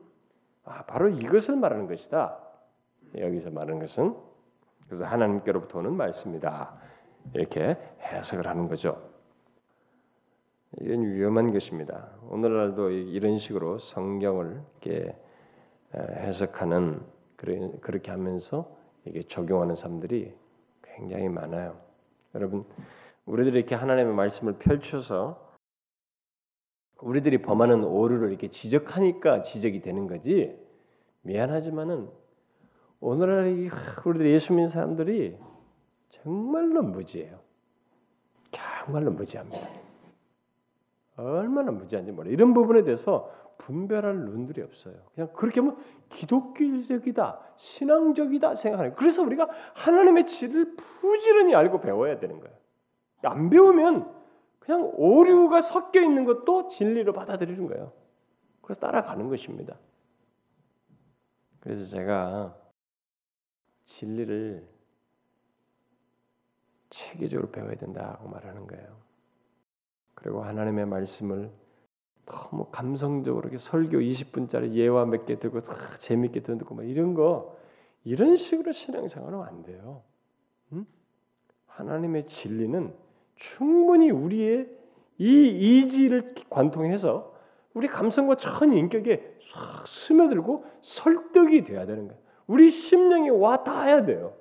아 0.64 0.84
바로 0.84 1.08
이것을 1.08 1.56
말하는 1.56 1.86
것이다. 1.86 2.38
여기서 3.16 3.50
말하는 3.50 3.80
것은 3.80 4.14
그래서 4.86 5.04
하나님께로부터 5.04 5.78
오는 5.78 5.96
말씀이다. 5.96 6.74
이렇게 7.34 7.76
해석을 8.00 8.46
하는 8.46 8.68
거죠. 8.68 9.07
이건 10.80 11.04
위험한 11.14 11.52
것입니다. 11.52 12.10
오늘날도 12.28 12.90
이런 12.90 13.38
식으로 13.38 13.78
성경을 13.78 14.60
이렇게 14.82 15.16
해석하는 15.94 17.00
그렇게 17.36 18.10
하면서 18.10 18.76
이게 19.04 19.22
적용하는 19.22 19.74
사람들이 19.76 20.34
굉장히 20.82 21.28
많아요. 21.28 21.80
여러분, 22.34 22.64
우리들이 23.24 23.56
이렇게 23.58 23.74
하나님의 23.74 24.14
말씀을 24.14 24.58
펼쳐서 24.58 25.48
우리들이 27.00 27.42
범하는 27.42 27.84
오류를 27.84 28.30
이렇게 28.30 28.48
지적하니까 28.50 29.42
지적이 29.42 29.80
되는 29.80 30.06
거지. 30.06 30.58
미안하지만은 31.22 32.10
오늘날 33.00 33.70
우리들 34.04 34.30
예수 34.30 34.52
믿는 34.52 34.68
사람들이 34.68 35.38
정말로 36.10 36.82
무지해요. 36.82 37.38
정말로 38.50 39.12
무지합니다. 39.12 39.87
얼마나 41.18 41.70
무지한지 41.72 42.12
몰라. 42.12 42.30
이런 42.30 42.54
부분에 42.54 42.84
대해서 42.84 43.30
분별할 43.58 44.16
눈들이 44.16 44.62
없어요. 44.62 44.94
그냥 45.14 45.32
그렇게 45.32 45.60
하면 45.60 45.76
기독교적이다, 46.10 47.40
신앙적이다 47.56 48.54
생각하는. 48.54 48.94
그래서 48.94 49.22
우리가 49.22 49.48
하나님의 49.74 50.26
질을 50.26 50.76
부지런히 50.76 51.54
알고 51.54 51.80
배워야 51.80 52.18
되는 52.18 52.38
거예요. 52.38 52.56
안 53.22 53.50
배우면 53.50 54.14
그냥 54.60 54.92
오류가 54.96 55.62
섞여 55.62 56.00
있는 56.00 56.24
것도 56.24 56.68
진리로 56.68 57.12
받아들이는 57.12 57.66
거예요. 57.66 57.92
그래서 58.62 58.80
따라가는 58.80 59.28
것입니다. 59.28 59.76
그래서 61.60 61.84
제가 61.86 62.56
진리를 63.86 64.68
체계적으로 66.90 67.50
배워야 67.50 67.74
된다고 67.74 68.28
말하는 68.28 68.66
거예요. 68.66 69.07
그리고 70.20 70.42
하나님의 70.42 70.86
말씀을 70.86 71.50
너무 72.26 72.66
감성적으로 72.70 73.48
이렇게 73.48 73.58
설교 73.58 73.98
20분짜리 73.98 74.72
예화 74.74 75.06
몇 75.06 75.24
개 75.24 75.38
듣고 75.38 75.60
재밌게 75.98 76.42
듣고 76.42 76.74
막 76.74 76.86
이런 76.86 77.14
거 77.14 77.56
이런 78.04 78.36
식으로 78.36 78.72
신앙생활은 78.72 79.40
안 79.42 79.62
돼요. 79.62 80.02
응? 80.72 80.84
하나님의 81.66 82.24
진리는 82.26 82.92
충분히 83.36 84.10
우리의 84.10 84.68
이 85.18 85.48
이지를 85.78 86.34
관통해서 86.50 87.34
우리 87.74 87.86
감성과 87.86 88.36
전 88.36 88.72
인격에 88.72 89.38
싹 89.52 89.86
스며들고 89.86 90.64
설득이 90.82 91.64
돼야 91.64 91.86
되는 91.86 92.08
거예요. 92.08 92.20
우리 92.46 92.70
심령에 92.70 93.28
와 93.30 93.62
닿아야 93.62 94.04
돼요. 94.04 94.34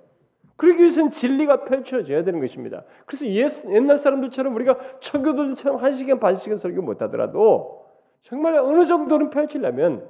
그러기 0.57 0.79
위해서는 0.79 1.11
진리가 1.11 1.63
펼쳐져야 1.65 2.23
되는 2.23 2.39
것입니다. 2.39 2.83
그래서 3.05 3.25
옛날 3.69 3.97
사람들처럼 3.97 4.55
우리가 4.55 4.77
청교도들처럼 4.99 5.81
한 5.81 5.91
시간 5.93 6.19
반 6.19 6.35
시간 6.35 6.57
설교 6.57 6.81
못하더라도 6.81 7.85
정말 8.23 8.55
어느 8.55 8.85
정도는 8.85 9.29
펼치려면 9.29 10.07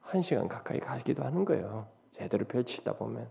한 0.00 0.22
시간 0.22 0.48
가까이 0.48 0.78
가기도 0.78 1.24
하는 1.24 1.44
거예요. 1.44 1.86
제대로 2.12 2.44
펼치다 2.44 2.94
보면 2.94 3.26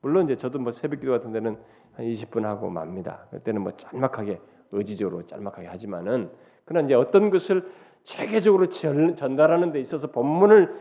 물론 0.00 0.24
이제 0.26 0.36
저도 0.36 0.58
뭐 0.58 0.70
새벽기도 0.70 1.10
같은 1.12 1.32
데는 1.32 1.58
한 1.94 2.06
20분 2.06 2.42
하고 2.42 2.68
맙니다. 2.68 3.26
그때는 3.30 3.62
뭐 3.62 3.72
짤막하게 3.72 4.40
의지적으로 4.70 5.24
짤막하게 5.26 5.66
하지만은 5.66 6.30
그러나 6.64 6.84
이제 6.84 6.94
어떤 6.94 7.30
것을 7.30 7.68
체계적으로 8.04 8.68
전달하는 8.68 9.72
데 9.72 9.80
있어서 9.80 10.10
본문을 10.10 10.74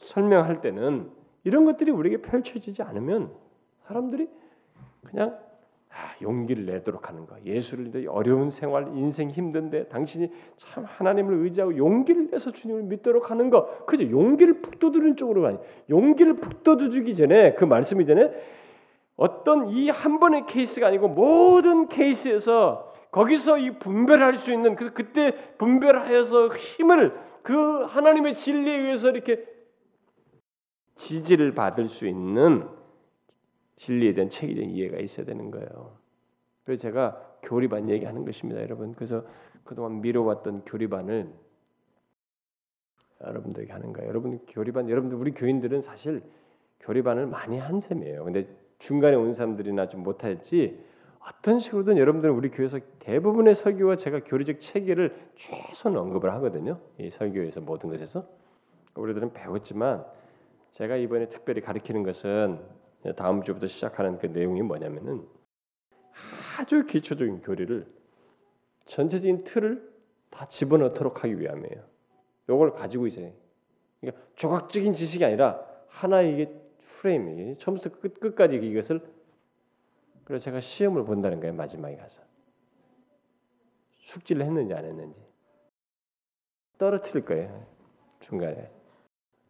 설명할 0.00 0.60
때는 0.60 1.10
이런 1.44 1.64
것들이 1.64 1.90
우리에게 1.90 2.22
펼쳐지지 2.22 2.82
않으면 2.82 3.30
사람들이 3.88 4.28
그냥 5.04 5.38
아, 5.90 6.14
용기를 6.22 6.66
내도록 6.66 7.08
하는 7.08 7.26
거. 7.26 7.36
예수를 7.44 8.06
어려운 8.08 8.50
생활, 8.50 8.88
인생 8.94 9.30
힘든데 9.30 9.88
당신이 9.88 10.30
참 10.58 10.84
하나님을 10.86 11.34
의지하고 11.34 11.76
용기를 11.76 12.30
내서 12.30 12.52
주님을 12.52 12.82
믿도록 12.84 13.30
하는 13.30 13.50
거. 13.50 13.84
그죠? 13.86 14.08
용기를 14.08 14.60
북돋우는 14.60 15.16
쪽으로 15.16 15.42
가니. 15.42 15.58
용기를 15.88 16.36
북돋워주기 16.36 17.16
전에 17.16 17.54
그 17.54 17.64
말씀이 17.64 18.04
전에 18.06 18.30
어떤 19.16 19.68
이 19.70 19.88
한 19.88 20.20
번의 20.20 20.46
케이스가 20.46 20.86
아니고 20.88 21.08
모든 21.08 21.88
케이스에서 21.88 22.92
거기서 23.10 23.58
이 23.58 23.78
분별할 23.78 24.36
수 24.36 24.52
있는 24.52 24.76
그 24.76 24.92
그때 24.92 25.32
분별하여서 25.56 26.48
힘을 26.48 27.18
그 27.42 27.84
하나님의 27.84 28.34
진리에 28.34 28.76
의해서 28.76 29.10
이렇게 29.10 29.44
지지를 30.94 31.54
받을 31.54 31.88
수 31.88 32.06
있는 32.06 32.68
진리에 33.78 34.12
대한 34.12 34.28
체계적인 34.28 34.70
이해가 34.70 34.98
있어야 34.98 35.24
되는 35.24 35.50
거예요. 35.52 35.96
그래서 36.64 36.82
제가 36.82 37.38
교리반 37.42 37.88
얘기하는 37.88 38.24
것입니다, 38.24 38.60
여러분. 38.60 38.92
그래서 38.92 39.24
그동안 39.62 40.00
미뤄왔던 40.00 40.64
교리반을 40.64 41.32
여러분들에게 43.24 43.72
하는 43.72 43.92
거예요. 43.92 44.08
여러분 44.08 44.40
교리반, 44.48 44.90
여러분들 44.90 45.16
우리 45.16 45.30
교인들은 45.32 45.82
사실 45.82 46.22
교리반을 46.80 47.26
많이 47.26 47.58
한 47.58 47.78
셈이에요. 47.78 48.24
근데 48.24 48.48
중간에 48.78 49.16
온 49.16 49.32
사람들이나 49.32 49.88
좀 49.88 50.02
못했지 50.02 50.78
어떤 51.20 51.60
식으로든 51.60 51.98
여러분들은 51.98 52.34
우리 52.34 52.50
교회에서 52.50 52.80
대부분의 53.00 53.54
설교와 53.54 53.96
제가 53.96 54.20
교리적 54.24 54.60
체계를 54.60 55.16
최소한 55.36 55.98
언급을 55.98 56.32
하거든요. 56.34 56.80
이 56.98 57.10
설교에서 57.10 57.60
모든 57.60 57.90
것에서 57.90 58.26
우리들은 58.94 59.32
배웠지만 59.32 60.04
제가 60.72 60.96
이번에 60.96 61.28
특별히 61.28 61.60
가르치는 61.60 62.02
것은 62.02 62.77
다음 63.16 63.42
주부터 63.42 63.66
시작하는 63.66 64.18
그 64.18 64.26
내용이 64.26 64.62
뭐냐면은 64.62 65.26
아주 66.58 66.84
기초적인 66.84 67.42
교리를 67.42 67.86
전체적인 68.86 69.44
틀을 69.44 69.88
다 70.30 70.46
집어넣도록 70.48 71.22
하기 71.22 71.38
위함이에요. 71.40 71.84
이걸 72.44 72.72
가지고 72.72 73.06
있어요. 73.06 73.32
그러니까 74.00 74.22
조각적인 74.34 74.94
지식이 74.94 75.24
아니라 75.24 75.64
하나의 75.88 76.52
프레임이 76.78 77.54
처음부터 77.56 77.90
끝, 78.00 78.20
끝까지 78.20 78.56
이것을 78.56 79.00
그래서 80.24 80.44
제가 80.44 80.60
시험을 80.60 81.04
본다는 81.04 81.40
거예요. 81.40 81.54
마지막에 81.54 81.96
가서 81.96 82.22
숙지를 84.00 84.44
했는지 84.44 84.74
안 84.74 84.84
했는지 84.84 85.18
떨어뜨릴 86.78 87.24
거예요. 87.24 87.66
중간에 88.20 88.70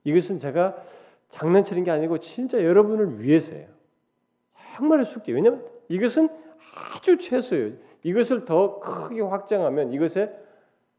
이것은 0.05 0.39
제가 0.39 0.83
장난치는 1.31 1.85
게 1.85 1.91
아니고 1.91 2.19
진짜 2.19 2.63
여러분을 2.63 3.21
위해서예요. 3.23 3.69
정말 4.77 5.05
숙제. 5.05 5.33
왜냐하면 5.33 5.67
이것은 5.89 6.29
아주 6.95 7.19
최소예요. 7.19 7.73
이것을 8.03 8.45
더 8.45 8.79
크게 8.81 9.21
확장하면 9.21 9.93
이것에 9.93 10.33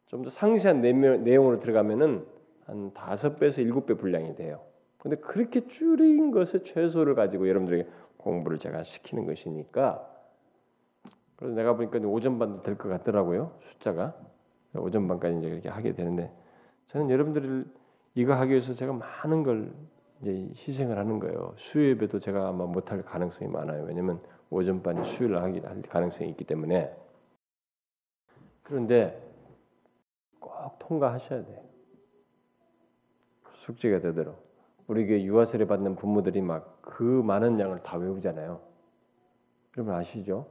좀 0.08 0.24
더 0.24 0.30
상세한 0.30 0.82
내용으로 0.82 1.60
들어가면은 1.60 2.26
한 2.66 2.94
다섯 2.94 3.40
배에서 3.40 3.62
일곱 3.62 3.86
배 3.86 3.94
분량이 3.94 4.36
돼요. 4.36 4.60
근데 4.98 5.16
그렇게 5.18 5.68
줄인 5.68 6.32
것의 6.32 6.64
최소를 6.66 7.16
가지고 7.16 7.48
여러분들에게 7.48 7.88
공부를 8.18 8.58
제가 8.58 8.84
시키는 8.84 9.26
것이니까 9.26 10.06
그래서 11.38 11.56
내가 11.56 11.76
보니까 11.78 12.00
오전 12.00 12.38
반도 12.38 12.62
될 12.64 12.76
것 12.76 12.90
같더라고요 12.90 13.58
숫자가 13.62 14.14
오전 14.76 15.08
반까지 15.08 15.38
이제 15.38 15.48
이렇게 15.48 15.70
하게 15.70 15.94
되는데 15.94 16.34
저는 16.88 17.10
여러분들을 17.10 17.66
이거 18.16 18.34
하기 18.34 18.52
위해서 18.52 18.74
제가 18.74 18.92
많은 18.92 19.44
걸 19.44 19.72
이제 20.22 20.32
희생을 20.56 20.98
하는 20.98 21.20
거예요. 21.20 21.54
수요 21.58 21.90
예배도 21.90 22.20
제가 22.20 22.50
아마 22.50 22.66
못할 22.66 23.04
가능성이 23.04 23.50
많아요. 23.50 23.84
왜냐면 23.84 24.22
오전 24.50 24.82
반이 24.82 25.06
수요일 25.06 25.38
하기 25.38 25.60
할 25.60 25.82
가능성이 25.84 26.30
있기 26.32 26.44
때문에 26.46 26.96
그런데 28.64 29.22
꼭 30.40 30.78
통과하셔야 30.80 31.46
돼요. 31.46 31.62
숙제가 33.54 34.00
되도록 34.00 34.48
우리 34.88 35.06
교회 35.06 35.24
유아세례 35.24 35.66
받는 35.66 35.96
부모들이 35.96 36.42
막 36.42 36.80
그 36.90 37.04
많은 37.04 37.60
양을 37.60 37.84
다 37.84 37.98
외우잖아요. 37.98 38.60
여러분 39.78 39.94
아시죠? 39.94 40.48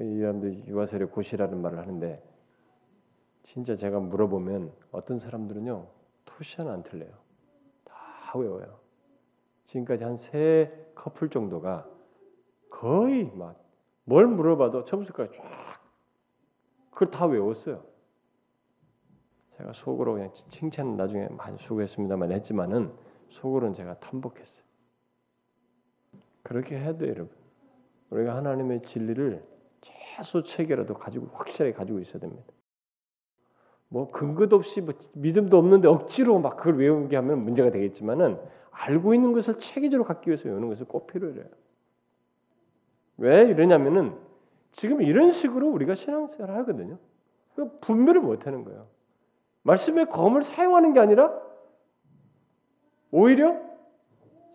이 0.00 0.18
사람들 0.20 0.66
유아세례 0.68 1.06
고시라는 1.06 1.60
말을 1.60 1.78
하는데 1.78 2.22
진짜 3.42 3.76
제가 3.76 3.98
물어보면 3.98 4.72
어떤 4.92 5.18
사람들은요 5.18 5.88
토시 6.24 6.56
하나 6.58 6.72
안 6.74 6.84
틀려요. 6.84 7.25
다 8.36 8.42
외워요. 8.42 8.78
지금까지 9.66 10.04
한 10.04 10.16
세 10.16 10.92
커플 10.94 11.28
정도가 11.30 11.88
거의 12.70 13.24
막 13.34 13.66
뭘 14.08 14.26
물어봐도 14.28 14.84
처음부터까지 14.84 15.36
쫙 15.36 15.44
그걸 16.90 17.10
다 17.10 17.26
외웠어요. 17.26 17.84
제가 19.56 19.72
속으로 19.72 20.14
그냥 20.14 20.32
칭찬 20.48 20.96
나중에 20.96 21.28
많이 21.28 21.58
수고했습니다만 21.58 22.30
했지만은 22.32 22.92
속으로는 23.30 23.74
제가 23.74 23.98
탐복했어요. 23.98 24.62
그렇게 26.42 26.78
돼요, 26.78 27.10
여러분. 27.10 27.30
우리가 28.10 28.36
하나님의 28.36 28.82
진리를 28.82 29.44
최소 29.80 30.42
체계라도 30.42 30.94
가지고 30.94 31.26
확실하게 31.32 31.72
가지고 31.72 31.98
있어야 31.98 32.20
됩니다. 32.20 32.44
뭐 33.96 34.10
근거도 34.10 34.56
없이 34.56 34.82
뭐 34.82 34.92
믿음도 35.14 35.56
없는데 35.56 35.88
억지로 35.88 36.38
막 36.38 36.58
그걸 36.58 36.76
외우게 36.76 37.16
하면 37.16 37.42
문제가 37.42 37.70
되겠지만은 37.70 38.38
알고 38.70 39.14
있는 39.14 39.32
것을 39.32 39.58
체계적으로 39.58 40.04
갖기 40.06 40.28
위해서 40.28 40.50
외우는 40.50 40.68
것을 40.68 40.84
꼭 40.84 41.06
필요해요. 41.06 41.46
왜 43.16 43.44
이러냐면은 43.44 44.14
지금 44.72 45.00
이런 45.00 45.30
식으로 45.30 45.70
우리가 45.70 45.94
신앙생활을 45.94 46.54
하거든요. 46.56 46.98
그 47.54 47.78
분별을 47.80 48.20
못하는 48.20 48.64
거예요. 48.64 48.86
말씀의 49.62 50.10
검을 50.10 50.42
사용하는 50.42 50.92
게 50.92 51.00
아니라 51.00 51.32
오히려 53.10 53.56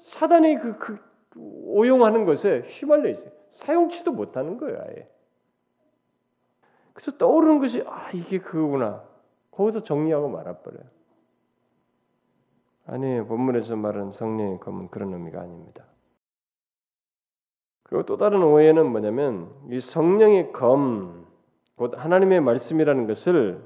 사단이 0.01 0.59
그, 0.59 0.77
그 0.77 0.99
오용하는 1.65 2.25
것에 2.25 2.59
휘말려 2.67 3.09
있어요. 3.09 3.31
사용치도 3.49 4.11
못하는 4.11 4.57
거예요, 4.59 4.77
아예. 4.83 5.09
그래서 6.93 7.17
떠오르는 7.17 7.57
것이 7.57 7.83
아 7.87 8.11
이게 8.11 8.37
그거구나. 8.37 9.09
거기서 9.51 9.83
정리하고 9.83 10.29
말아버려요. 10.29 10.83
아니 12.87 13.25
본문에서 13.25 13.75
말하는 13.75 14.11
성령의 14.11 14.59
검은 14.59 14.89
그런 14.89 15.13
의미가 15.13 15.39
아닙니다. 15.41 15.85
그리고 17.83 18.05
또 18.05 18.17
다른 18.17 18.41
오해는 18.41 18.89
뭐냐면 18.89 19.53
이 19.69 19.79
성령의 19.79 20.53
검, 20.53 21.27
곧 21.75 21.93
하나님의 21.97 22.41
말씀이라는 22.41 23.07
것을 23.07 23.61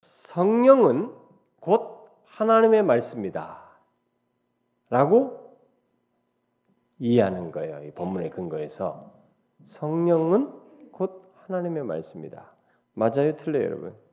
성령은 0.00 1.12
곧 1.60 2.08
하나님의 2.24 2.82
말씀이다. 2.82 3.62
라고 4.88 5.58
이해하는 6.98 7.52
거예요. 7.52 7.82
이 7.84 7.90
본문의 7.90 8.30
근거에서 8.30 9.12
성령은 9.66 10.90
곧 10.92 11.32
하나님의 11.46 11.84
말씀이다. 11.84 12.52
맞아요, 12.94 13.36
틀려요, 13.36 13.64
여러분? 13.64 14.05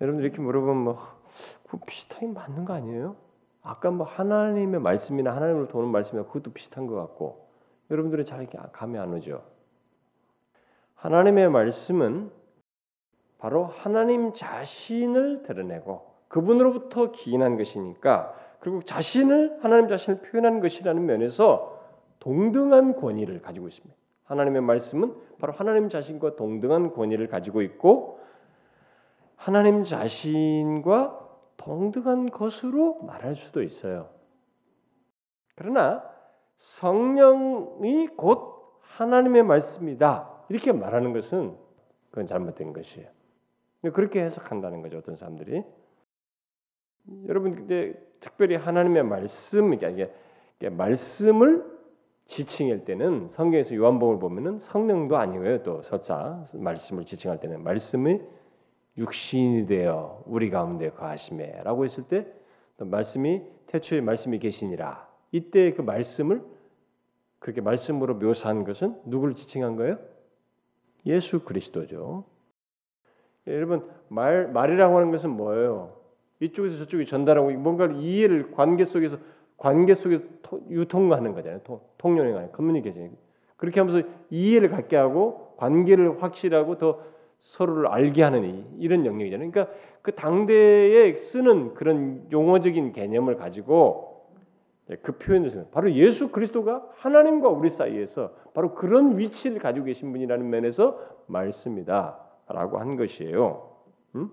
여러분들 0.00 0.24
이렇게 0.24 0.40
물어보면 0.40 0.76
뭐 0.84 0.98
비슷하게 1.86 2.28
맞는 2.28 2.64
거 2.64 2.72
아니에요? 2.72 3.16
아까 3.62 3.90
뭐 3.90 4.06
하나님의 4.06 4.80
말씀이나 4.80 5.34
하나님을 5.36 5.68
도는 5.68 5.88
말씀이나 5.90 6.26
그것도 6.26 6.52
비슷한 6.52 6.86
것 6.86 6.94
같고 6.94 7.48
여러분들은 7.90 8.24
잘 8.24 8.46
감이 8.72 8.98
안 8.98 9.12
오죠. 9.12 9.42
하나님의 10.94 11.50
말씀은 11.50 12.30
바로 13.38 13.64
하나님 13.64 14.32
자신을 14.32 15.42
드러내고 15.42 16.10
그분으로부터 16.28 17.10
기인한 17.10 17.56
것이니까 17.56 18.34
그리고 18.60 18.82
자신을 18.82 19.58
하나님 19.62 19.88
자신을 19.88 20.20
표현한 20.20 20.60
것이라는 20.60 21.04
면에서 21.04 21.80
동등한 22.20 22.96
권위를 22.96 23.40
가지고 23.40 23.68
있습니다. 23.68 23.94
하나님의 24.24 24.60
말씀은 24.62 25.14
바로 25.38 25.52
하나님 25.52 25.88
자신과 25.88 26.36
동등한 26.36 26.92
권위를 26.92 27.28
가지고 27.28 27.62
있고 27.62 28.19
하나님 29.40 29.84
자신과 29.84 31.18
동등한 31.56 32.30
것으로 32.30 33.00
말할 33.04 33.36
수도 33.36 33.62
있어요. 33.62 34.10
그러나 35.56 36.04
성령이 36.58 38.08
곧 38.18 38.78
하나님의 38.82 39.44
말씀이다. 39.44 40.44
이렇게 40.50 40.72
말하는 40.72 41.14
것은 41.14 41.56
그건 42.10 42.26
잘못된 42.26 42.74
것이에요. 42.74 43.08
그렇게 43.94 44.22
해석한다는 44.22 44.82
거죠. 44.82 44.98
어떤 44.98 45.16
사람들이. 45.16 45.64
여러분 47.26 47.54
근데 47.54 47.94
특별히 48.20 48.56
하나님의 48.56 49.04
말씀 49.04 49.72
이게 49.72 50.12
말씀을 50.70 51.64
지칭할 52.26 52.84
때는 52.84 53.30
성경에서 53.30 53.74
요한복음을 53.74 54.18
보면은 54.18 54.58
성령도 54.58 55.16
아니고요. 55.16 55.62
또 55.62 55.80
설사 55.80 56.44
말씀을 56.52 57.06
지칭할 57.06 57.40
때는 57.40 57.64
말씀이 57.64 58.20
육신이 59.00 59.66
되어 59.66 60.22
우리 60.26 60.50
가운데 60.50 60.90
거하심에라고 60.90 61.84
했을 61.84 62.04
때 62.04 62.26
말씀이 62.76 63.42
태초에 63.66 64.02
말씀이 64.02 64.38
계시니라. 64.38 65.08
이때 65.32 65.72
그 65.72 65.80
말씀을 65.82 66.42
그렇게 67.38 67.62
말씀으로 67.62 68.14
묘사한 68.16 68.64
것은 68.64 69.00
누구를 69.06 69.34
지칭한 69.34 69.76
거예요? 69.76 69.98
예수 71.06 71.44
그리스도죠. 71.44 72.24
예, 73.48 73.54
여러분 73.54 73.88
말 74.08 74.48
말이라고 74.48 74.96
하는 74.96 75.10
것은 75.10 75.30
뭐예요? 75.30 75.96
이쪽에서 76.40 76.76
저쪽에 76.78 77.04
전달하고 77.04 77.50
뭔가를 77.52 77.96
이해를 77.96 78.52
관계 78.52 78.84
속에서 78.84 79.16
관계 79.56 79.94
속에서 79.94 80.24
유통하는 80.68 81.32
거잖아요. 81.34 81.60
통용하는 81.96 82.52
커뮤니케이션. 82.52 83.16
그렇게 83.56 83.80
하면서 83.80 84.06
이해를 84.30 84.70
갖게 84.70 84.96
하고 84.96 85.54
관계를 85.56 86.22
확실하고 86.22 86.76
더 86.78 87.02
서로를 87.40 87.88
알게 87.88 88.22
하는 88.22 88.64
이런 88.78 89.04
영역이잖아요. 89.06 89.50
그러니까 89.50 89.74
그 90.02 90.12
당대에 90.12 91.14
쓰는 91.16 91.74
그런 91.74 92.26
용어적인 92.30 92.92
개념을 92.92 93.36
가지고 93.36 94.28
그 95.02 95.12
표현을 95.18 95.50
쓰는 95.50 95.70
바로 95.70 95.92
예수 95.92 96.30
그리스도가 96.30 96.86
하나님과 96.96 97.48
우리 97.48 97.68
사이에서 97.68 98.32
바로 98.54 98.74
그런 98.74 99.18
위치를 99.18 99.58
가지고 99.58 99.86
계신 99.86 100.10
분이라는 100.12 100.48
면에서 100.48 100.98
말씀이다라고 101.26 102.78
한 102.78 102.96
것이에요. 102.96 103.70
음? 104.16 104.30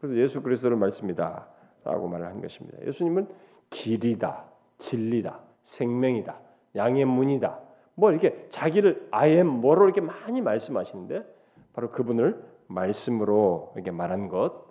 그래서 0.00 0.16
예수 0.16 0.42
그리스도를 0.42 0.76
말씀이다라고 0.76 2.08
말을 2.08 2.26
한 2.26 2.40
것입니다. 2.40 2.78
예수님은 2.86 3.28
길이다, 3.70 4.44
진리다, 4.78 5.40
생명이다, 5.62 6.38
양의 6.76 7.04
문이다. 7.04 7.60
뭐 7.94 8.10
이렇게 8.10 8.46
자기를 8.48 9.10
am 9.14 9.46
뭐로 9.46 9.84
이렇게 9.84 10.00
많이 10.00 10.40
말씀하시는데 10.40 11.33
바로 11.74 11.90
그분을 11.90 12.42
말씀으로 12.66 13.72
이렇게 13.74 13.90
말한 13.90 14.28
것. 14.28 14.64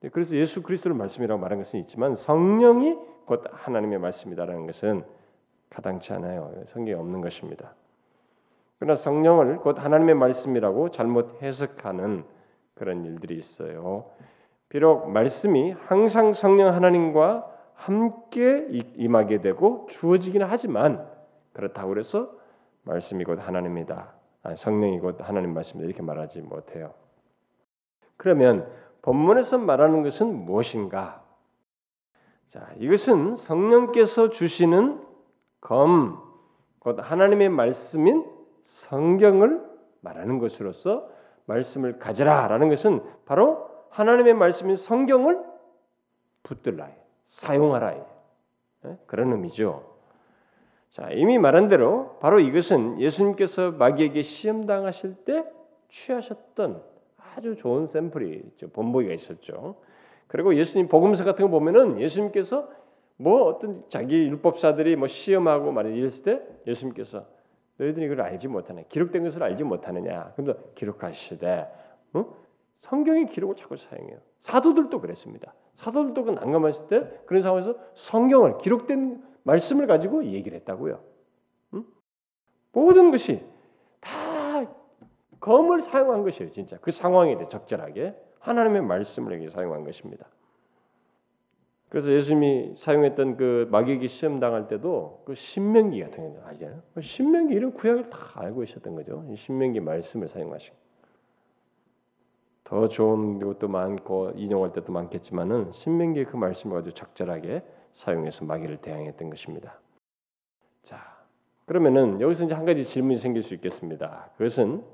네, 0.00 0.08
그래서 0.08 0.36
예수 0.36 0.62
그리스도를 0.62 0.96
말씀이라고 0.96 1.40
말한 1.40 1.58
것은 1.58 1.80
있지만 1.80 2.14
성령이 2.14 2.96
곧 3.26 3.44
하나님의 3.50 3.98
말씀이다라는 3.98 4.66
것은 4.66 5.04
가당치 5.70 6.12
않아요. 6.14 6.52
성경에 6.66 6.98
없는 6.98 7.20
것입니다. 7.20 7.74
그러나 8.78 8.94
성령을 8.94 9.58
곧 9.58 9.82
하나님의 9.82 10.14
말씀이라고 10.14 10.90
잘못 10.90 11.42
해석하는 11.42 12.24
그런 12.74 13.04
일들이 13.04 13.36
있어요. 13.36 14.10
비록 14.68 15.10
말씀이 15.10 15.72
항상 15.72 16.32
성령 16.32 16.74
하나님과 16.74 17.52
함께 17.74 18.66
임하게 18.96 19.40
되고 19.40 19.86
주어지기는 19.90 20.46
하지만 20.48 21.06
그렇다고 21.52 21.96
해서 21.98 22.30
말씀이 22.82 23.24
곧 23.24 23.38
하나님이다. 23.40 24.14
성령이 24.54 25.00
곧 25.00 25.18
하나님 25.20 25.54
말씀이다 25.54 25.86
이렇게 25.86 26.02
말하지 26.02 26.42
못해요. 26.42 26.94
그러면 28.16 28.70
본문에서 29.02 29.58
말하는 29.58 30.02
것은 30.02 30.44
무엇인가? 30.44 31.24
자, 32.48 32.70
이것은 32.76 33.34
성령께서 33.34 34.30
주시는 34.30 35.04
검, 35.60 36.22
곧 36.78 36.98
하나님의 37.00 37.48
말씀인 37.48 38.24
성경을 38.64 39.64
말하는 40.00 40.38
것으로서 40.38 41.08
말씀을 41.46 41.98
가져라라는 41.98 42.68
것은 42.68 43.02
바로 43.24 43.68
하나님의 43.90 44.34
말씀인 44.34 44.76
성경을 44.76 45.42
붙들라, 46.42 46.90
사용하라 47.24 47.94
예? 47.94 48.98
그런 49.06 49.32
의미죠. 49.32 49.85
자, 50.88 51.10
이미 51.10 51.38
말한 51.38 51.68
대로 51.68 52.18
바로 52.20 52.40
이것은 52.40 53.00
예수님께서 53.00 53.72
마귀에게 53.72 54.22
시험 54.22 54.66
당하실 54.66 55.14
때 55.24 55.44
취하셨던 55.88 56.82
아주 57.36 57.54
좋은 57.56 57.86
샘플이 57.86 58.42
있죠. 58.46 58.68
본보기가 58.68 59.12
있었죠. 59.12 59.76
그리고 60.26 60.54
예수님 60.54 60.88
복음서 60.88 61.24
같은 61.24 61.44
거 61.44 61.50
보면은 61.50 62.00
예수님께서 62.00 62.68
뭐 63.16 63.44
어떤 63.44 63.84
자기 63.88 64.26
율법사들이 64.28 64.96
뭐 64.96 65.08
시험하고 65.08 65.72
말이 65.72 65.96
이랬을 65.96 66.22
때 66.22 66.42
예수님께서 66.66 67.26
너희들이 67.78 68.06
이걸 68.06 68.20
알지 68.22 68.48
못하냐 68.48 68.82
기록된 68.88 69.22
것을 69.22 69.42
알지 69.42 69.64
못하느냐 69.64 70.32
그러면 70.34 70.56
기록하시되 70.74 71.66
어? 72.14 72.36
성경의 72.80 73.26
기록을 73.26 73.56
자꾸 73.56 73.76
사용해요 73.76 74.18
사도들도 74.40 75.00
그랬습니다 75.00 75.54
사도들도 75.74 76.24
그 76.24 76.30
난감하실 76.30 76.88
때 76.88 77.10
그런 77.26 77.42
상황에서 77.42 77.76
성경을 77.94 78.58
기록된 78.58 79.22
말씀을 79.46 79.86
가지고 79.86 80.24
얘기를 80.24 80.58
했다고요. 80.58 81.00
응? 81.74 81.84
모든 82.72 83.10
것이 83.10 83.44
다 84.00 84.66
검을 85.40 85.82
사용한 85.82 86.24
것이에요, 86.24 86.50
진짜. 86.50 86.76
그 86.80 86.90
상황에 86.90 87.36
대해 87.36 87.48
적절하게 87.48 88.14
하나님의 88.40 88.82
말씀을 88.82 89.34
여기 89.34 89.48
사용한 89.48 89.84
것입니다. 89.84 90.26
그래서 91.88 92.10
예수님이 92.10 92.74
사용했던 92.74 93.36
그 93.36 93.68
마귀기 93.70 94.08
시험 94.08 94.40
당할 94.40 94.66
때도 94.66 95.22
그 95.24 95.34
신명기 95.34 96.00
같은 96.02 96.34
거 96.34 96.46
아시잖아요. 96.48 96.82
그 96.94 97.00
신명기 97.00 97.54
이런 97.54 97.72
구약을 97.72 98.10
다 98.10 98.18
알고 98.34 98.64
있었던 98.64 98.96
거죠. 98.96 99.24
신명기 99.36 99.80
말씀을 99.80 100.26
사용하신. 100.26 100.74
더 102.64 102.88
좋은 102.88 103.38
것도 103.38 103.68
많고 103.68 104.32
인용할 104.34 104.72
때도 104.72 104.92
많겠지만은 104.92 105.70
신명기 105.70 106.24
그 106.24 106.36
말씀을 106.36 106.78
아주 106.78 106.92
적절하게 106.92 107.62
사용해서 107.96 108.44
마귀를 108.44 108.82
대항했던 108.82 109.30
것입니다. 109.30 109.80
자, 110.82 111.16
그러면은 111.64 112.20
여기서 112.20 112.44
이제 112.44 112.54
한 112.54 112.66
가지 112.66 112.84
질문이 112.84 113.16
생길 113.16 113.42
수 113.42 113.54
있겠습니다. 113.54 114.30
그것은 114.36 114.84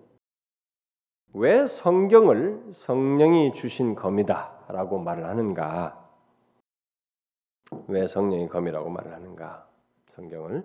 왜 1.35 1.67
성경을 1.67 2.63
성령이 2.73 3.55
주신 3.55 3.97
검이다라고 3.97 5.01
말을 5.01 5.27
하는가? 5.27 5.99
왜 7.89 8.07
성령의 8.07 8.49
검이라고 8.49 8.89
말을 8.89 9.13
하는가? 9.13 9.67
성경을 10.11 10.65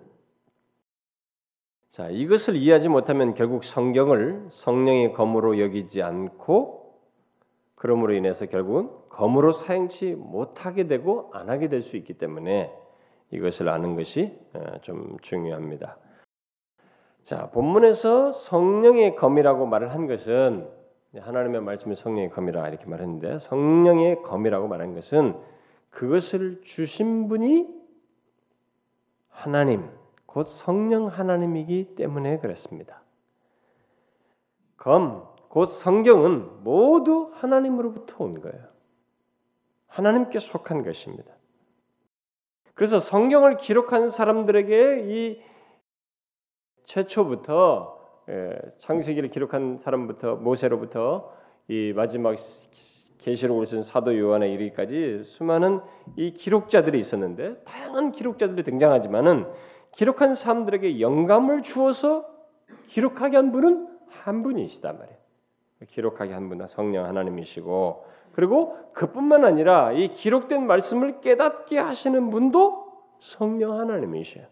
자 1.90 2.08
이것을 2.08 2.54
이해하지 2.54 2.88
못하면 2.88 3.34
결국 3.34 3.64
성경을 3.64 4.46
성령의 4.50 5.12
검으로 5.14 5.58
여기지 5.58 6.02
않고 6.02 7.00
그러므로 7.74 8.12
인해서 8.12 8.46
결국은 8.46 8.90
검으로 9.18 9.52
사용치 9.52 10.14
못하게 10.14 10.86
되고 10.86 11.30
안 11.34 11.50
하게 11.50 11.68
될 11.68 11.82
수 11.82 11.96
있기 11.96 12.14
때문에 12.14 12.72
이것을 13.32 13.68
아는 13.68 13.96
것이 13.96 14.38
어, 14.54 14.78
좀 14.82 15.16
중요합니다. 15.22 15.98
자 17.24 17.50
본문에서 17.50 18.30
성령의 18.30 19.16
검이라고 19.16 19.66
말을 19.66 19.92
한 19.92 20.06
것은 20.06 20.68
하나님의 21.16 21.62
말씀이 21.62 21.96
성령의 21.96 22.30
검이라 22.30 22.68
이렇게 22.68 22.86
말했는데 22.86 23.40
성령의 23.40 24.22
검이라고 24.22 24.68
말한 24.68 24.94
것은 24.94 25.36
그것을 25.90 26.60
주신 26.62 27.26
분이 27.26 27.66
하나님, 29.30 29.90
곧 30.26 30.46
성령 30.46 31.08
하나님이기 31.08 31.96
때문에 31.96 32.38
그렇습니다. 32.38 33.02
검, 34.76 35.24
곧 35.48 35.66
성경은 35.66 36.62
모두 36.62 37.32
하나님으로부터 37.34 38.22
온 38.22 38.40
거예요. 38.40 38.77
하나님께 39.88 40.38
속한 40.38 40.84
것입니다. 40.84 41.32
그래서 42.74 43.00
성경을 43.00 43.56
기록한 43.56 44.08
사람들에게 44.08 45.04
이 45.08 45.42
최초부터 46.84 47.98
예, 48.28 48.58
창세기를 48.78 49.30
기록한 49.30 49.78
사람부터 49.78 50.36
모세로부터 50.36 51.32
이 51.66 51.92
마지막 51.96 52.36
계시록을 53.18 53.66
쓴 53.66 53.82
사도 53.82 54.16
요한에 54.16 54.52
이르기까지 54.52 55.24
수많은 55.24 55.80
이 56.16 56.32
기록자들이 56.32 56.98
있었는데 56.98 57.62
다양한 57.64 58.12
기록자들이 58.12 58.62
등장하지만은 58.62 59.46
기록한 59.92 60.34
사람들에게 60.34 61.00
영감을 61.00 61.62
주어서 61.62 62.26
기록하게 62.86 63.36
한 63.36 63.50
분은 63.50 63.88
한 64.08 64.42
분이시단 64.42 64.98
말이에요. 64.98 65.18
기록하게 65.88 66.34
한 66.34 66.48
분은 66.48 66.66
성령 66.66 67.06
하나님이시고 67.06 68.04
그리고 68.38 68.76
그뿐만 68.92 69.44
아니라 69.44 69.90
이 69.90 70.12
기록된 70.12 70.64
말씀을 70.64 71.20
깨닫게 71.20 71.76
하시는 71.76 72.30
분도 72.30 72.86
성령 73.18 73.80
하나님이셔요. 73.80 74.46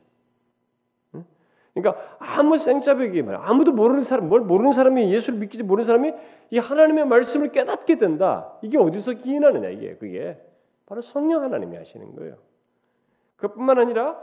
그러니까 1.72 2.02
아무 2.18 2.58
생짜배기 2.58 3.22
말 3.22 3.36
아무도 3.36 3.70
모르는 3.70 4.02
사람 4.02 4.28
뭘 4.28 4.40
모르는 4.40 4.72
사람이 4.72 5.14
예수를 5.14 5.38
믿기지 5.38 5.62
모르는 5.62 5.84
사람이 5.84 6.12
이 6.50 6.58
하나님의 6.58 7.06
말씀을 7.06 7.52
깨닫게 7.52 7.98
된다. 7.98 8.54
이게 8.60 8.76
어디서 8.76 9.12
기인하느냐 9.12 9.68
이게 9.68 9.94
그게 9.94 10.36
바로 10.86 11.00
성령 11.00 11.44
하나님이 11.44 11.76
하시는 11.76 12.12
거예요. 12.16 12.38
그뿐만 13.36 13.78
아니라 13.78 14.20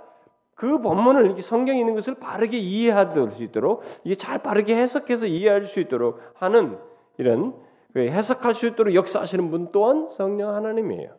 그 0.56 0.82
본문을 0.82 1.26
이렇게 1.26 1.42
성경에 1.42 1.80
있는 1.80 1.96
것을 1.96 2.16
바르게 2.16 2.58
이해할 2.58 3.14
수 3.32 3.42
있도록 3.42 3.84
이게 4.04 4.16
잘 4.16 4.40
바르게 4.40 4.76
해석해서 4.76 5.26
이해할 5.28 5.68
수 5.68 5.80
있도록 5.80 6.20
하는 6.34 6.78
이런 7.18 7.54
그 7.54 7.63
해석할 7.96 8.54
수 8.54 8.68
있도록 8.68 8.96
역사하시는 8.96 9.50
분 9.52 9.72
또한 9.72 10.08
성령 10.08 10.56
하나님이에요. 10.56 11.16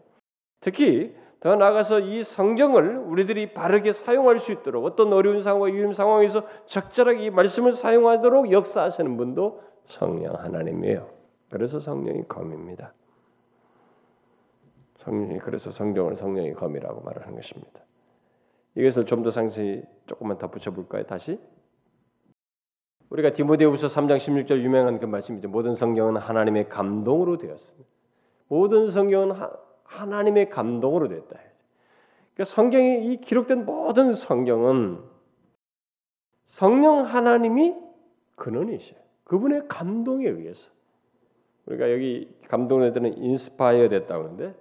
특히 0.61 1.15
더 1.41 1.57
나아가서 1.57 2.01
이 2.01 2.23
성경을 2.23 2.97
우리들이 2.97 3.53
바르게 3.53 3.93
사용할 3.93 4.39
수 4.39 4.51
있도록 4.53 4.85
어떤 4.85 5.13
어려운 5.13 5.41
상황과 5.41 5.67
위험 5.67 5.93
상황에서 5.93 6.47
적절하게 6.65 7.27
이 7.27 7.31
말씀을 7.31 7.73
사용하도록 7.73 8.51
역사하시는 8.51 9.17
분도 9.17 9.63
성령 9.85 10.35
하나님이에요. 10.37 11.11
그래서 11.51 11.79
성령이 11.79 12.25
검입니다. 12.29 12.95
성령이 14.97 15.39
그래서 15.41 15.71
성경을 15.71 16.17
성령의 16.17 16.55
검이라고 16.55 17.03
말하는 17.03 17.35
것입니다. 17.37 17.81
이것을 18.75 19.05
좀 19.07 19.23
더 19.23 19.31
상세히 19.31 19.83
조금만 20.07 20.39
덧붙여 20.39 20.71
볼까요? 20.71 21.05
다시 21.05 21.39
우리가 23.11 23.33
디모데후서 23.33 23.87
3장 23.87 24.17
16절 24.17 24.63
유명한 24.63 24.99
그 24.99 25.07
말씀이죠. 25.07 25.49
모든 25.49 25.75
성경은 25.75 26.17
하나님의 26.17 26.69
감동으로 26.69 27.39
되었습니다. 27.39 27.89
모든 28.49 28.89
성경은 28.89 29.33
하 29.85 30.07
나님의 30.07 30.51
감동으로 30.51 31.09
됐다. 31.09 31.39
그러니까 32.35 32.45
성경에 32.45 33.05
이 33.05 33.21
기록된 33.21 33.65
모든 33.65 34.13
성경은 34.13 34.99
성령 36.45 37.05
하나님이 37.05 37.75
근원이셔요. 38.37 38.99
그분의 39.25 39.69
감동에 39.69 40.29
의해서 40.29 40.73
우리가 41.67 41.93
여기 41.93 42.29
감동을 42.49 42.93
때는 42.93 43.17
inspire 43.17 43.89
됐다고 43.89 44.25
하는데 44.25 44.55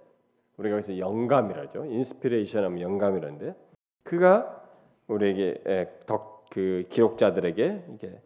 우리가 0.57 0.75
여기서 0.75 0.97
영감이라죠. 0.99 1.85
inspiration 1.85 2.63
하면 2.63 2.81
영감이라는데 2.81 3.55
그가 4.03 4.63
우리에게 5.07 5.89
덕 6.05 6.33
그 6.53 6.85
기록자들에게 6.89 7.85
이게 7.95 8.21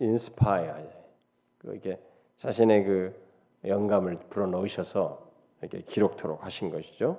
인스파이어 0.00 0.74
이게 1.74 2.00
자신의 2.36 2.84
그 2.84 3.28
영감을 3.66 4.18
불어넣으셔서 4.30 5.28
이렇게 5.60 5.82
기록토록 5.82 6.44
하신 6.44 6.70
것이죠. 6.70 7.18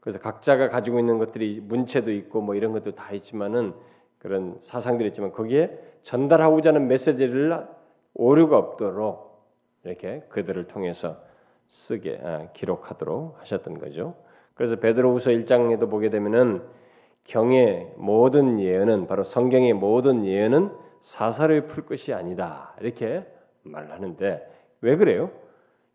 그래서 0.00 0.18
각자가 0.18 0.68
가지고 0.68 1.00
있는 1.00 1.18
것들이 1.18 1.60
문체도 1.60 2.12
있고 2.12 2.40
뭐 2.40 2.54
이런 2.54 2.72
것도 2.72 2.94
다 2.94 3.12
있지만은 3.12 3.74
그런 4.18 4.58
사상들이 4.62 5.08
있지만 5.08 5.32
거기에 5.32 5.78
전달하고자 6.02 6.70
하는 6.70 6.88
메시지를 6.88 7.66
오류가 8.14 8.58
없도록 8.58 9.46
이렇게 9.84 10.24
그들을 10.28 10.66
통해서 10.66 11.20
쓰게 11.68 12.20
아, 12.22 12.48
기록하도록 12.52 13.40
하셨던 13.40 13.78
거죠. 13.78 14.14
그래서 14.54 14.76
베드로후서 14.76 15.30
1장에도 15.30 15.88
보게 15.88 16.10
되면은 16.10 16.62
경의 17.24 17.92
모든 17.96 18.58
예언은 18.58 19.06
바로 19.06 19.22
성경의 19.22 19.74
모든 19.74 20.24
예언은 20.24 20.72
사사로이 21.00 21.66
풀 21.66 21.86
것이 21.86 22.12
아니다 22.12 22.74
이렇게 22.80 23.26
말하는데 23.62 24.50
왜 24.80 24.96
그래요? 24.96 25.30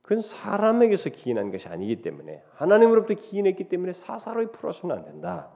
그건 0.02 0.22
사람에게서 0.22 1.10
기인한 1.12 1.52
것이 1.52 1.68
아니기 1.68 2.02
때문에 2.02 2.44
하나님으로부터 2.56 3.14
기인했기 3.20 3.70
때문에 3.70 3.94
사사로이 3.94 4.48
풀어서는 4.48 4.96
안 4.96 5.06
된다. 5.06 5.50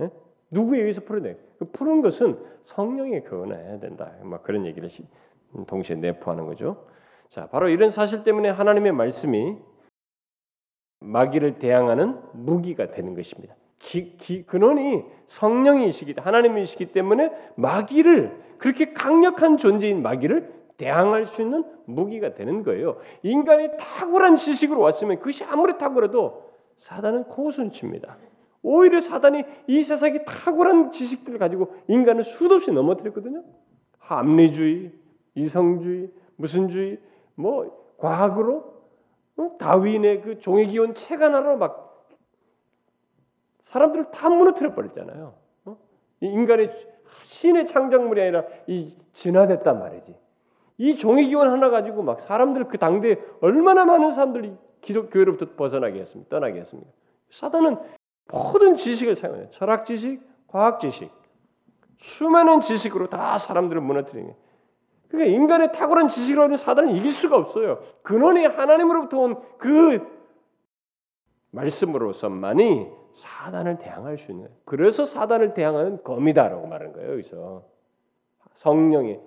예? 0.00 0.10
누구에 0.50 0.80
의해서 0.80 1.02
풀어내? 1.02 1.36
그 1.58 1.66
푸는 1.66 2.00
것은 2.00 2.38
성령의 2.64 3.24
거원해야 3.24 3.78
된다. 3.78 4.12
막 4.22 4.42
그런 4.42 4.64
얘기를 4.64 4.88
동시에 5.66 5.96
내포하는 5.96 6.46
거죠. 6.46 6.86
자, 7.28 7.48
바로 7.48 7.68
이런 7.68 7.90
사실 7.90 8.24
때문에 8.24 8.48
하나님의 8.48 8.92
말씀이 8.92 9.58
마귀를 11.00 11.58
대항하는 11.58 12.18
무기가 12.32 12.90
되는 12.90 13.14
것입니다. 13.14 13.54
기, 13.82 14.16
기, 14.16 14.44
근원이 14.46 15.02
성령이시기 15.26 16.14
하나님이시기 16.16 16.92
때문에 16.92 17.32
마귀를 17.56 18.40
그렇게 18.58 18.92
강력한 18.92 19.56
존재인 19.56 20.02
마귀를 20.02 20.52
대항할 20.76 21.26
수 21.26 21.42
있는 21.42 21.64
무기가 21.84 22.34
되는 22.34 22.62
거예요. 22.62 22.98
인간이 23.22 23.70
탁월한 23.76 24.36
지식으로 24.36 24.80
왔으면 24.80 25.18
그것이 25.18 25.44
아무리 25.44 25.76
탁월해도 25.78 26.50
사단은 26.76 27.24
고순칩니다. 27.24 28.16
오히려 28.62 29.00
사단이 29.00 29.44
이 29.66 29.82
세상에 29.82 30.24
탁월한 30.24 30.92
지식들을 30.92 31.40
가지고 31.40 31.74
인간을 31.88 32.22
수도 32.22 32.54
없이 32.54 32.70
넘어뜨렸거든요. 32.70 33.42
합리주의, 33.98 34.92
이성주의, 35.34 36.08
무슨 36.36 36.68
주의, 36.68 37.00
뭐 37.34 37.94
과학으로 37.98 38.72
어? 39.38 39.56
다윈의 39.58 40.22
그 40.22 40.38
종이 40.38 40.66
기원 40.66 40.94
책 40.94 41.20
하나로 41.20 41.56
막 41.56 41.81
사람들을 43.72 44.10
다 44.10 44.28
무너뜨려 44.28 44.74
버렸잖아요. 44.74 45.34
어? 45.64 45.76
인간의 46.20 46.70
신의 47.22 47.66
창작물이 47.66 48.20
아니라 48.20 48.44
이 48.66 48.94
진화됐단 49.12 49.78
말이지. 49.78 50.14
이 50.78 50.96
종이 50.96 51.26
기원 51.26 51.50
하나 51.50 51.70
가지고 51.70 52.02
막 52.02 52.20
사람들 52.20 52.68
그 52.68 52.78
당대에 52.78 53.16
얼마나 53.40 53.84
많은 53.84 54.10
사람들이 54.10 54.54
기독 54.82 55.10
교회로부터 55.10 55.54
벗어나게 55.56 56.00
했습니까? 56.00 56.28
떠나게 56.28 56.60
했습니까? 56.60 56.90
사단은 57.30 57.76
모든 58.30 58.76
지식을 58.76 59.16
사용해요. 59.16 59.50
철학 59.50 59.86
지식, 59.86 60.20
과학 60.48 60.80
지식, 60.80 61.10
수많은 61.98 62.60
지식으로 62.60 63.08
다 63.08 63.38
사람들을 63.38 63.80
무너뜨리는 63.80 64.34
그러니까 65.08 65.34
인간의 65.34 65.72
탁월한 65.72 66.08
지식으로는 66.08 66.56
사단을 66.56 66.96
이길 66.96 67.12
수가 67.12 67.36
없어요. 67.36 67.82
근원이 68.02 68.44
하나님으로부터 68.46 69.18
온 69.18 69.36
그 69.58 70.21
말씀으로서만이 71.52 72.88
사단을 73.14 73.78
대항할 73.78 74.18
수 74.18 74.32
있는. 74.32 74.48
그래서 74.64 75.04
사단을 75.04 75.54
대항하는 75.54 76.02
검이다라고 76.02 76.66
말하는 76.66 76.92
거예요. 76.94 77.12
여기서 77.12 77.64
성령의 78.54 79.20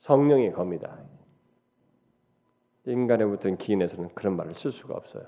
성령의 0.00 0.52
검이다. 0.52 0.98
인간의 2.86 3.26
붙은 3.28 3.56
기인에서는 3.56 4.10
그런 4.14 4.36
말을 4.36 4.54
쓸 4.54 4.72
수가 4.72 4.94
없어요. 4.94 5.24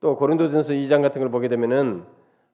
또 0.00 0.16
고린도전서 0.16 0.74
2장 0.74 1.02
같은 1.02 1.20
걸 1.20 1.30
보게 1.30 1.48
되면은 1.48 2.04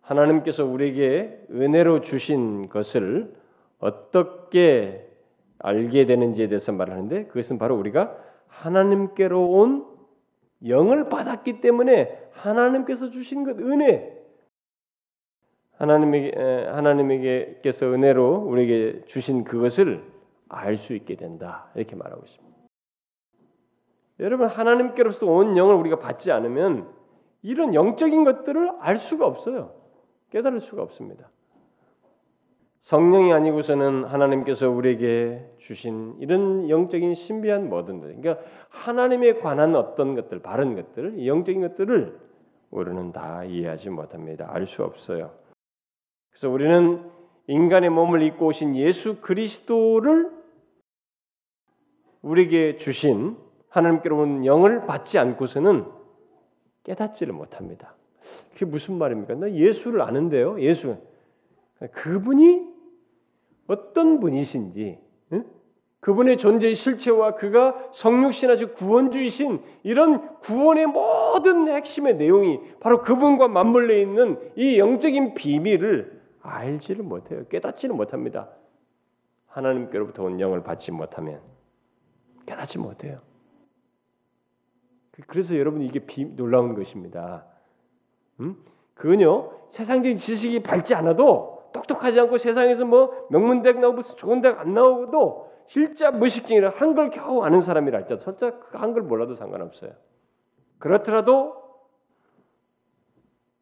하나님께서 0.00 0.64
우리에게 0.64 1.46
은혜로 1.50 2.00
주신 2.00 2.68
것을 2.68 3.34
어떻게 3.78 5.10
알게 5.58 6.06
되는지에 6.06 6.48
대해서 6.48 6.72
말하는데 6.72 7.26
그것은 7.26 7.58
바로 7.58 7.76
우리가 7.76 8.16
하나님께로 8.48 9.50
온 9.50 9.93
영을 10.68 11.08
받았기 11.08 11.60
때문에 11.60 12.28
하나님께서 12.32 13.10
주신 13.10 13.44
것 13.44 13.58
은혜 13.58 14.12
하나님에게 15.72 16.66
하나님에게께서 16.70 17.86
은혜로 17.86 18.44
우리에게 18.46 19.04
주신 19.06 19.44
그것을 19.44 20.12
알 20.48 20.76
수 20.76 20.94
있게 20.94 21.16
된다 21.16 21.70
이렇게 21.74 21.96
말하고 21.96 22.22
있습니다. 22.24 22.56
여러분 24.20 24.46
하나님께로서 24.46 25.26
온 25.26 25.56
영을 25.56 25.74
우리가 25.74 25.98
받지 25.98 26.30
않으면 26.30 26.88
이런 27.42 27.74
영적인 27.74 28.24
것들을 28.24 28.70
알 28.80 28.98
수가 28.98 29.26
없어요. 29.26 29.74
깨달을 30.30 30.60
수가 30.60 30.82
없습니다. 30.82 31.28
성령이 32.84 33.32
아니고서는 33.32 34.04
하나님께서 34.04 34.68
우리에게 34.68 35.42
주신 35.56 36.16
이런 36.20 36.68
영적인 36.68 37.14
신비한 37.14 37.70
것, 37.70 37.86
그러니까 37.86 38.38
하나님에 38.68 39.34
관한 39.38 39.74
어떤 39.74 40.14
것들, 40.14 40.40
바른 40.40 40.74
것들, 40.74 41.26
영적인 41.26 41.62
것들을 41.62 42.20
우리는 42.70 43.12
다 43.12 43.42
이해하지 43.42 43.88
못합니다. 43.88 44.48
알 44.50 44.66
수 44.66 44.84
없어요. 44.84 45.30
그래서 46.28 46.50
우리는 46.50 47.10
인간의 47.46 47.88
몸을 47.88 48.20
입고 48.20 48.48
오신 48.48 48.76
예수 48.76 49.18
그리스도를 49.22 50.30
우리에게 52.20 52.76
주신 52.76 53.38
하나님께로 53.70 54.18
온 54.18 54.44
영을 54.44 54.84
받지 54.84 55.18
않고서는 55.18 55.86
깨닫지를 56.82 57.32
못합니다. 57.32 57.94
그게 58.52 58.66
무슨 58.66 58.98
말입니까? 58.98 59.36
나 59.36 59.50
예수를 59.50 60.02
아는데요. 60.02 60.60
예수 60.60 60.98
그분이 61.92 62.73
어떤 63.66 64.20
분이신지 64.20 64.98
그분의 66.04 66.36
존재의 66.36 66.74
실체와 66.74 67.34
그가 67.34 67.88
성육신하시 67.92 68.66
구원주이신 68.74 69.62
이런 69.84 70.38
구원의 70.40 70.84
모든 70.84 71.66
핵심의 71.68 72.16
내용이 72.16 72.60
바로 72.78 73.00
그분과 73.00 73.48
맞물려 73.48 73.96
있는 73.96 74.38
이 74.54 74.78
영적인 74.78 75.32
비밀을 75.32 76.20
알지를 76.42 77.02
못해요. 77.04 77.46
깨닫지를 77.48 77.94
못합니다. 77.94 78.50
하나님께로부터 79.46 80.24
온 80.24 80.40
영을 80.40 80.62
받지 80.62 80.92
못하면 80.92 81.40
깨닫지 82.44 82.78
못해요. 82.78 83.20
그래서 85.26 85.56
여러분 85.56 85.80
이게 85.80 86.00
비, 86.00 86.26
놀라운 86.26 86.74
것입니다. 86.74 87.46
음? 88.40 88.62
그건요 88.92 89.52
세상적인 89.70 90.18
지식이 90.18 90.62
밝지 90.64 90.94
않아도 90.94 91.53
똑똑하지 91.74 92.20
않고 92.20 92.38
세상에서 92.38 92.84
뭐 92.84 93.26
명문대학 93.30 93.80
나오고 93.80 94.02
좋은 94.02 94.40
대학 94.40 94.60
안 94.60 94.72
나오고도 94.72 95.52
실자 95.66 96.12
무식증이라 96.12 96.70
한글 96.70 97.10
겨우 97.10 97.42
아는 97.42 97.60
사람이라 97.60 97.98
할지라도 97.98 98.22
설자 98.22 98.58
그 98.58 98.78
한글 98.78 99.02
몰라도 99.02 99.34
상관없어요. 99.34 99.92
그렇더라도 100.78 101.56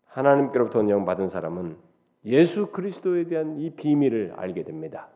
하나님께로부터 0.06 0.86
영 0.90 1.06
받은 1.06 1.28
사람은 1.28 1.78
예수 2.26 2.66
그리스도에 2.66 3.24
대한 3.24 3.58
이 3.58 3.70
비밀을 3.70 4.34
알게 4.36 4.64
됩니다. 4.64 5.08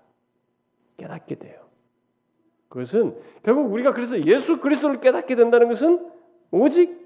깨닫게 0.97 1.34
돼요. 1.34 1.61
그것은 2.68 3.20
결국 3.42 3.70
우리가 3.72 3.92
그래서 3.92 4.18
예수 4.24 4.59
그리스도를 4.59 5.01
깨닫게 5.01 5.36
된다는 5.36 5.68
것은 5.68 6.11
오직 6.51 6.99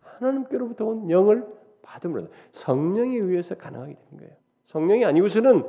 하나님께로부터 0.00 0.84
온 0.84 1.10
영을 1.10 1.46
받음으로 1.82 2.26
성령에 2.52 3.16
의해서 3.16 3.54
가능하게 3.54 3.94
되는 3.94 4.18
거예요. 4.18 4.47
성령이 4.68 5.04
아니고서는 5.04 5.64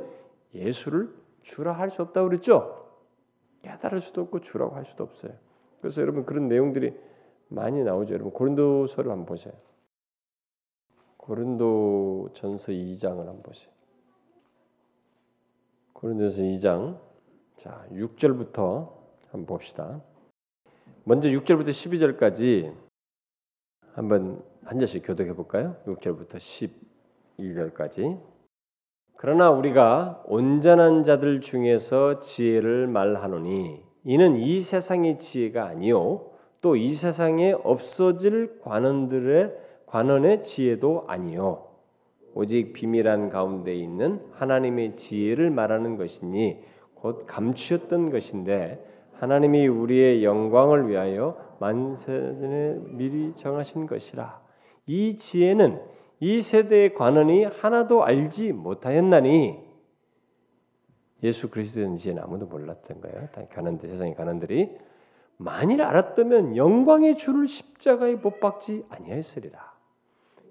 예수를 0.54 1.14
주라 1.42 1.72
할 1.72 1.90
수 1.90 2.02
없다고 2.02 2.28
그랬죠. 2.28 2.86
깨달을 3.62 4.00
수도 4.00 4.22
없고 4.22 4.40
주라고 4.40 4.74
할 4.74 4.84
수도 4.84 5.04
없어요. 5.04 5.32
그래서 5.80 6.00
여러분 6.00 6.24
그런 6.24 6.48
내용들이 6.48 6.94
많이 7.48 7.82
나오죠. 7.82 8.14
여러분 8.14 8.32
고린도서를 8.32 9.10
한번 9.10 9.26
보세요. 9.26 9.52
고린도전서 11.16 12.72
2장을 12.72 13.16
한번 13.18 13.42
보세요. 13.42 13.70
고린도전서 15.94 16.42
2장 16.42 16.98
자 17.58 17.86
6절부터 17.92 18.92
한번 19.30 19.46
봅시다. 19.46 20.00
먼저 21.04 21.28
6절부터 21.28 21.68
12절까지 21.68 22.74
한번 23.92 24.42
한 24.64 24.78
절씩 24.78 25.02
교독해 25.06 25.32
볼까요? 25.34 25.76
6절부터 25.86 26.36
12절까지. 27.38 28.39
그러나 29.16 29.50
우리가 29.50 30.22
온전한 30.26 31.04
자들 31.04 31.40
중에서 31.40 32.20
지혜를 32.20 32.86
말하노니 32.86 33.82
이는 34.04 34.36
이 34.36 34.60
세상의 34.60 35.18
지혜가 35.18 35.66
아니요 35.66 36.30
또 36.62 36.76
이 36.76 36.94
세상에 36.94 37.52
없어질 37.52 38.60
관원들의 38.62 39.52
관원의 39.86 40.42
지혜도 40.42 41.04
아니요. 41.08 41.66
오직 42.34 42.72
비밀한 42.72 43.28
가운데 43.28 43.74
있는 43.74 44.20
하나님의 44.32 44.94
지혜를 44.94 45.50
말하는 45.50 45.96
것이니 45.96 46.58
곧 46.94 47.24
감추었던 47.26 48.10
것인데 48.10 48.84
하나님이 49.14 49.66
우리의 49.66 50.22
영광을 50.22 50.88
위하여 50.88 51.36
만세전에 51.58 52.76
미리 52.90 53.32
정하신 53.36 53.86
것이라. 53.86 54.40
이 54.86 55.16
지혜는 55.16 55.80
이 56.20 56.42
세대의 56.42 56.94
관원이 56.94 57.44
하나도 57.44 58.04
알지 58.04 58.52
못하였나니 58.52 59.58
예수 61.22 61.50
그리스도의 61.50 61.96
지혜는 61.96 62.22
아무도 62.22 62.46
몰랐던 62.46 63.00
거예요. 63.00 63.28
가난들 63.52 63.88
세상의 63.88 64.14
가난들이 64.14 64.70
만일 65.38 65.82
알았다면 65.82 66.56
영광의 66.56 67.16
주를 67.16 67.48
십자가에 67.48 68.16
못 68.16 68.40
박지 68.40 68.84
아니하였으리라. 68.90 69.70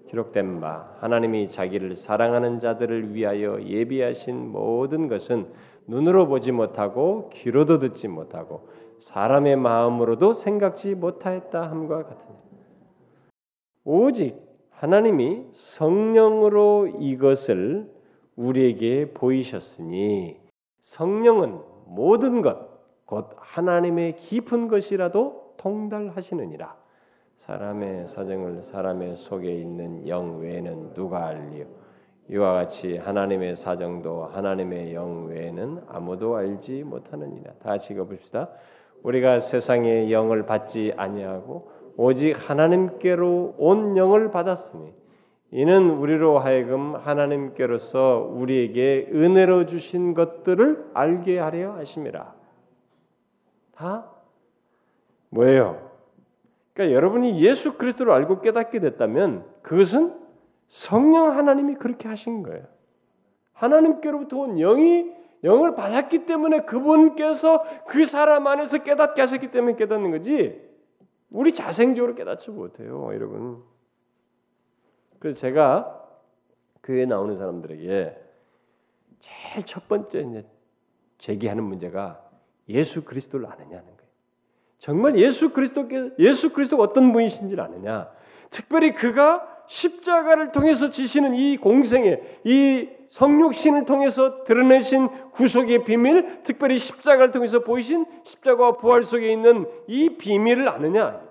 기록된 0.08 0.60
바 0.60 0.96
하나님이 1.00 1.50
자기를 1.50 1.94
사랑하는 1.94 2.58
자들을 2.58 3.14
위하여 3.14 3.62
예비하신 3.62 4.50
모든 4.50 5.06
것은 5.06 5.52
눈으로 5.86 6.26
보지 6.26 6.50
못하고 6.50 7.30
귀로도 7.32 7.78
듣지 7.78 8.08
못하고 8.08 8.68
사람의 8.98 9.56
마음으로도 9.56 10.32
생각지 10.32 10.96
못하였다 10.96 11.70
함과 11.70 12.04
같으니 12.04 12.38
오직 13.84 14.49
하나님이 14.80 15.44
성령으로 15.52 16.86
이것을 17.00 17.86
우리에게 18.34 19.12
보이셨으니 19.12 20.40
성령은 20.80 21.60
모든 21.84 22.40
것, 22.40 23.04
곧 23.04 23.28
하나님의 23.36 24.16
깊은 24.16 24.68
것이라도 24.68 25.52
통달하시느니라. 25.58 26.74
사람의 27.36 28.06
사정을 28.06 28.62
사람의 28.62 29.16
속에 29.16 29.52
있는 29.52 30.08
영 30.08 30.40
외에는 30.40 30.94
누가 30.94 31.26
알리요? 31.26 31.66
이와 32.30 32.54
같이 32.54 32.96
하나님의 32.96 33.56
사정도 33.56 34.24
하나님의 34.24 34.94
영 34.94 35.26
외에는 35.26 35.82
아무도 35.88 36.36
알지 36.36 36.84
못하느니라. 36.84 37.52
다시 37.62 37.92
읽어봅시다. 37.92 38.48
우리가 39.02 39.40
세상의 39.40 40.10
영을 40.10 40.46
받지 40.46 40.94
아니하고 40.96 41.79
오직 41.96 42.32
하나님께로 42.32 43.54
온 43.58 43.96
영을 43.96 44.30
받았으니 44.30 44.92
이는 45.52 45.90
우리로 45.90 46.38
하여금 46.38 46.94
하나님께로서 46.94 48.30
우리에게 48.32 49.08
은혜로 49.12 49.66
주신 49.66 50.14
것들을 50.14 50.90
알게 50.94 51.38
하려 51.38 51.72
하심이라. 51.72 52.34
다 53.74 54.10
뭐예요? 55.30 55.90
그러니까 56.72 56.94
여러분이 56.94 57.42
예수 57.42 57.76
그리스도를 57.76 58.12
알고 58.12 58.40
깨닫게 58.40 58.78
됐다면 58.78 59.44
그것은 59.62 60.14
성령 60.68 61.36
하나님이 61.36 61.74
그렇게 61.74 62.08
하신 62.08 62.42
거예요. 62.42 62.64
하나님께로부터 63.52 64.38
온 64.38 64.56
영이 64.56 65.12
영을 65.42 65.74
받았기 65.74 66.26
때문에 66.26 66.60
그분께서 66.60 67.64
그 67.86 68.04
사람 68.04 68.46
안에서 68.46 68.78
깨닫게 68.82 69.20
하셨기 69.20 69.50
때문에 69.50 69.76
깨닫는 69.76 70.10
거지. 70.10 70.69
우리 71.30 71.54
자생적으로 71.54 72.14
깨닫지 72.14 72.50
못해요, 72.50 73.14
여러분. 73.14 73.62
그래서 75.18 75.40
제가 75.40 75.96
교회 76.82 77.06
나오는 77.06 77.36
사람들에게 77.36 78.18
제일 79.20 79.64
첫 79.64 79.86
번째 79.86 80.20
이제 80.20 80.46
제기하는 81.18 81.62
문제가 81.62 82.24
예수 82.68 83.04
그리스도를 83.04 83.46
아느냐는 83.46 83.84
거예요. 83.84 84.10
정말 84.78 85.18
예수 85.18 85.52
그리스도께 85.52 86.12
예수 86.18 86.52
그리스도가 86.52 86.82
어떤 86.82 87.12
분이신지를 87.12 87.62
아느냐. 87.62 88.10
특별히 88.50 88.94
그가 88.94 89.59
십자가를 89.70 90.50
통해서 90.50 90.90
지시는 90.90 91.36
이 91.36 91.56
공생의 91.56 92.40
이 92.44 92.88
성육신을 93.08 93.84
통해서 93.84 94.42
드러내신 94.42 95.30
구속의 95.30 95.84
비밀, 95.84 96.42
특별히 96.42 96.76
십자가를 96.76 97.30
통해서 97.30 97.60
보이신 97.60 98.04
십자가와 98.24 98.78
부활 98.78 99.04
속에 99.04 99.32
있는 99.32 99.66
이 99.86 100.16
비밀을 100.16 100.68
아느냐? 100.68 101.22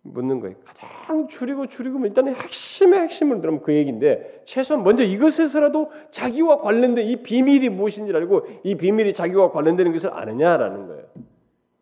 묻는 0.00 0.40
거예요. 0.40 0.56
가장 0.64 1.28
줄이고 1.28 1.66
줄이고 1.66 1.98
일단은 2.06 2.34
핵심의 2.34 3.00
핵심을 3.00 3.42
들으면 3.42 3.60
그 3.62 3.74
얘기인데 3.74 4.42
최소한 4.46 4.82
먼저 4.82 5.04
이것에서라도 5.04 5.90
자기와 6.10 6.62
관련된 6.62 7.06
이 7.06 7.22
비밀이 7.22 7.68
무엇인지 7.68 8.14
알고 8.14 8.46
이 8.62 8.76
비밀이 8.76 9.12
자기와 9.12 9.50
관련되는 9.52 9.92
것을 9.92 10.10
아느냐라는 10.14 10.86
거예요. 10.86 11.04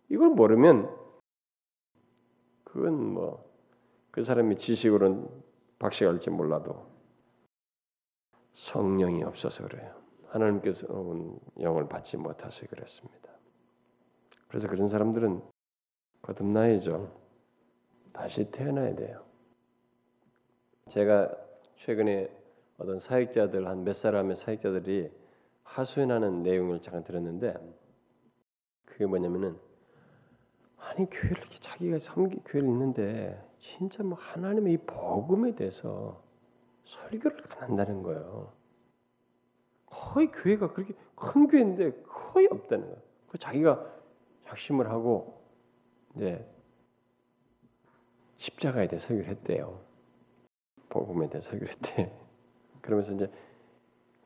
이걸 0.09 0.31
모르면 0.31 0.91
그건 2.65 3.15
뭐 3.15 3.46
그 4.17 4.25
사람이 4.25 4.57
지식으로는 4.57 5.29
박식할지 5.79 6.31
몰라도 6.31 6.87
성령이 8.55 9.23
없어서 9.25 9.69
그래요. 9.69 9.95
하나님께서 10.29 10.87
온 10.91 11.39
영을 11.61 11.87
받지 11.87 12.17
못해서 12.17 12.67
그랬습니다. 12.67 13.31
그래서 14.49 14.69
그런 14.69 14.89
사람들은 14.89 15.43
거듭나야죠. 16.23 17.15
다시 18.15 18.51
태어나야 18.51 18.97
돼요. 18.97 19.23
제가 20.89 21.31
최근에 21.75 22.31
어떤 22.79 22.99
사역자들 22.99 23.69
한 23.69 23.85
몇 23.85 23.93
사람의 23.93 24.37
사역자들이 24.37 25.11
하소연하는 25.63 26.43
내용을 26.43 26.81
잠깐 26.81 27.05
들었는데 27.05 27.55
그게 28.87 29.05
뭐냐면은 29.05 29.59
아니 30.79 31.05
교회를 31.05 31.37
이렇게 31.37 31.59
자기가 31.59 31.99
섬기 31.99 32.37
교회를 32.47 32.67
있는데 32.67 33.46
진짜 33.59 34.03
뭐 34.03 34.19
하나님의 34.19 34.75
이 34.75 34.77
복음에 34.79 35.55
대해서 35.55 36.23
설교를 36.85 37.43
안 37.51 37.63
한다는 37.71 38.03
거예요. 38.03 38.53
거의 39.87 40.31
교회가 40.31 40.73
그렇게 40.73 40.95
큰 41.15 41.49
교회인데 41.49 42.03
거의 42.03 42.47
없다는 42.51 42.87
거예요. 42.87 43.01
그 43.29 43.39
자기가 43.39 43.85
작심을 44.45 44.91
하고 44.91 45.41
이제 46.15 46.47
십자가에 48.37 48.89
대해 48.89 49.01
설교를 49.01 49.31
했대요. 49.31 49.81
복음에 50.89 51.29
대해 51.29 51.41
설교를 51.41 51.73
했대. 51.73 52.13
그러면서 52.81 53.13
이제 53.13 53.31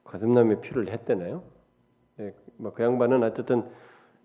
거듭남의 0.05 0.61
피를 0.61 0.91
했대나요? 0.91 1.43
예, 2.19 2.35
뭐그 2.57 2.83
양반은 2.83 3.23
어쨌든 3.23 3.71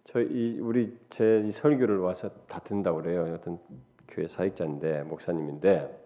저이 0.06 0.60
우리 0.60 0.98
제 1.10 1.52
설교를 1.54 2.00
와서 2.00 2.30
다 2.48 2.60
듣는다고 2.60 3.02
그래요. 3.02 3.34
어떤 3.34 3.60
교회 4.08 4.28
사역자인데 4.28 5.04
목사님인데 5.04 6.04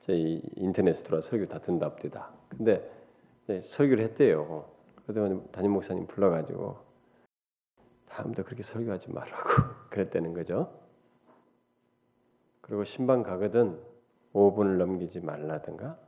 저희 0.00 0.42
인터넷에 0.56 1.04
들어와 1.04 1.20
설교 1.20 1.46
다 1.46 1.60
듣는답니다. 1.60 2.30
근데 2.48 2.90
설교를 3.46 4.02
했대요. 4.04 4.68
그동안 5.06 5.46
담임 5.52 5.72
목사님 5.72 6.06
불러가지고 6.06 6.76
다음부터 8.08 8.44
그렇게 8.44 8.62
설교하지 8.62 9.10
말라고 9.10 9.48
그랬다는 9.90 10.34
거죠. 10.34 10.72
그리고 12.60 12.84
신방 12.84 13.22
가거든 13.22 13.78
5분을 14.32 14.76
넘기지 14.76 15.20
말라든가 15.20 15.98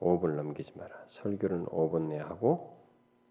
5분을 0.00 0.34
넘기지 0.34 0.72
마라. 0.76 1.04
설교는 1.06 1.66
5분 1.66 2.08
내에 2.08 2.18
하고 2.18 2.78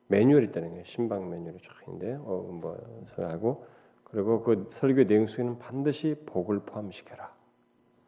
매뉴얼이 0.07 0.47
있다는 0.47 0.70
거예요. 0.70 0.84
신방 0.86 1.30
매뉴얼이 1.30 1.59
쫙 1.61 1.88
있는데 1.88 2.16
어, 2.16 2.49
뭐 2.51 2.78
하고 3.18 3.66
그리고 4.14 4.43
그 4.43 4.68
설교 4.70 5.07
내용 5.07 5.26
속에는 5.26 5.57
반드시 5.57 6.16
복을 6.28 6.59
포함시켜라. 6.59 7.34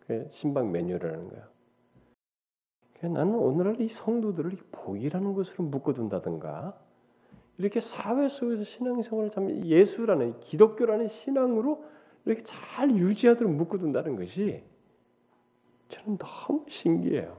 그게 0.02 0.28
신방 0.30 0.72
매뉴얼이라는 0.72 1.30
거예요. 1.30 1.46
나는 3.02 3.36
오늘날 3.36 3.82
이 3.82 3.88
성도들을 3.88 4.52
복이라는 4.72 5.34
것으로 5.34 5.64
묶어둔다든가 5.64 6.80
이렇게 7.58 7.80
사회 7.80 8.28
속에서 8.28 8.64
신앙생활을 8.64 9.32
참 9.32 9.50
예수라는 9.66 10.40
기독교라는 10.42 11.08
신앙으로 11.10 11.84
이렇게 12.26 12.44
잘 12.44 12.92
유지하도록 12.92 13.52
묶어둔다는 13.52 14.16
것이 14.16 14.64
저는 15.90 16.20
너무 16.20 16.66
신기해요. 16.68 17.36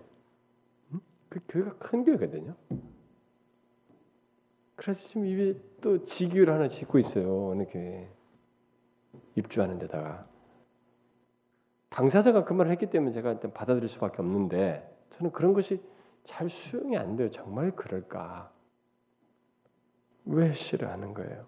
그 1.29 1.41
교회가 1.49 1.77
큰 1.79 2.05
교회거든요. 2.05 2.57
그래서 4.75 5.07
지금 5.09 5.27
입에 5.27 5.55
또 5.81 6.03
지교를 6.03 6.53
하나 6.53 6.69
짓고 6.69 6.99
있어요. 6.99 7.51
어느 7.51 7.65
교회 7.69 8.09
입주하는 9.35 9.79
데다가 9.79 10.27
당사자가 11.91 12.45
그 12.45 12.53
말을 12.53 12.71
했기 12.73 12.91
때문에 12.91 13.13
제가 13.13 13.33
일단 13.33 13.53
받아들일 13.53 13.89
수밖에 13.89 14.21
없는데 14.21 14.95
저는 15.11 15.33
그런 15.33 15.53
것이 15.53 15.83
잘 16.25 16.51
수용이 16.51 16.97
안 16.97 17.17
돼요. 17.17 17.31
정말 17.31 17.71
그럴까? 17.71 18.53
왜 20.27 20.53
싫어하는 20.53 21.15
거예요? 21.15 21.47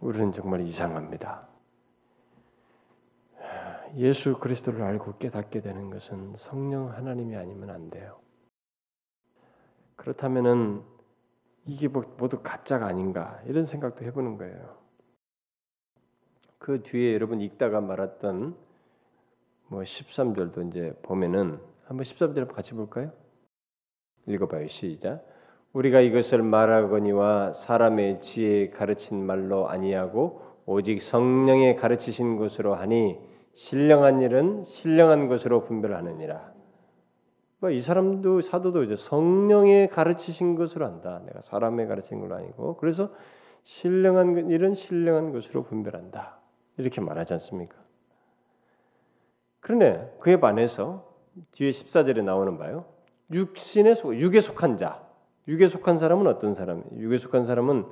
우리는 0.00 0.32
정말 0.32 0.60
이상합니다. 0.62 1.48
예수 3.94 4.38
그리스도를 4.38 4.82
알고 4.82 5.16
깨닫게 5.18 5.60
되는 5.60 5.88
것은 5.88 6.34
성령 6.36 6.90
하나님이 6.92 7.36
아니면 7.36 7.70
안 7.70 7.88
돼요. 7.88 8.18
그렇다면은 9.94 10.82
이게 11.64 11.88
뭐 11.88 12.02
모두 12.18 12.42
가짜가 12.42 12.86
아닌가 12.86 13.40
이런 13.46 13.64
생각도 13.64 14.04
해보는 14.04 14.36
거예요. 14.36 14.85
그 16.58 16.82
뒤에 16.82 17.14
여러분 17.14 17.40
읽다가 17.40 17.80
말았던 17.80 18.56
뭐 19.68 19.82
13절도 19.82 20.68
이제 20.68 20.94
보면은 21.02 21.58
한번 21.84 22.04
13절 22.04 22.52
같이 22.52 22.74
볼까요? 22.74 23.12
읽어봐요. 24.26 24.66
시작. 24.68 25.24
우리가 25.72 26.00
이것을 26.00 26.42
말하거니와 26.42 27.52
사람의 27.52 28.20
지혜 28.20 28.70
가르친 28.70 29.24
말로 29.24 29.68
아니하고 29.68 30.42
오직 30.64 31.00
성령의 31.00 31.76
가르치신 31.76 32.38
것으로 32.38 32.74
하니 32.74 33.18
신령한 33.52 34.20
일은 34.22 34.64
신령한 34.64 35.28
것으로 35.28 35.62
분별하느니라. 35.62 36.52
뭐이 37.60 37.80
사람도 37.80 38.40
사도도 38.42 38.84
이제 38.84 38.96
성령의 38.96 39.88
가르치신 39.88 40.56
것으로 40.56 40.86
한다. 40.86 41.22
내가 41.26 41.40
사람의 41.42 41.86
가르친 41.86 42.20
건 42.20 42.32
아니고 42.32 42.76
그래서 42.76 43.10
신령한 43.64 44.50
일은 44.50 44.74
신령한 44.74 45.32
것으로 45.32 45.62
분별한다. 45.62 46.45
이렇게 46.78 47.00
말하지 47.00 47.34
않습니까? 47.34 47.76
그러네 49.60 50.12
그에 50.20 50.38
반해서 50.38 51.12
뒤에 51.52 51.70
14절에 51.70 52.22
나오는 52.22 52.56
바요. 52.58 52.84
육신에 53.32 53.94
속 53.94 54.14
육에 54.14 54.40
속한 54.40 54.76
자. 54.76 55.04
육에 55.48 55.68
속한 55.68 55.98
사람은 55.98 56.26
어떤 56.26 56.54
사람? 56.54 56.84
육에 56.96 57.18
속한 57.18 57.44
사람은 57.44 57.84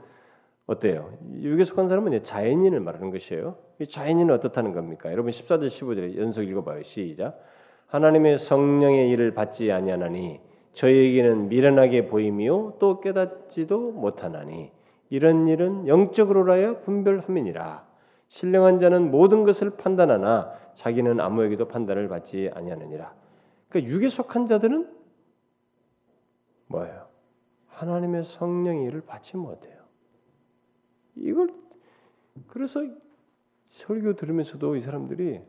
어때요? 0.66 1.12
육에 1.41 1.64
속한 1.64 1.89
사람은 1.89 2.22
자연인을 2.22 2.80
말하는 2.80 3.11
것이에요. 3.11 3.57
자연인은 3.89 4.35
어떻다는 4.35 4.72
겁니까? 4.72 5.12
여러분 5.12 5.30
14절 5.30 5.66
15절에 5.66 6.16
연속 6.18 6.43
읽어봐요. 6.43 6.82
시작. 6.82 7.39
하나님의 7.89 8.39
성령의 8.39 9.11
일을 9.11 9.35
받지 9.35 9.70
아니하나니 9.70 10.41
저희에게는 10.72 11.49
미련하게 11.49 12.09
보임이요 12.09 12.76
또 12.80 13.01
깨닫지도 13.01 13.93
못하나니 13.93 14.72
이런 15.11 15.47
일은 15.47 15.87
영적으로라야 15.87 16.80
분별함이니라. 16.80 17.84
신령한 18.35 18.80
자는 18.80 19.12
모든 19.12 19.45
것을 19.45 19.76
판단하나 19.76 20.53
자기는 20.74 21.20
아무에게도 21.20 21.68
판단을 21.68 22.09
받지 22.09 22.51
아니하느니라. 22.53 23.14
그러니까 23.68 23.93
육에 23.93 24.09
속한 24.09 24.49
자들은 24.49 24.93
뭐예요? 26.66 27.07
하나님의 27.68 28.24
성령의 28.24 28.87
일을 28.87 29.03
받지 29.03 29.37
못해요. 29.37 29.85
이걸 31.14 31.55
그래서 32.49 32.80
설교 33.68 34.14
들으면서도 34.14 34.74
이 34.74 34.80
사람들이 34.80 35.41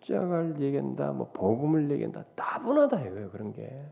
십자가를 0.00 0.60
얘기한다, 0.60 1.12
뭐 1.12 1.30
복음을 1.32 1.90
얘기한다, 1.90 2.24
따분하다 2.34 3.00
이거예요 3.00 3.30
그런 3.30 3.54
게. 3.54 3.82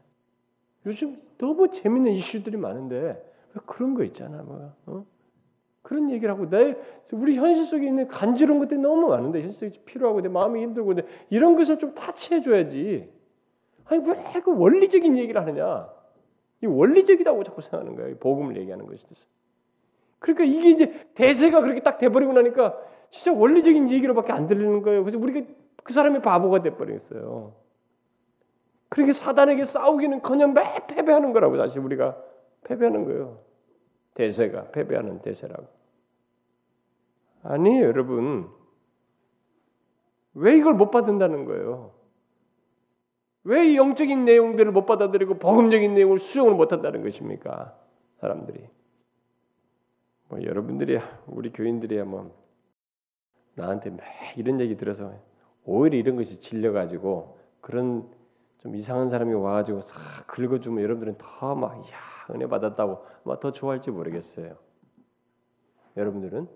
요즘 0.84 1.18
너무 1.38 1.70
재밌는 1.70 2.12
이슈들이 2.12 2.58
많은데 2.58 2.96
왜 3.54 3.60
그런 3.64 3.94
거 3.94 4.04
있잖아, 4.04 4.42
뭐 4.42 4.74
어? 4.84 5.06
그런 5.82 6.10
얘기를 6.10 6.32
하고 6.32 6.48
내 6.48 6.76
우리 7.12 7.36
현실 7.36 7.64
속에 7.64 7.86
있는 7.86 8.08
간지러운 8.08 8.58
것들이 8.60 8.80
너무 8.80 9.08
많은데 9.08 9.42
현실 9.42 9.70
속에 9.70 9.84
필요하고 9.84 10.20
내 10.20 10.28
마음이 10.28 10.60
힘들고 10.62 10.88
근데 10.88 11.02
이런 11.30 11.56
것을 11.56 11.78
좀 11.78 11.94
타치해 11.94 12.42
줘야지. 12.42 13.08
아니 13.86 14.06
왜 14.06 14.14
그 14.42 14.56
원리적인 14.56 15.16
얘기를 15.16 15.40
하느냐? 15.40 15.88
이 16.62 16.66
원리적이라고 16.66 17.44
자꾸 17.44 17.62
생각하는 17.62 17.96
거예요. 17.96 18.16
복음을 18.18 18.56
얘기하는 18.56 18.86
것이 18.86 19.06
돼서. 19.06 19.24
그러니까 20.18 20.44
이게 20.44 20.70
이제 20.70 21.06
대세가 21.14 21.60
그렇게 21.60 21.80
딱 21.80 21.98
돼버리고 21.98 22.32
나니까 22.32 22.76
진짜 23.10 23.32
원리적인 23.38 23.90
얘기로밖에 23.90 24.32
안 24.32 24.46
들리는 24.46 24.82
거예요. 24.82 25.02
그래서 25.04 25.18
우리가 25.18 25.46
그 25.84 25.92
사람이 25.92 26.20
바보가 26.20 26.62
돼버렸어요. 26.62 27.54
그렇게 28.88 29.12
사단에게 29.12 29.64
싸우기는 29.64 30.22
그냥 30.22 30.54
매 30.54 30.62
패배하는 30.86 31.32
거라고 31.32 31.56
사실 31.56 31.78
우리가 31.80 32.16
패배하는 32.64 33.04
거예요. 33.04 33.38
대세가 34.18 34.72
패배하는 34.72 35.22
대세라고. 35.22 35.68
아니 37.44 37.80
여러분 37.80 38.50
왜 40.34 40.56
이걸 40.56 40.74
못 40.74 40.90
받는다는 40.90 41.44
거예요? 41.44 41.94
왜 43.44 43.76
영적인 43.76 44.24
내용들을 44.24 44.72
못 44.72 44.86
받아들이고 44.86 45.38
복음적인 45.38 45.94
내용을 45.94 46.18
수용을 46.18 46.54
못 46.54 46.72
한다는 46.72 47.02
것입니까? 47.04 47.78
사람들이. 48.20 48.68
뭐 50.28 50.42
여러분들이 50.42 50.98
우리 51.26 51.52
교인들이야 51.52 52.04
뭐 52.04 52.36
나한테 53.54 53.90
매 53.90 54.02
이런 54.36 54.60
얘기 54.60 54.76
들어서 54.76 55.12
오히려 55.64 55.96
이런 55.96 56.16
것이 56.16 56.40
질려 56.40 56.72
가지고 56.72 57.38
그런 57.60 58.10
좀 58.58 58.74
이상한 58.76 59.08
사람이 59.08 59.34
와가지고 59.34 59.82
싹 59.82 60.26
긁어주면 60.26 60.82
여러분들은 60.82 61.16
더 61.18 61.54
막 61.54 61.78
야 61.90 61.96
은혜 62.30 62.46
받았다고 62.46 63.04
막 63.24 63.40
더 63.40 63.52
좋아할지 63.52 63.90
모르겠어요. 63.90 64.56
여러분들은 65.96 66.48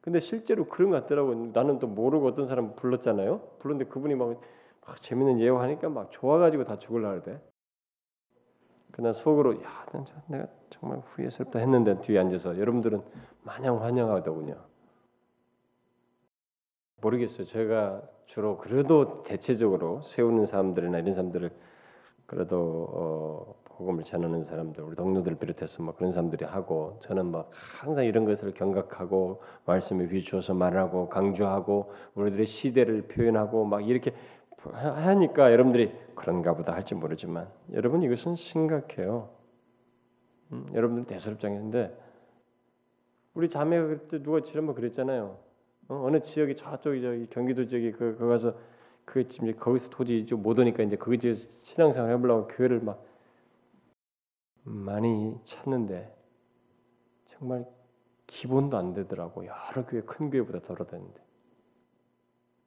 근데 0.00 0.20
실제로 0.20 0.66
그런 0.66 0.90
것 0.90 1.02
같더라고. 1.02 1.34
나는 1.52 1.78
또 1.80 1.88
모르고 1.88 2.28
어떤 2.28 2.46
사람 2.46 2.74
불렀잖아요. 2.76 3.40
불렀는데 3.58 3.90
그분이 3.90 4.14
막, 4.14 4.40
막 4.86 5.02
재밌는 5.02 5.40
예화 5.40 5.62
하니까 5.62 5.88
막 5.88 6.10
좋아가지고 6.12 6.64
다 6.64 6.78
죽을라 6.78 7.20
그래. 7.20 7.40
그날 8.92 9.12
속으로 9.12 9.60
야, 9.62 9.86
내가 10.28 10.46
정말 10.70 11.00
후회스럽다 11.00 11.58
했는데 11.58 12.00
뒤에 12.00 12.18
앉아서 12.18 12.58
여러분들은 12.58 13.02
마냥 13.42 13.82
환영하더군요. 13.82 14.54
모르겠어요. 17.00 17.46
제가 17.46 18.02
주로 18.26 18.58
그래도 18.58 19.22
대체적으로 19.22 20.02
세우는 20.02 20.46
사람들이나 20.46 20.98
이런 20.98 21.14
사람들을 21.14 21.50
그래도 22.26 22.86
어, 22.90 23.54
복음을 23.76 24.04
전하는 24.04 24.42
사람들, 24.42 24.82
우리 24.82 24.96
동료들 24.96 25.36
비롯해서 25.36 25.82
뭐 25.82 25.94
그런 25.94 26.10
사람들이 26.10 26.44
하고 26.44 26.98
저는 27.02 27.26
막 27.26 27.50
항상 27.52 28.04
이런 28.04 28.24
것을 28.24 28.52
경각하고 28.54 29.42
말씀에 29.66 30.08
비추어서 30.08 30.54
말하고 30.54 31.08
강조하고 31.08 31.92
우리들의 32.14 32.46
시대를 32.46 33.02
표현하고 33.02 33.64
막 33.64 33.86
이렇게 33.86 34.12
하니까 34.72 35.52
여러분들이 35.52 35.92
그런가 36.14 36.54
보다 36.54 36.72
할지 36.72 36.94
모르지만 36.94 37.48
여러분 37.72 38.02
이것은 38.02 38.34
심각해요. 38.34 39.28
음, 40.52 40.66
여러분들 40.74 41.04
대수롭장인데 41.04 41.96
우리 43.34 43.50
자매 43.50 43.78
그때 43.78 44.22
누가 44.22 44.40
지난번 44.40 44.74
그랬잖아요. 44.74 45.45
어, 45.88 46.10
느 46.10 46.20
지역이 46.20 46.56
저쪽이 46.56 47.00
저기 47.00 47.26
경기도 47.30 47.66
지역이 47.66 47.92
그, 47.92 48.16
그 48.16 48.26
가서 48.28 48.54
그 49.04 49.28
지금 49.28 49.54
거기서 49.54 49.88
도저히 49.88 50.24
못 50.32 50.58
오니까 50.58 50.82
이제 50.82 50.96
거기 50.96 51.18
지 51.18 51.34
신앙생활 51.36 52.10
해보려고 52.12 52.48
교회를 52.48 52.80
막 52.80 53.04
많이 54.64 55.38
찾는데 55.44 56.12
정말 57.26 57.64
기본도 58.26 58.76
안 58.76 58.94
되더라고 58.94 59.46
여러 59.46 59.86
교회 59.86 60.00
큰 60.02 60.30
교회보다 60.30 60.60
덜어다는데 60.66 61.22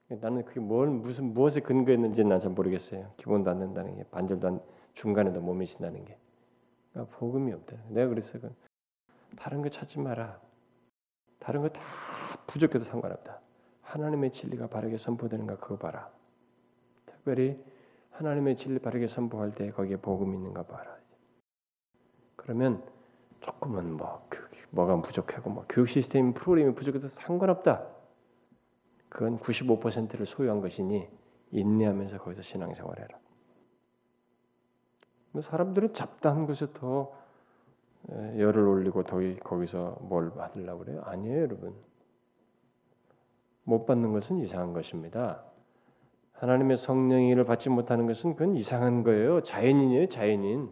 나는 0.08 0.44
그게 0.44 0.60
뭘 0.60 0.88
무슨 0.88 1.34
무엇에 1.34 1.60
근거했는지는 1.60 2.30
난잘 2.30 2.52
모르겠어요. 2.52 3.12
기본도 3.18 3.50
안 3.50 3.60
된다는 3.60 3.96
게 3.96 4.04
반절도 4.04 4.48
안 4.48 4.60
중간에도 4.94 5.40
못 5.40 5.54
미친다는 5.54 6.04
게 6.06 6.16
그러니까 6.92 7.16
복음이 7.18 7.52
없다. 7.52 7.76
내가 7.90 8.08
그랬어 8.08 8.40
그 8.40 8.50
다른 9.36 9.60
거 9.60 9.68
찾지 9.68 9.98
마라. 9.98 10.40
다른 11.38 11.60
거 11.60 11.68
다 11.68 12.09
부족해도 12.50 12.84
상관없다. 12.84 13.40
하나님의 13.82 14.32
진리가 14.32 14.66
바르게 14.66 14.98
선포되는가 14.98 15.58
그거 15.58 15.76
봐라. 15.76 16.10
특별히 17.06 17.62
하나님의 18.10 18.56
진리 18.56 18.80
바르게 18.80 19.06
선포할 19.06 19.54
때 19.54 19.70
거기에 19.70 19.96
복음 19.96 20.34
있는가 20.34 20.64
봐라. 20.64 20.96
그러면 22.36 22.82
조금은 23.40 23.96
뭐 23.96 24.28
뭐가 24.70 25.00
부족하고 25.00 25.50
뭐 25.50 25.64
교육 25.68 25.88
시스템 25.88 26.34
프로그램이 26.34 26.74
부족해도 26.74 27.08
상관없다. 27.08 27.86
그건 29.08 29.38
95%를 29.38 30.26
소유한 30.26 30.60
것이니 30.60 31.08
인내하면서 31.52 32.18
거기서 32.18 32.42
신앙생활해라. 32.42 33.18
사람들은 35.40 35.94
잡다한 35.94 36.46
것에 36.46 36.66
더 36.72 37.12
열을 38.08 38.66
올리고 38.66 39.04
더 39.04 39.18
거기서 39.44 39.98
뭘 40.02 40.30
받으려고 40.30 40.84
그래요? 40.84 41.02
아니에요, 41.04 41.42
여러분. 41.42 41.89
못 43.70 43.86
받는 43.86 44.12
것은 44.12 44.38
이상한 44.38 44.72
것입니다. 44.72 45.44
하나님의 46.32 46.76
성령의 46.76 47.32
를 47.36 47.44
받지 47.44 47.68
못하는 47.68 48.08
것은 48.08 48.34
그건 48.34 48.56
이상한 48.56 49.04
거예요. 49.04 49.42
자연인이에요, 49.42 50.08
자연인. 50.08 50.70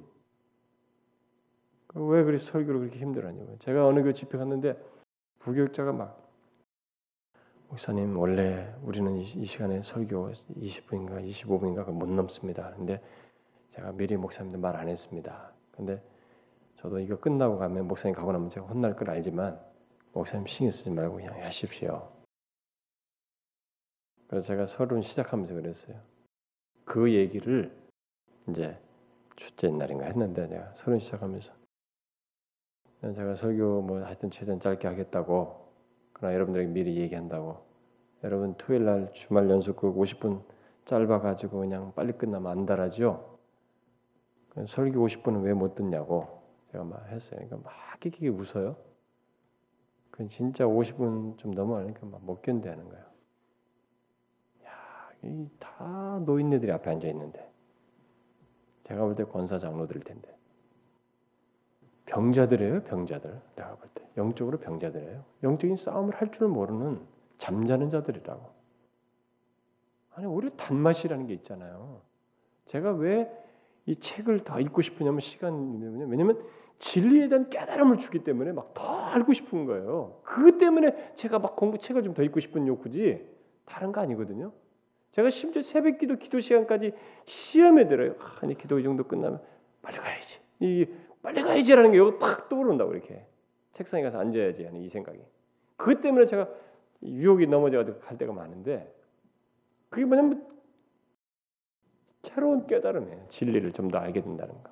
왜 1.94 2.24
그리 2.24 2.38
설교를 2.38 2.80
그렇게 2.80 2.98
힘들어하냐고요. 2.98 3.58
제가 3.60 3.86
어느 3.86 4.02
교 4.02 4.12
집회 4.12 4.36
갔는데 4.36 4.76
부교육자가 5.38 5.92
막 5.92 6.28
목사님 7.68 8.18
원래 8.18 8.74
우리는 8.82 9.16
이, 9.16 9.44
시간에 9.44 9.80
설교 9.80 10.32
20분인가 10.58 11.24
25분인가 11.24 11.92
못 11.92 12.08
넘습니다. 12.08 12.72
근데 12.76 13.00
제가 13.70 13.92
미리 13.92 14.16
목사님들 14.16 14.58
말 14.58 14.74
안 14.74 14.88
했습니다. 14.88 15.52
근데 15.70 16.02
저도 16.78 16.98
이거 16.98 17.16
끝나고 17.16 17.58
가면 17.58 17.86
목사님 17.86 18.16
가고 18.16 18.32
나면 18.32 18.50
제가 18.50 18.66
혼날 18.66 18.96
걸 18.96 19.10
알지만 19.10 19.60
목사님 20.12 20.46
신경 20.46 20.72
쓰지 20.72 20.90
말고 20.90 21.16
그냥 21.16 21.40
하십시오. 21.44 22.17
그래서 24.28 24.46
제가 24.48 24.66
서론 24.66 25.02
시작하면서 25.02 25.54
그랬어요. 25.54 25.96
그 26.84 27.12
얘기를 27.14 27.72
이제 28.48 28.76
축제 29.36 29.70
날인가 29.70 30.06
했는데 30.06 30.46
내가 30.48 30.72
서론 30.76 31.00
시작하면서 31.00 31.52
제가 33.14 33.36
설교 33.36 33.82
뭐 33.82 34.02
하여튼 34.04 34.30
최대한 34.30 34.60
짧게 34.60 34.88
하겠다고 34.88 35.68
그러나 36.12 36.34
여러분들에게 36.34 36.70
미리 36.72 36.96
얘기한다고 36.98 37.64
여러분 38.24 38.54
토요일 38.58 38.84
날 38.86 39.12
주말 39.12 39.48
연속극 39.50 39.96
50분 39.96 40.42
짧아 40.86 41.20
가지고 41.20 41.60
그냥 41.60 41.92
빨리 41.94 42.12
끝나면 42.12 42.50
안 42.50 42.66
달아죠. 42.66 43.38
설교 44.66 45.06
50분은 45.06 45.44
왜 45.44 45.54
못 45.54 45.74
듣냐고 45.76 46.42
제가 46.72 46.84
막 46.84 47.06
했어요. 47.08 47.40
그러니까 47.40 47.56
막 47.70 48.00
끼끼 48.00 48.28
웃어요. 48.28 48.76
그 50.10 50.28
진짜 50.28 50.64
50분 50.66 51.38
좀 51.38 51.52
넘어가니까 51.52 52.06
막 52.06 52.20
못 52.22 52.42
견뎌하는 52.42 52.88
거예요. 52.88 53.07
다 55.58 56.20
노인네들이 56.24 56.70
앞에 56.72 56.90
앉아 56.90 57.06
있는데 57.08 57.50
제가 58.84 59.02
볼 59.04 59.14
때 59.14 59.24
권사 59.24 59.58
장로들 59.58 60.00
텐데 60.00 60.34
병자들이에요, 62.06 62.84
병자들. 62.84 63.40
내가 63.56 63.76
볼 63.76 63.88
때 63.94 64.08
영적으로 64.16 64.58
병자들이에요. 64.58 65.24
영적인 65.42 65.76
싸움을 65.76 66.14
할 66.14 66.30
줄 66.30 66.48
모르는 66.48 67.00
잠자는 67.38 67.88
자들이라고. 67.90 68.50
아니 70.14 70.26
오히려 70.26 70.50
단맛이라는 70.56 71.26
게 71.26 71.34
있잖아요. 71.34 72.00
제가 72.66 72.92
왜 72.92 73.30
이 73.86 73.96
책을 73.96 74.44
더 74.44 74.60
읽고 74.60 74.82
싶으냐면 74.82 75.20
시간이 75.20 75.82
왜냐면 76.10 76.44
진리에 76.78 77.28
대한 77.30 77.48
깨달음을 77.48 77.96
주기 77.96 78.22
때문에 78.22 78.52
막 78.52 78.74
더 78.74 78.82
알고 78.84 79.32
싶은 79.32 79.64
거예요. 79.64 80.20
그 80.24 80.58
때문에 80.58 81.14
제가 81.14 81.38
막 81.38 81.56
공부 81.56 81.78
책을 81.78 82.02
좀 82.02 82.12
더 82.12 82.22
읽고 82.22 82.38
싶은 82.40 82.66
욕구지 82.66 83.26
다른 83.64 83.90
거 83.90 84.02
아니거든요. 84.02 84.52
제가 85.18 85.30
심지어 85.30 85.62
새벽기도 85.62 86.14
기도 86.14 86.38
시간까지 86.38 86.92
시험에 87.24 87.88
들어요. 87.88 88.14
아니 88.40 88.56
기도 88.56 88.78
이 88.78 88.84
정도 88.84 89.02
끝나면 89.02 89.40
빨리 89.82 89.96
가야지. 89.96 90.38
이 90.60 90.86
빨리 91.22 91.42
가야지라는 91.42 91.90
게 91.90 91.98
여기 91.98 92.20
팍 92.20 92.48
떠오른다고 92.48 92.92
이렇게 92.92 93.26
책상에 93.72 94.04
가서 94.04 94.20
앉아야지 94.20 94.64
하는 94.64 94.80
이 94.80 94.88
생각이. 94.88 95.18
그것 95.76 96.00
때문에 96.02 96.24
제가 96.24 96.48
유혹이 97.02 97.48
넘어져가지고 97.48 97.98
갈 97.98 98.16
때가 98.16 98.32
많은데 98.32 98.94
그게 99.88 100.04
뭐냐면 100.04 100.46
새로운 102.22 102.68
깨달음이에요. 102.68 103.26
진리를 103.28 103.72
좀 103.72 103.90
더 103.90 103.98
알게 103.98 104.22
된다는 104.22 104.54
거. 104.62 104.70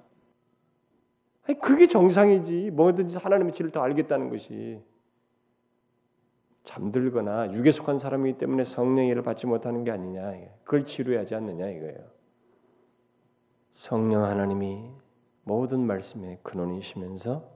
아니 1.49 1.59
그게 1.59 1.89
정상이지. 1.89 2.71
뭐든지 2.71 3.19
하나님의 3.19 3.53
진리를 3.53 3.73
더 3.73 3.81
알겠다는 3.81 4.31
것이 4.31 4.81
잠들거나 6.67 7.53
육에 7.53 7.71
속한 7.71 7.99
사람이기 7.99 8.39
때문에 8.39 8.65
성령의 8.65 9.15
를 9.15 9.23
받지 9.23 9.47
못하는 9.47 9.85
게 9.85 9.93
아니냐. 9.93 10.33
그걸 10.65 10.85
치료하지 10.85 11.35
않느냐 11.37 11.69
이거예요. 11.69 11.99
성령 13.73 14.25
하나님이 14.25 14.91
모든 15.45 15.81
말씀의 15.87 16.41
근원이시면서 16.43 17.49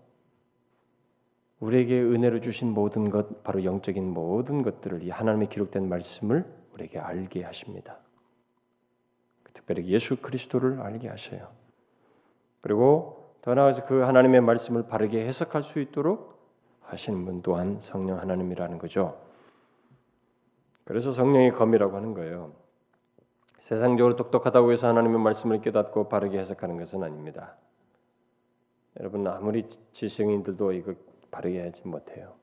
우리에게 1.58 2.00
은혜로 2.00 2.40
주신 2.40 2.70
모든 2.70 3.10
것, 3.10 3.42
바로 3.42 3.64
영적인 3.64 4.14
모든 4.14 4.62
것들을 4.62 5.02
이 5.02 5.10
하나님의 5.10 5.48
기록된 5.48 5.88
말씀을 5.88 6.46
우리에게 6.72 6.98
알게 6.98 7.42
하십니다. 7.42 7.98
특별히 9.52 9.86
예수 9.88 10.16
그리스도를 10.16 10.80
알게 10.80 11.08
하셔요. 11.08 11.48
그리고 12.60 13.34
더 13.42 13.54
나아가서 13.54 13.82
그 13.82 14.02
하나님의 14.02 14.40
말씀을 14.40 14.86
바르게 14.86 15.26
해석할 15.26 15.64
수 15.64 15.80
있도록 15.80 16.39
하시는 16.92 17.24
분 17.24 17.42
또한 17.42 17.78
성령 17.80 18.18
하나님이라는 18.18 18.78
거죠. 18.78 19.18
그래서 20.84 21.12
성령의 21.12 21.52
검이라고 21.52 21.96
하는 21.96 22.14
거예요. 22.14 22.52
세상적으로 23.58 24.16
똑똑하다고 24.16 24.72
해서 24.72 24.88
하나님의 24.88 25.20
말씀을 25.20 25.60
깨닫고 25.60 26.08
바르게 26.08 26.38
해석하는 26.38 26.78
것은 26.78 27.02
아닙니다. 27.02 27.56
여러분 28.98 29.26
아무리 29.26 29.68
지성인들도 29.92 30.72
이거 30.72 30.94
바르게 31.30 31.62
하지 31.62 31.86
못해요. 31.86 32.34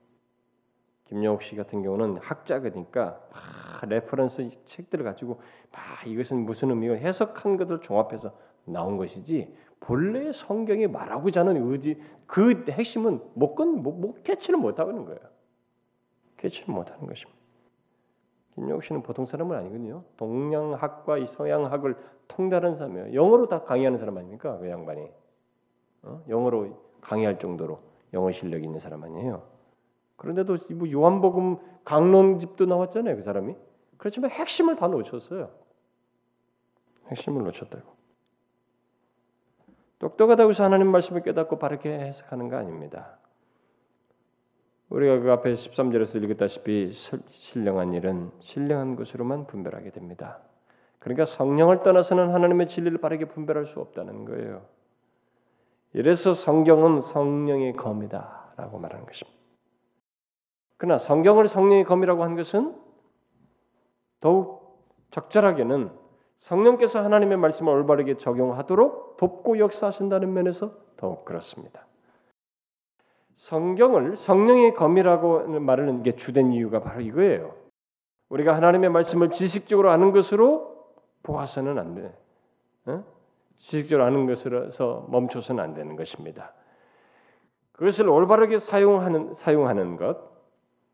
김영옥 1.05 1.41
씨 1.43 1.55
같은 1.55 1.83
경우는 1.83 2.17
학자거니까 2.17 3.19
막 3.31 3.89
reference 3.89 4.49
책들을 4.65 5.03
가지고 5.03 5.41
막 5.71 6.07
이것은 6.07 6.45
무슨 6.45 6.69
의미가 6.69 6.95
해석한 6.95 7.57
것을 7.57 7.81
종합해서 7.81 8.33
나온 8.65 8.97
것이지 8.97 9.53
본래 9.79 10.31
성경이 10.31 10.87
말하고자 10.87 11.41
하는 11.41 11.71
의지 11.71 12.01
그 12.25 12.65
핵심은 12.69 13.21
못건 13.33 13.83
못, 13.83 13.93
못 13.93 14.23
캐치를 14.23 14.59
못 14.59 14.79
하는 14.79 15.05
거예요. 15.05 15.19
캐치를 16.37 16.73
못 16.73 16.91
하는 16.91 17.07
것입니다. 17.07 17.37
김영욱 18.55 18.83
씨는 18.83 19.03
보통 19.03 19.25
사람은 19.25 19.55
아니거든요. 19.55 20.03
동양학과 20.17 21.19
이 21.19 21.27
서양학을 21.27 21.95
통달한 22.27 22.75
사람이에요. 22.75 23.13
영어로 23.13 23.47
다 23.47 23.63
강의하는 23.63 23.99
사람 23.99 24.17
아닙니까? 24.17 24.57
그 24.57 24.69
양반이 24.69 25.09
어? 26.03 26.23
영어로 26.27 26.75
강의할 27.01 27.39
정도로 27.39 27.79
영어 28.13 28.31
실력이 28.31 28.65
있는 28.65 28.79
사람 28.79 29.03
아니에요. 29.03 29.43
그런데도 30.15 30.57
뭐 30.71 30.91
요한복음 30.91 31.57
강론집도 31.83 32.65
나왔잖아요, 32.65 33.15
그 33.15 33.21
사람이. 33.21 33.55
그렇지만 33.97 34.31
핵심을 34.31 34.75
다 34.75 34.87
놓쳤어요. 34.87 35.51
핵심을 37.09 37.43
놓쳤다고. 37.43 37.96
똑똑하다고 39.99 40.49
해서 40.51 40.63
하나님 40.63 40.87
말씀을 40.87 41.23
깨닫고 41.23 41.57
바르게 41.57 41.89
해석하는 41.89 42.49
거 42.49 42.57
아닙니다. 42.57 43.17
우리가 44.89 45.19
그 45.19 45.31
앞에 45.31 45.53
13절에서 45.53 46.23
읽었다시피 46.23 46.91
신령한 46.91 47.93
일은 47.93 48.31
신령한 48.39 48.95
것으로만 48.95 49.47
분별하게 49.47 49.91
됩니다. 49.91 50.39
그러니까 50.99 51.25
성령을 51.25 51.83
떠나서는 51.83 52.33
하나님의 52.33 52.67
진리를 52.67 52.97
바르게 52.99 53.25
분별할 53.25 53.65
수 53.65 53.79
없다는 53.79 54.25
거예요. 54.25 54.65
이래서 55.93 56.33
성경은 56.33 57.01
성령의 57.01 57.73
검이다라고 57.73 58.79
말하는 58.79 59.05
것입니다. 59.05 59.37
그러나 60.77 60.97
성경을 60.97 61.47
성령의 61.47 61.83
검이라고 61.85 62.23
한 62.23 62.35
것은 62.35 62.75
더욱 64.19 64.85
적절하게는 65.11 65.89
성령께서 66.39 67.03
하나님의 67.03 67.37
말씀을 67.37 67.73
올바르게 67.73 68.17
적용하도록 68.17 69.17
돕고 69.17 69.59
역사하신다는 69.59 70.33
면에서 70.33 70.71
더욱 70.95 71.25
그렇습니다. 71.25 71.85
성경을 73.35 74.15
성령의 74.15 74.73
검이라고 74.73 75.59
말하는 75.59 76.03
게 76.03 76.15
주된 76.15 76.51
이유가 76.53 76.81
바로 76.81 77.01
이거예요. 77.01 77.55
우리가 78.29 78.55
하나님의 78.55 78.89
말씀을 78.89 79.31
지식적으로 79.31 79.91
아는 79.91 80.11
것으로 80.11 80.75
보아서는 81.23 81.77
안 81.77 81.95
돼. 81.95 82.17
어? 82.85 83.03
지식적으로 83.57 84.05
아는 84.05 84.25
것으로서 84.25 85.07
멈춰서는 85.09 85.63
안 85.63 85.73
되는 85.73 85.95
것입니다. 85.95 86.53
그것을 87.73 88.09
올바르게 88.09 88.57
사용하는 88.59 89.35
사용하는 89.35 89.97
것, 89.97 90.17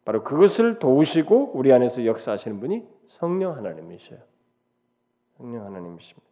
바로 0.04 0.24
그것을 0.24 0.80
도우시고 0.80 1.52
우리 1.54 1.72
안에서 1.72 2.06
역사하시는 2.06 2.60
분이 2.60 2.86
성령 3.08 3.56
하나님이셔요. 3.56 4.20
성령 5.38 5.66
하나님이십니다. 5.66 6.28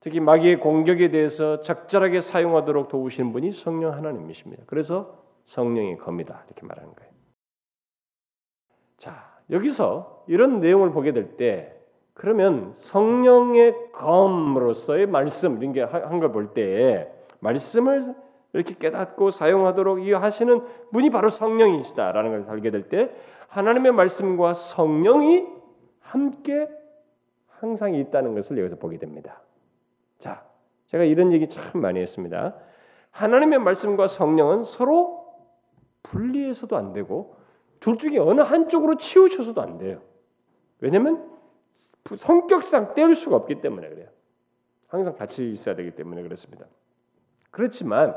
특히 0.00 0.18
마귀의 0.20 0.60
공격에 0.60 1.10
대해서 1.10 1.60
적절하게 1.60 2.20
사용하도록 2.20 2.88
도우시는 2.88 3.32
분이 3.32 3.52
성령 3.52 3.92
하나님이십니다. 3.92 4.64
그래서 4.66 5.18
성령의 5.46 5.98
검이다 5.98 6.44
이렇게 6.46 6.66
말하는 6.66 6.94
거예요. 6.94 7.10
자 8.96 9.30
여기서 9.50 10.24
이런 10.26 10.60
내용을 10.60 10.92
보게 10.92 11.12
될 11.12 11.36
때 11.36 11.76
그러면 12.14 12.72
성령의 12.76 13.92
검으로서의 13.92 15.06
말씀 15.06 15.56
이런 15.58 15.72
게 15.72 15.82
한 15.82 16.20
걸 16.20 16.32
볼 16.32 16.52
때 16.54 17.10
말씀을 17.40 18.14
이렇게 18.52 18.74
깨닫고 18.74 19.30
사용하도록 19.30 20.02
이 20.06 20.12
하시는 20.12 20.62
분이 20.92 21.10
바로 21.10 21.30
성령이시다라는 21.30 22.30
걸 22.44 22.50
알게 22.50 22.70
될 22.70 22.88
때 22.88 23.10
하나님의 23.48 23.92
말씀과 23.92 24.54
성령이 24.54 25.46
함께 26.00 26.68
항상 27.60 27.94
있다는 27.94 28.34
것을 28.34 28.56
여기서 28.58 28.76
보게 28.76 28.96
됩니다. 28.96 29.42
자, 30.18 30.42
제가 30.86 31.04
이런 31.04 31.30
얘기 31.32 31.46
참 31.50 31.80
많이 31.82 32.00
했습니다. 32.00 32.56
하나님의 33.10 33.58
말씀과 33.58 34.06
성령은 34.06 34.64
서로 34.64 35.36
분리해서도 36.02 36.74
안 36.76 36.94
되고 36.94 37.36
둘 37.78 37.98
중에 37.98 38.18
어느 38.18 38.40
한쪽으로 38.40 38.96
치우쳐서도 38.96 39.60
안 39.60 39.76
돼요. 39.76 40.00
왜냐하면 40.80 41.30
성격상 42.16 42.94
떼울 42.94 43.14
수가 43.14 43.36
없기 43.36 43.60
때문에 43.60 43.90
그래요. 43.90 44.08
항상 44.86 45.14
같이 45.14 45.50
있어야 45.50 45.76
되기 45.76 45.90
때문에 45.90 46.22
그렇습니다. 46.22 46.64
그렇지만 47.50 48.14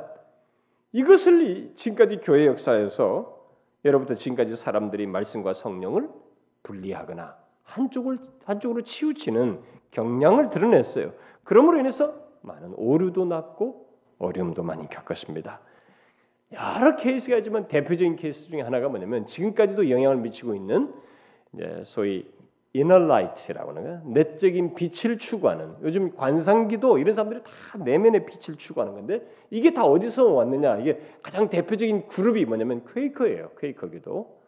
이것을 0.93 1.73
지금까지 1.75 2.21
교회 2.23 2.45
역사에서 2.47 3.45
여러분부터 3.83 4.17
지금까지 4.17 4.55
사람들이 4.55 5.05
말씀과 5.05 5.51
성령을 5.51 6.09
분리하거나 6.63 7.42
한쪽을 7.63 8.19
한쪽으로 8.45 8.81
치우치는 8.81 9.59
경향을 9.91 10.49
드러냈어요. 10.49 11.13
그러므로 11.43 11.79
인해서 11.79 12.13
많은 12.41 12.73
오류도 12.75 13.25
났고 13.25 13.87
어려움도 14.19 14.63
많이 14.63 14.89
겪었습니다. 14.89 15.59
여러 16.51 16.95
케이스가 16.95 17.37
있지만 17.37 17.67
대표적인 17.67 18.15
케이스 18.15 18.47
중에 18.49 18.61
하나가 18.61 18.87
뭐냐면 18.89 19.25
지금까지도 19.25 19.89
영향을 19.89 20.17
미치고 20.17 20.55
있는 20.55 20.93
소위 21.83 22.31
inner 22.75 23.03
light라고 23.03 23.69
하는 23.69 23.83
거야. 23.83 24.01
내적인 24.05 24.75
빛을 24.75 25.17
추구하는 25.17 25.75
요즘 25.83 26.15
관상기도 26.15 26.97
이런 26.97 27.13
사람들이 27.13 27.43
다 27.43 27.77
내면의 27.77 28.25
빛을 28.25 28.57
추구하는 28.57 28.93
건데 28.93 29.21
이게 29.51 29.73
다 29.73 29.83
어디서 29.85 30.25
왔느냐? 30.25 30.77
이게 30.77 30.99
가장 31.21 31.49
대표적인 31.49 32.07
그룹이 32.07 32.45
뭐냐면 32.45 32.83
퀘이커예요. 32.93 33.51
퀘이커기도. 33.59 34.42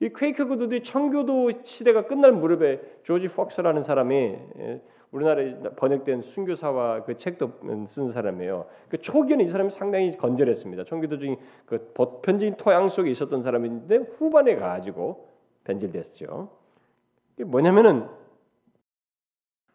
이 0.00 0.10
퀘이커 0.14 0.46
구도들이 0.46 0.82
청교도 0.84 1.62
시대가 1.62 2.06
끝날 2.06 2.32
무렵에 2.32 2.80
조지 3.02 3.28
폭스라는 3.28 3.82
사람이 3.82 4.14
예, 4.58 4.80
우리나라에 5.10 5.60
번역된 5.76 6.22
순교사와 6.22 7.04
그 7.04 7.16
책도 7.16 7.86
쓴 7.86 8.08
사람이에요. 8.08 8.66
그 8.88 8.98
초기에는 8.98 9.44
이 9.44 9.48
사람이 9.48 9.70
상당히 9.70 10.16
건절했습니다. 10.16 10.84
청교도 10.84 11.18
중에 11.18 11.36
그 11.66 11.92
보편적인 11.94 12.56
토양 12.56 12.88
속에 12.88 13.10
있었던 13.10 13.42
사람인데 13.42 13.96
후반에 14.18 14.56
가지고 14.56 15.28
변질됐죠. 15.64 16.50
이게 17.34 17.44
뭐냐면은 17.44 18.06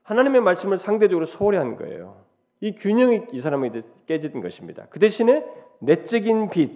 하나님의 0.03 0.41
말씀을 0.41 0.77
상대적으로 0.77 1.25
소홀히 1.25 1.57
한 1.57 1.75
거예요. 1.75 2.23
이 2.61 2.75
균형이 2.75 3.23
이 3.33 3.39
사람에게 3.39 3.81
깨진 4.05 4.39
것입니다. 4.41 4.87
그 4.89 4.99
대신에 4.99 5.45
내적인 5.79 6.49
빛, 6.49 6.71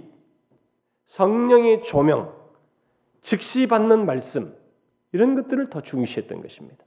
성령의 1.06 1.84
조명, 1.84 2.37
즉시 3.28 3.68
받는 3.68 4.06
말씀 4.06 4.56
이런 5.12 5.36
것들을 5.36 5.70
더 5.70 5.82
중시했던 5.82 6.42
것입니다. 6.42 6.86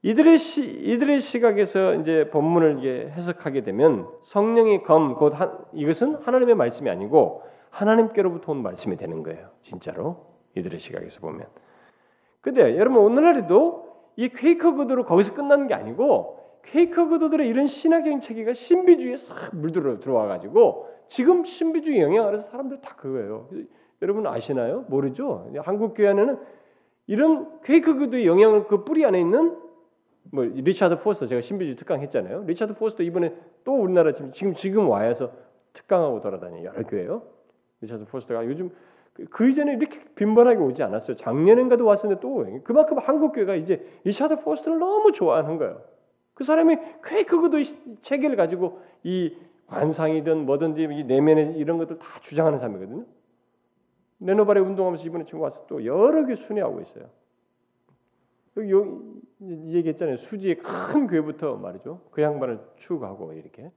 이들의 0.00 0.38
시, 0.38 0.64
이들의 0.64 1.20
시각에서 1.20 1.96
이제 1.96 2.30
본문을 2.30 2.78
이게 2.78 3.10
해석하게 3.10 3.62
되면 3.62 4.08
성령의 4.22 4.84
검, 4.84 5.16
곧 5.16 5.38
한, 5.38 5.58
이것은 5.74 6.14
하나님의 6.14 6.54
말씀이 6.54 6.88
아니고 6.88 7.42
하나님께로부터 7.68 8.52
온 8.52 8.62
말씀이 8.62 8.96
되는 8.96 9.22
거예요. 9.22 9.50
진짜로 9.60 10.24
이들의 10.56 10.80
시각에서 10.80 11.20
보면. 11.20 11.46
근데 12.40 12.78
여러분 12.78 13.02
오늘날에도 13.02 14.08
이 14.16 14.30
퀘이커 14.30 14.76
교도로 14.76 15.04
거기서 15.04 15.34
끝나는 15.34 15.66
게 15.66 15.74
아니고 15.74 16.60
퀘이커 16.64 17.08
교도들의 17.08 17.46
이런 17.46 17.66
신학적인 17.66 18.22
체계가 18.22 18.54
신비주의에 18.54 19.18
싹 19.18 19.54
물들어 19.54 20.00
들어와 20.00 20.26
가지고 20.26 20.88
지금 21.08 21.44
신비주의 21.44 22.00
영향 22.00 22.28
아래서 22.28 22.44
사람들 22.44 22.80
다 22.80 22.96
그거예요. 22.96 23.50
여러분 24.02 24.26
아시나요? 24.26 24.84
모르죠? 24.88 25.50
한국 25.62 25.94
교회 25.94 26.08
안에는 26.08 26.38
이런 27.06 27.60
퀘이커 27.62 27.96
교도의 27.96 28.26
영향을 28.26 28.66
그 28.66 28.84
뿌리 28.84 29.04
안에 29.04 29.20
있는 29.20 29.56
뭐 30.24 30.44
리차드 30.44 31.00
포스터 31.00 31.26
제가 31.26 31.40
신비주의 31.40 31.76
특강 31.76 32.00
했잖아요. 32.00 32.44
리차드 32.46 32.74
포스터 32.74 33.04
이번에 33.04 33.34
또 33.64 33.74
우리나라 33.74 34.12
지금 34.12 34.32
지금 34.32 34.54
지금 34.54 34.88
와서 34.88 35.32
특강하고 35.72 36.20
돌아다니 36.20 36.64
여러 36.64 36.82
교회요. 36.82 37.22
리차드 37.80 38.06
포스터가 38.06 38.44
요즘 38.46 38.70
그, 39.14 39.24
그 39.26 39.48
이전에 39.48 39.74
이렇게 39.74 40.00
빈번하게 40.16 40.58
오지 40.58 40.82
않았어요. 40.82 41.16
작년인가도 41.16 41.84
왔었는데 41.84 42.20
또 42.20 42.44
그만큼 42.64 42.98
한국 42.98 43.32
교회가 43.32 43.54
이제 43.54 43.86
리차드 44.04 44.42
포스터를 44.42 44.78
너무 44.78 45.12
좋아하는 45.12 45.58
거예요. 45.58 45.80
그 46.34 46.44
사람이 46.44 46.76
꽤 47.04 47.24
그것도 47.24 47.58
체계를 48.00 48.36
가지고 48.36 48.80
이 49.04 49.36
관상이든 49.68 50.44
뭐든지 50.44 50.82
이 50.90 51.04
내면의 51.04 51.56
이런 51.56 51.78
것들 51.78 51.98
다 51.98 52.06
주장하는 52.22 52.58
사람이거든요. 52.58 53.04
레노바레 54.24 54.60
운동하면서 54.60 55.04
이번에 55.06 55.24
지금 55.24 55.40
와서 55.40 55.64
또 55.66 55.84
여러 55.84 56.24
개 56.26 56.34
순회하고 56.34 56.80
있어요. 56.80 57.10
여기 58.56 58.72
얘기했잖아요. 59.40 60.16
수지의 60.16 60.58
큰 60.58 61.06
교회부터 61.06 61.56
말이죠. 61.56 62.00
그 62.10 62.22
양반을 62.22 62.60
추구하고 62.76 63.32
이렇게. 63.32 63.70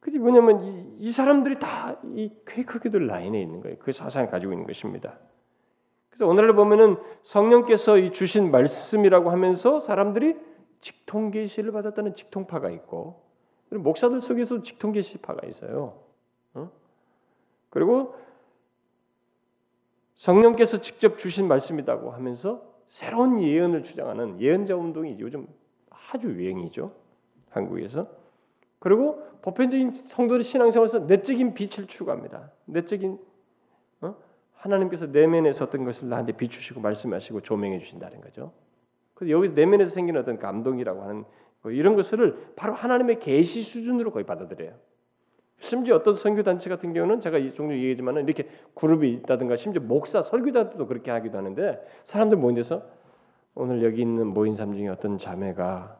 그게 0.00 0.18
뭐냐면 0.18 0.62
이, 0.62 0.96
이 0.98 1.10
사람들이 1.10 1.58
다 1.58 1.96
이 2.14 2.30
퀘이크교들 2.46 3.06
라인에 3.06 3.40
있는 3.40 3.60
거예요. 3.60 3.76
그 3.78 3.92
사상을 3.92 4.30
가지고 4.30 4.52
있는 4.52 4.66
것입니다. 4.66 5.18
그래서 6.10 6.26
오늘날 6.26 6.54
보면은 6.54 6.96
성령께서 7.22 7.98
이 7.98 8.12
주신 8.12 8.50
말씀이라고 8.50 9.30
하면서 9.30 9.80
사람들이 9.80 10.36
직통 10.80 11.30
계시를 11.30 11.72
받았다는 11.72 12.14
직통파가 12.14 12.70
있고 12.70 13.22
목사들 13.70 14.20
속에서 14.20 14.62
직통 14.62 14.92
계시파가 14.92 15.46
있어요. 15.48 15.98
어? 16.54 16.70
그리고 17.70 18.14
성령께서 20.14 20.80
직접 20.80 21.18
주신 21.18 21.48
말씀이라고 21.48 22.10
하면서 22.10 22.62
새로운 22.86 23.42
예언을 23.42 23.82
주장하는 23.82 24.40
예언자 24.40 24.76
운동이 24.76 25.16
요즘 25.18 25.46
아주 25.90 26.28
유행이죠. 26.28 26.92
한국에서. 27.50 28.08
그리고 28.78 29.22
보편적인 29.42 29.92
성도의 29.92 30.42
신앙생활에서 30.42 31.00
내적인 31.00 31.54
빛을 31.54 31.86
추구합니다. 31.86 32.50
내적인 32.66 33.18
어? 34.02 34.14
하나님께서 34.54 35.06
내면에서 35.06 35.64
어떤 35.64 35.84
것을 35.84 36.08
나한테 36.08 36.32
비추시고 36.32 36.80
말씀하시고 36.80 37.40
조명해 37.40 37.78
주신다는 37.78 38.20
거죠. 38.20 38.52
그래서 39.14 39.30
여기서 39.30 39.54
내면에서 39.54 39.90
생기는 39.90 40.20
어떤 40.20 40.38
감동이라고 40.38 41.02
하는 41.02 41.24
뭐 41.62 41.72
이런 41.72 41.96
것을 41.96 42.52
바로 42.56 42.74
하나님의 42.74 43.20
계시 43.20 43.62
수준으로 43.62 44.12
거의 44.12 44.26
받아들여요. 44.26 44.74
심지어 45.60 45.96
어떤 45.96 46.14
선교 46.14 46.42
단체 46.42 46.68
같은 46.68 46.92
경우는 46.92 47.20
제가 47.20 47.38
이 47.38 47.52
종류 47.52 47.76
얘기했지만은 47.76 48.24
이렇게 48.24 48.48
그룹이 48.74 49.10
있다든가 49.12 49.56
심지어 49.56 49.80
목사 49.82 50.22
설교자도 50.22 50.86
그렇게 50.86 51.10
하기도 51.10 51.38
하는데 51.38 51.80
사람들 52.04 52.36
모인 52.36 52.54
데서 52.54 52.82
오늘 53.54 53.82
여기 53.82 54.02
있는 54.02 54.26
모인 54.26 54.56
사람 54.56 54.74
중에 54.74 54.88
어떤 54.88 55.16
자매가 55.16 55.98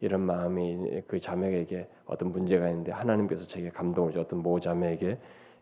이런 0.00 0.20
마음이 0.20 1.02
그 1.06 1.18
자매에게 1.18 1.88
어떤 2.04 2.32
문제가 2.32 2.68
있는데 2.68 2.92
하나님께서 2.92 3.46
제게 3.46 3.70
감동을 3.70 4.12
줘 4.12 4.20
어떤 4.20 4.42
모 4.42 4.60
자매에게 4.60 5.18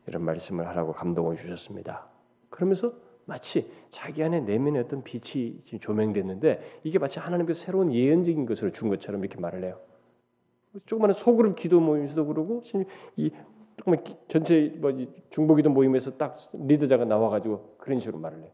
이런 0.07 0.23
말씀을 0.23 0.67
하라고 0.69 0.93
감동을 0.93 1.37
주셨습니다. 1.37 2.09
그러면서 2.51 2.93
마치 3.27 3.71
자기 3.91 4.23
안에 4.23 4.41
내면에 4.41 4.81
어떤 4.81 5.03
빛이 5.03 5.61
지금 5.65 5.81
조명됐는데 5.81 6.81
이게 6.85 6.99
마치 6.99 7.19
하나님께서 7.19 7.65
새로운 7.65 7.93
예언적인 7.93 8.45
것을 8.47 8.73
준 8.73 8.89
것처럼 8.89 9.25
이렇게 9.25 9.41
말을 9.41 9.65
해요. 9.65 9.79
조그마한 10.87 11.13
소그룹 11.15 11.57
기도 11.57 11.81
모임에서도 11.81 12.27
그러고 12.27 12.63
이 13.17 13.31
조그만 13.77 14.03
전체 14.29 14.75
뭐 14.79 14.93
중보기도 15.31 15.71
모임에서 15.71 16.17
딱 16.17 16.37
리더자가 16.53 17.05
나와가지고 17.05 17.77
그런 17.79 17.99
식으로 17.99 18.19
말을 18.19 18.43
해요. 18.43 18.51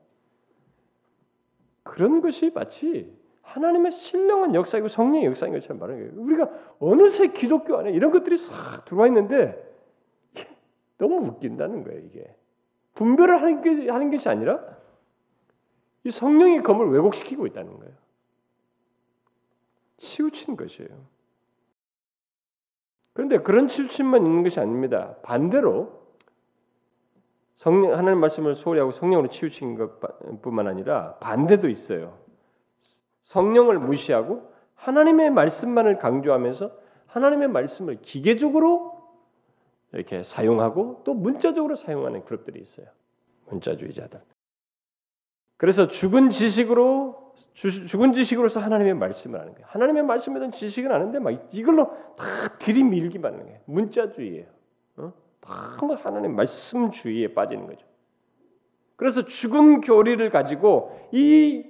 그런 1.83 2.21
것이 2.21 2.51
마치 2.55 3.17
하나님의 3.43 3.91
신령한 3.91 4.55
역사이고 4.55 4.89
성령의 4.89 5.27
역사인 5.27 5.53
것처럼 5.53 5.81
말하는 5.81 6.01
거예요. 6.09 6.25
우리가 6.25 6.51
어느새 6.79 7.29
기독교 7.29 7.77
안에 7.77 7.91
이런 7.91 8.11
것들이 8.13 8.39
싹 8.39 8.85
들어와 8.85 9.07
있는데 9.09 9.69
너무 10.99 11.27
웃긴다는 11.27 11.83
거예요. 11.85 12.01
이게 12.01 12.35
분별을 12.95 13.41
하는, 13.41 13.63
게, 13.63 13.91
하는 13.91 14.11
것이 14.11 14.29
아니라 14.29 14.61
이 16.05 16.11
성령의 16.11 16.63
검을 16.63 16.91
왜곡시키고 16.91 17.47
있다는 17.47 17.79
거예요. 17.79 17.95
치우친 19.97 20.57
것이에요. 20.57 20.89
그런데 23.21 23.37
그런 23.37 23.69
치우침만 23.69 24.25
있는 24.25 24.43
것이 24.43 24.61
아닙니다. 24.61 25.15
반대로 25.23 26.01
성령 27.55 27.93
하나님 27.93 28.19
말씀을 28.19 28.57
소홀히 28.57 28.81
하고 28.81 28.93
성령으로 28.93 29.29
치우친 29.29 29.77
것뿐만 29.77 30.67
아니라 30.67 31.17
반대도 31.17 31.69
있어요. 31.69 32.17
성령을 33.21 33.79
무시하고 33.79 34.51
하나님의 34.75 35.29
말씀만을 35.33 35.99
강조하면서 35.99 36.71
하나님의 37.09 37.49
말씀을 37.49 37.99
기계적으로 38.01 38.99
이렇게 39.93 40.23
사용하고 40.23 41.03
또 41.05 41.13
문자적으로 41.13 41.75
사용하는 41.75 42.25
그룹들이 42.25 42.59
있어요. 42.59 42.87
문자주의자들. 43.51 44.19
그래서 45.59 45.89
죽은 45.89 46.31
지식으로 46.31 47.30
죽은 47.53 48.13
지식으로서 48.13 48.61
하나님의 48.61 48.95
말씀을 48.95 49.39
하는 49.39 49.53
거예요. 49.55 49.67
하나님의 49.69 50.05
말씀에 50.05 50.39
대한 50.39 50.51
지식은 50.51 50.91
아는데 50.91 51.19
막 51.19 51.49
이걸로 51.53 51.91
다 52.17 52.57
들이밀기만 52.59 53.33
하는 53.33 53.47
거예요. 53.47 53.61
문자주의예요. 53.67 54.47
어? 54.97 55.13
다 55.41 55.77
하나님 56.03 56.37
말씀주의에 56.37 57.35
빠지는 57.35 57.67
거죠. 57.67 57.87
그래서 58.97 59.25
죽은 59.25 59.81
교리를 59.81 60.29
가지고 60.31 61.09
이 61.13 61.65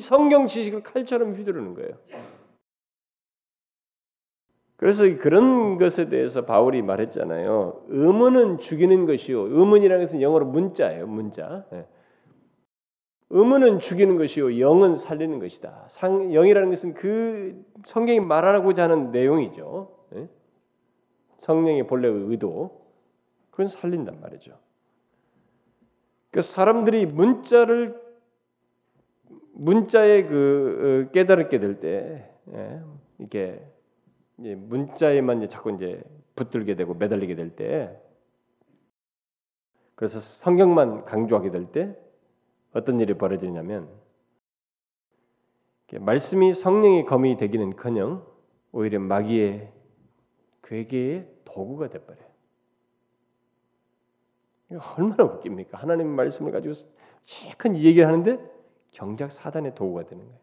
성경 0.00 0.46
지식을 0.46 0.82
칼처럼 0.82 1.34
휘두르는 1.34 1.74
거예요. 1.74 1.94
그래서 4.76 5.04
그런 5.18 5.78
것에 5.78 6.08
대해서 6.08 6.44
바울이 6.44 6.82
말했잖아요. 6.82 7.84
의문은 7.88 8.58
죽이는 8.58 9.06
것이요. 9.06 9.40
의문이라는 9.40 10.04
것은 10.04 10.20
영어로 10.20 10.46
문자예요. 10.46 11.06
문자. 11.06 11.64
예. 13.32 13.36
의문은 13.36 13.80
죽이는 13.80 14.16
것이요. 14.18 14.60
영은 14.60 14.96
살리는 14.96 15.38
것이다. 15.38 15.86
상, 15.88 16.32
영이라는 16.32 16.70
것은 16.70 16.94
그 16.94 17.64
성경이 17.84 18.20
말하고자 18.20 18.84
하는 18.84 19.10
내용이죠. 19.10 19.96
예. 20.14 20.28
성령의 21.38 21.86
본래 21.86 22.08
의도. 22.08 22.86
그건 23.50 23.66
살린단 23.66 24.20
말이죠. 24.20 24.58
그 26.30 26.42
사람들이 26.42 27.06
문자를 27.06 27.98
문자에 29.52 30.24
그 30.24 31.06
어, 31.08 31.12
깨달게 31.12 31.58
될때 31.58 32.30
예, 32.52 32.82
이게 33.18 33.66
문자에만 34.36 35.48
자꾸 35.48 35.70
이제 35.70 36.02
붙들게 36.34 36.76
되고 36.76 36.92
매달리게 36.92 37.34
될 37.34 37.56
때, 37.56 37.98
그래서 39.94 40.20
성경만 40.20 41.06
강조하게 41.06 41.50
될 41.50 41.72
때 41.72 41.96
어떤 42.72 43.00
일이 43.00 43.14
벌어지냐면 43.14 43.88
말씀이 45.92 46.52
성령의 46.52 47.04
검이 47.04 47.36
되기는커녕 47.36 48.26
오히려 48.72 48.98
마귀의 49.00 49.72
괴계의 50.62 51.30
도구가 51.44 51.88
돼버려요. 51.88 52.26
얼마나 54.98 55.24
웃깁니까? 55.24 55.78
하나님 55.78 56.08
말씀을 56.08 56.50
가지고 56.50 56.74
큰 57.56 57.76
얘기를 57.76 58.06
하는데 58.06 58.38
정작 58.90 59.30
사단의 59.30 59.74
도구가 59.74 60.06
되는 60.06 60.24
거예요. 60.24 60.40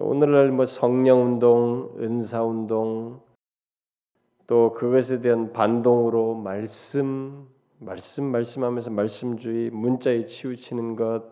오늘날 0.00 0.52
뭐 0.52 0.64
성령 0.64 1.24
운동, 1.24 1.96
은사 1.98 2.44
운동 2.44 3.20
또 4.46 4.72
그것에 4.72 5.20
대한 5.20 5.52
반동으로 5.52 6.34
말씀 6.34 7.48
말씀 7.78 8.24
말씀하면서 8.24 8.90
말씀주의 8.90 9.70
문자에 9.70 10.26
치우치는 10.26 10.96
것 10.96 11.24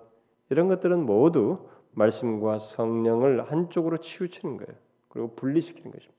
이런 0.49 0.69
것들은 0.69 1.05
모두 1.05 1.69
말씀과 1.93 2.59
성령을 2.59 3.51
한쪽으로 3.51 3.99
치우치는 3.99 4.57
거예요. 4.59 4.79
그리고 5.09 5.35
분리시키는 5.35 5.91
것입니다. 5.91 6.15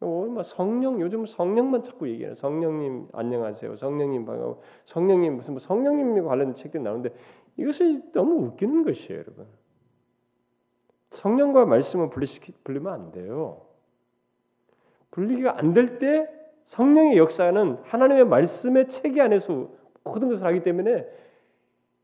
어, 0.00 0.06
뭐 0.06 0.42
성령 0.42 1.00
요즘 1.00 1.26
성령만 1.26 1.82
자꾸 1.82 2.08
얘기해요. 2.08 2.34
성령님 2.34 3.08
안녕하세요. 3.12 3.76
성령님 3.76 4.26
반가워. 4.26 4.60
성령님 4.84 5.36
무슨 5.36 5.54
뭐 5.54 5.60
성령님 5.60 6.24
관련 6.24 6.54
책들 6.54 6.82
나오는데 6.82 7.10
이것이 7.56 8.02
너무 8.12 8.46
웃기는 8.46 8.84
것이에요, 8.84 9.18
여러분. 9.20 9.46
성령과 11.12 11.64
말씀을 11.66 12.10
분리시키 12.10 12.52
분리면 12.62 12.92
안 12.92 13.12
돼요. 13.12 13.62
분리가 15.10 15.58
안 15.58 15.72
될 15.72 15.98
때 15.98 16.37
성령의 16.68 17.16
역사는 17.16 17.78
하나님의 17.82 18.26
말씀의 18.26 18.88
체계 18.88 19.22
안에서 19.22 19.70
모든 20.04 20.28
것을 20.28 20.44
하기 20.44 20.62
때문에 20.62 21.06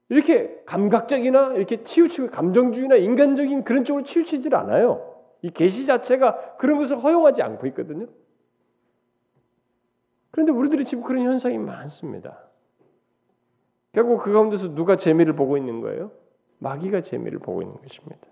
이렇게 0.09 0.63
감각적이나 0.65 1.55
이렇게 1.55 1.83
치우치고 1.85 2.29
감정주의나 2.31 2.97
인간적인 2.97 3.65
그런 3.65 3.85
쪽으로 3.85 4.05
치우치질 4.05 4.55
않아요. 4.55 5.15
이 5.43 5.51
계시 5.51 5.85
자체가 5.85 6.57
그런 6.57 6.79
것을 6.79 7.03
허용하지 7.03 7.43
않고 7.43 7.67
있거든요. 7.69 8.07
그런데 10.31 10.53
우리들이 10.53 10.85
지금 10.87 11.05
그런 11.05 11.25
현상이 11.25 11.59
많습니다. 11.59 12.39
결국 13.93 14.23
그 14.23 14.33
가운데서 14.33 14.75
누가 14.75 14.97
재미를 14.97 15.35
보고 15.35 15.59
있는 15.59 15.81
거예요? 15.83 16.11
마귀가 16.59 17.03
재미를 17.03 17.39
보고 17.39 17.61
있는 17.61 17.77
것입니다. 17.77 18.27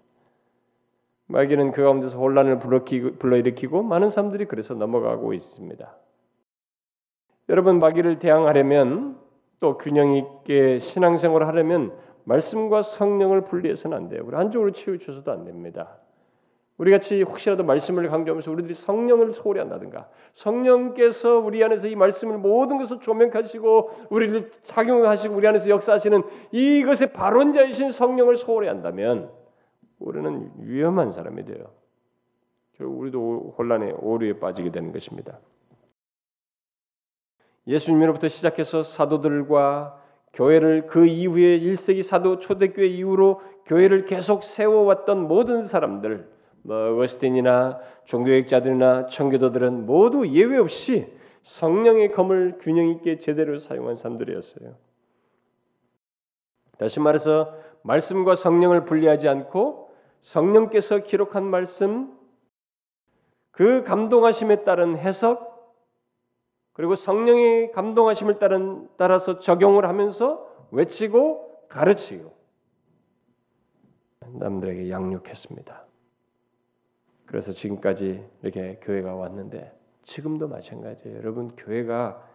마귀는 1.27 1.73
그 1.73 1.83
가운데서 1.83 2.19
혼란을 2.19 2.59
불러일으키고 2.59 3.83
많은 3.83 4.09
사람들이 4.09 4.47
그래서 4.47 4.75
넘어가고 4.75 5.35
있습니다. 5.35 6.02
여러분 7.53 7.79
마귀를 7.81 8.19
대항하려면 8.19 9.19
또 9.61 9.77
균형 9.77 10.17
있게 10.17 10.79
신앙생활을 10.79 11.47
하려면 11.47 11.93
말씀과 12.25 12.81
성령을 12.81 13.43
분리해서는 13.43 13.95
안 13.95 14.09
돼요. 14.09 14.23
우리 14.25 14.35
한쪽으로 14.37 14.71
치우쳐서도 14.71 15.31
안 15.31 15.45
됩니다. 15.45 15.99
우리 16.79 16.91
같이 16.91 17.21
혹시라도 17.23 17.63
말씀을 17.63 18.09
강조하면서 18.09 18.51
우리들이 18.51 18.73
성령을 18.73 19.33
소홀히 19.33 19.61
한다든가 19.61 20.09
성령께서 20.33 21.41
우리 21.41 21.63
안에서 21.63 21.89
이 21.89 21.95
말씀을 21.95 22.39
모든 22.39 22.79
것을 22.79 23.01
조명하시고 23.01 23.91
우리를 24.09 24.51
작용하시고 24.63 25.35
우리 25.35 25.47
안에서 25.47 25.69
역사하시는 25.69 26.23
이것의 26.53 27.13
발원자이신 27.13 27.91
성령을 27.91 28.37
소홀히 28.37 28.69
한다면 28.69 29.31
우리는 29.99 30.51
위험한 30.57 31.13
사람이 31.13 31.45
돼요. 31.45 31.67
결국 32.79 32.99
우리도 33.01 33.57
혼란의 33.59 33.97
오류에 34.01 34.39
빠지게 34.39 34.73
되는 34.73 34.91
것입니다. 34.91 35.39
예수님으로부터 37.67 38.29
시작해서 38.29 38.83
사도들과 38.83 40.01
교회를 40.33 40.87
그 40.87 41.07
이후에 41.07 41.61
1세기 41.61 42.03
사도 42.03 42.39
초대교회 42.39 42.87
이후로 42.87 43.41
교회를 43.67 44.05
계속 44.05 44.45
세워왔던 44.45 45.29
모든 45.29 45.63
사람들, 45.63 46.29
뭐 46.63 46.93
어거스틴이나 46.93 47.79
종교학자들이나 48.05 49.07
청교도들은 49.07 49.87
모두 49.87 50.27
예외 50.29 50.57
없이 50.59 51.07
성령의 51.43 52.13
검을 52.13 52.59
균형 52.61 52.89
있게 52.89 53.19
제대로 53.19 53.59
사용한 53.59 53.97
사람들이었어요. 53.97 54.75
다시 56.79 57.01
말해서 57.01 57.55
말씀과 57.83 58.35
성령을 58.35 58.85
분리하지 58.85 59.29
않고 59.29 59.91
성령께서 60.23 60.99
기록한 60.99 61.45
말씀, 61.45 62.17
그 63.51 63.83
감동하심에 63.83 64.65
따른 64.65 64.97
해석, 64.97 65.52
그리고 66.73 66.95
성령의 66.95 67.73
감동하심을 67.73 68.39
따른 68.39 68.89
따라서 68.97 69.39
적용을 69.39 69.87
하면서 69.87 70.49
외치고 70.71 71.67
가르치고 71.69 72.33
남들에게 74.35 74.91
양육했습니다. 74.91 75.87
그래서 77.27 77.53
지금까지 77.53 78.25
이렇게 78.43 78.79
교회가 78.83 79.15
왔는데 79.15 79.73
지금도 80.03 80.49
마찬가지예요. 80.49 81.19
여러분 81.19 81.55
교회가 81.57 82.29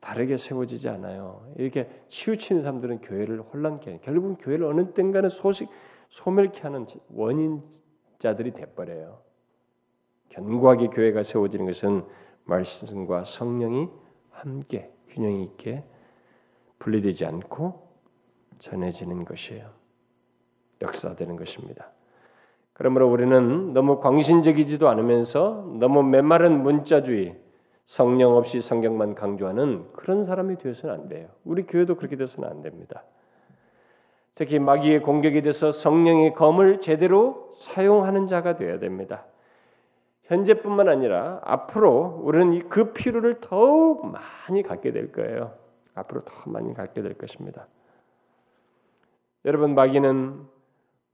다르게 0.00 0.36
세워지지 0.36 0.88
않아요. 0.88 1.44
이렇게 1.56 1.88
치우치는 2.08 2.62
사람들은 2.62 3.00
교회를 3.00 3.40
혼란케 3.40 3.90
해요. 3.90 3.98
결국은 4.02 4.36
교회를 4.36 4.64
어느 4.66 4.92
땐가는 4.92 5.30
소식 5.30 5.68
소멸케 6.10 6.60
하는 6.60 6.86
원인자들이 7.12 8.52
돼버려요. 8.52 9.18
견고하게 10.28 10.88
교회가 10.88 11.22
세워지는 11.22 11.66
것은 11.66 12.04
말씀과 12.46 13.24
성령이 13.24 13.88
함께 14.30 14.90
균형 15.08 15.40
있게 15.40 15.84
분리되지 16.78 17.26
않고 17.26 17.86
전해지는 18.58 19.24
것이에요. 19.24 19.70
역사되는 20.82 21.36
것입니다. 21.36 21.90
그러므로 22.72 23.10
우리는 23.10 23.72
너무 23.72 24.00
광신적이지도 24.00 24.88
않으면서 24.88 25.66
너무 25.78 26.02
메마른 26.02 26.62
문자주의, 26.62 27.36
성령 27.86 28.36
없이 28.36 28.60
성경만 28.60 29.14
강조하는 29.14 29.92
그런 29.92 30.26
사람이 30.26 30.58
되어서는 30.58 30.94
안 30.94 31.08
돼요. 31.08 31.28
우리 31.44 31.62
교회도 31.64 31.96
그렇게 31.96 32.16
돼서는 32.16 32.48
안 32.48 32.60
됩니다. 32.62 33.04
특히 34.34 34.58
마귀의 34.58 35.00
공격에 35.00 35.40
대해서 35.40 35.72
성령의 35.72 36.34
검을 36.34 36.80
제대로 36.80 37.50
사용하는 37.54 38.26
자가 38.26 38.56
되어야 38.56 38.78
됩니다. 38.78 39.24
현재뿐만 40.26 40.88
아니라 40.88 41.40
앞으로 41.44 42.20
우리는 42.22 42.68
그 42.68 42.92
필요를 42.92 43.40
더욱 43.40 44.06
많이 44.06 44.62
갖게 44.62 44.92
될 44.92 45.12
거예요. 45.12 45.52
앞으로 45.94 46.22
더 46.24 46.50
많이 46.50 46.74
갖게 46.74 47.02
될 47.02 47.14
것입니다. 47.14 47.66
여러분 49.44 49.74
마귀는 49.74 50.44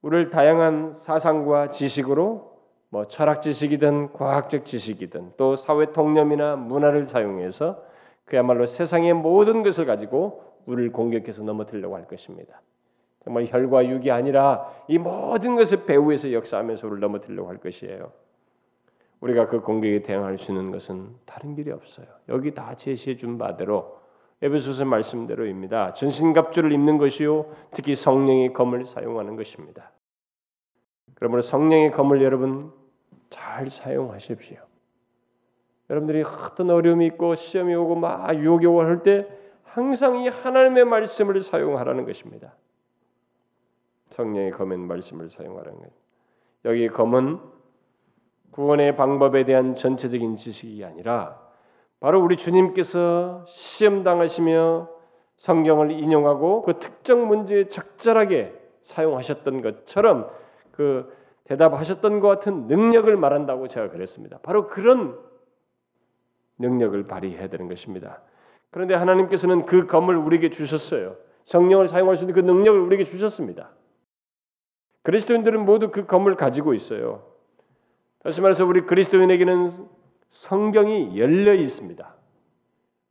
우리를 0.01 0.31
다양한 0.31 0.95
사상과 0.95 1.71
지식으로 1.71 2.53
뭐 2.89 3.07
철학 3.07 3.43
지식이든 3.43 4.13
과학적 4.13 4.65
지식이든 4.65 5.35
또 5.37 5.57
사회 5.57 5.93
통념이나 5.93 6.57
문화를 6.57 7.07
사용해서 7.07 7.83
그야말로 8.25 8.67
세상의 8.67 9.15
모든 9.15 9.63
것을 9.63 9.87
가지고 9.87 10.45
우리를 10.67 10.93
공격해서 10.93 11.43
넘어뜨리려고 11.43 11.97
할 11.97 12.07
것입니다. 12.07 12.61
정말 13.25 13.47
혈과 13.47 13.87
육이 13.87 14.11
아니라 14.11 14.69
이 14.89 14.99
모든 14.99 15.57
것을 15.57 15.85
배후에서 15.85 16.33
역사하면서 16.33 16.87
우리를 16.87 17.01
넘어뜨리려고 17.01 17.49
할 17.49 17.59
것이에요. 17.59 18.11
우리가 19.23 19.47
그 19.47 19.61
공격에 19.61 20.03
대응할 20.03 20.37
수 20.37 20.51
있는 20.51 20.73
것은 20.73 21.15
다른 21.25 21.55
길이 21.55 21.71
없어요. 21.71 22.07
여기 22.29 22.53
다 22.53 22.75
제시해 22.75 23.17
준 23.17 23.39
바대로 23.39 24.01
에베소서 24.43 24.85
말씀대로입니다. 24.85 25.93
전신갑주를 25.93 26.73
입는 26.73 26.99
것이요 26.99 27.47
특히 27.71 27.95
성령의 27.95 28.53
검을 28.53 28.85
사용하는 28.85 29.37
것입니다. 29.37 29.93
그러므로 31.15 31.41
성령의 31.41 31.93
검을 31.93 32.21
여러분 32.23 32.73
잘 33.31 33.71
사용하십시오. 33.71 34.59
여러분들이 35.89 36.23
어떤 36.25 36.71
어려움이 36.71 37.07
있고 37.07 37.37
시험이 37.37 37.77
오고 37.77 37.95
막 37.95 38.35
유혹이 38.37 38.67
오고 38.67 38.83
할 38.83 39.03
때 39.05 39.29
항상 39.63 40.19
이 40.19 40.29
하나님의 40.29 40.85
말씀을 40.85 41.41
사용하라는 41.41 42.05
것입니다. 42.05 42.55
성령의 44.11 44.51
검은 44.51 44.81
말씀을 44.81 45.31
사용하라는 45.31 45.79
것. 45.79 45.91
여기 46.65 46.89
검은 46.89 47.62
구원의 48.53 48.97
방법에 48.97 49.45
대한 49.45 49.75
전체적인 49.75 50.37
지식이 50.37 50.85
아니라 50.85 51.41
바로 52.01 52.23
우리 52.23 52.37
주님께서 52.37 53.45
시험 53.47 54.05
당하시며 54.05 54.89
성경을 55.37 55.91
인용하고 55.91 56.63
그 56.63 56.79
특정 56.79 57.27
문제에 57.27 57.69
적절하게 57.69 58.55
사용하셨던 58.83 59.63
것처럼 59.63 60.31
그 60.71 61.13
대답하셨던 61.45 62.21
것 62.21 62.29
같은 62.29 62.67
능력을 62.67 63.15
말한다고 63.17 63.69
제가 63.69 63.91
그랬습니다. 63.91 64.39
바로 64.43 64.69
그런 64.69 65.19
능력을 66.59 67.07
발휘해야 67.07 67.49
되는 67.49 67.69
것입니다. 67.69 68.23
그런데 68.71 68.95
하나님께서는 68.95 69.67
그 69.67 69.87
검을 69.87 70.17
우리에게 70.17 70.51
주셨어요. 70.51 71.17
성령을 71.47 71.89
사용할 71.89 72.17
수 72.17 72.25
있는 72.25 72.35
그 72.35 72.41
능력을 72.41 72.79
우리에게 72.79 73.05
주셨습니다. 73.05 73.71
그리스도인들은 75.03 75.65
모두 75.65 75.91
그 75.91 76.07
검을 76.07 76.37
가지고 76.37 76.75
있어요. 76.75 77.32
다시 78.23 78.41
말해서 78.41 78.65
우리 78.65 78.83
그리스도인에게는 78.83 79.69
성경이 80.29 81.19
열려 81.19 81.55
있습니다. 81.55 82.15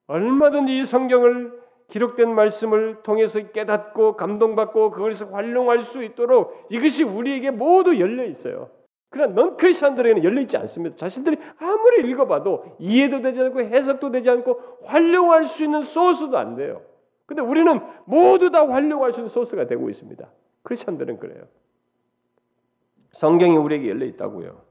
얼마든지 0.08 0.80
이 0.80 0.86
성경을 0.86 1.60
기록된 1.90 2.34
말씀을 2.34 3.04
통해서 3.04 3.40
깨닫고 3.52 4.16
감동받고 4.16 4.92
그것을 4.92 5.34
활용할 5.34 5.82
수 5.82 6.04
있도록 6.04 6.68
이것이 6.70 7.04
우리에게 7.04 7.52
모두 7.52 8.00
열려 8.00 8.26
있어요. 8.26 8.70
그러나 9.10 9.34
넌 9.34 9.58
크리스천들에게는 9.58 10.24
열려 10.24 10.42
있지 10.42 10.56
않습니다. 10.56 10.96
자신들이 10.96 11.38
아무리 11.60 12.10
읽어봐도 12.10 12.78
이해도 12.80 13.20
되지 13.20 13.42
않고 13.42 13.60
해석도 13.60 14.12
되지 14.12 14.30
않고 14.30 14.60
활용할 14.86 15.44
수 15.44 15.66
있는 15.66 15.82
소스도 15.82 16.38
안 16.38 16.56
돼요. 16.56 16.82
근데 17.26 17.42
우리는 17.42 17.82
모두 18.06 18.50
다 18.50 18.66
활용할 18.66 19.12
수 19.12 19.20
있는 19.20 19.28
소스가 19.28 19.68
되고 19.68 19.90
있습니다. 19.90 20.30
크리스천들은 20.64 21.20
그래요. 21.20 21.44
성경이 23.12 23.58
우리에게 23.58 23.90
열려 23.90 24.06
있다고요. 24.06 24.71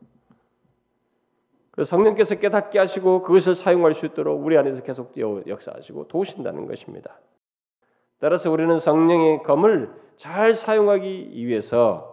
성령께서 1.85 2.37
깨닫게 2.37 2.79
하시고 2.79 3.23
그것을 3.23 3.55
사용할 3.55 3.95
수 3.95 4.07
있도록 4.07 4.45
우리 4.45 4.57
안에서 4.57 4.83
계속 4.83 5.15
역사하시고 5.19 6.09
도우신다는 6.09 6.67
것입니다. 6.67 7.19
따라서 8.19 8.51
우리는 8.51 8.79
성령의 8.79 9.43
검을 9.43 9.91
잘 10.17 10.55
사용하기 10.55 11.33
위해서 11.47 12.11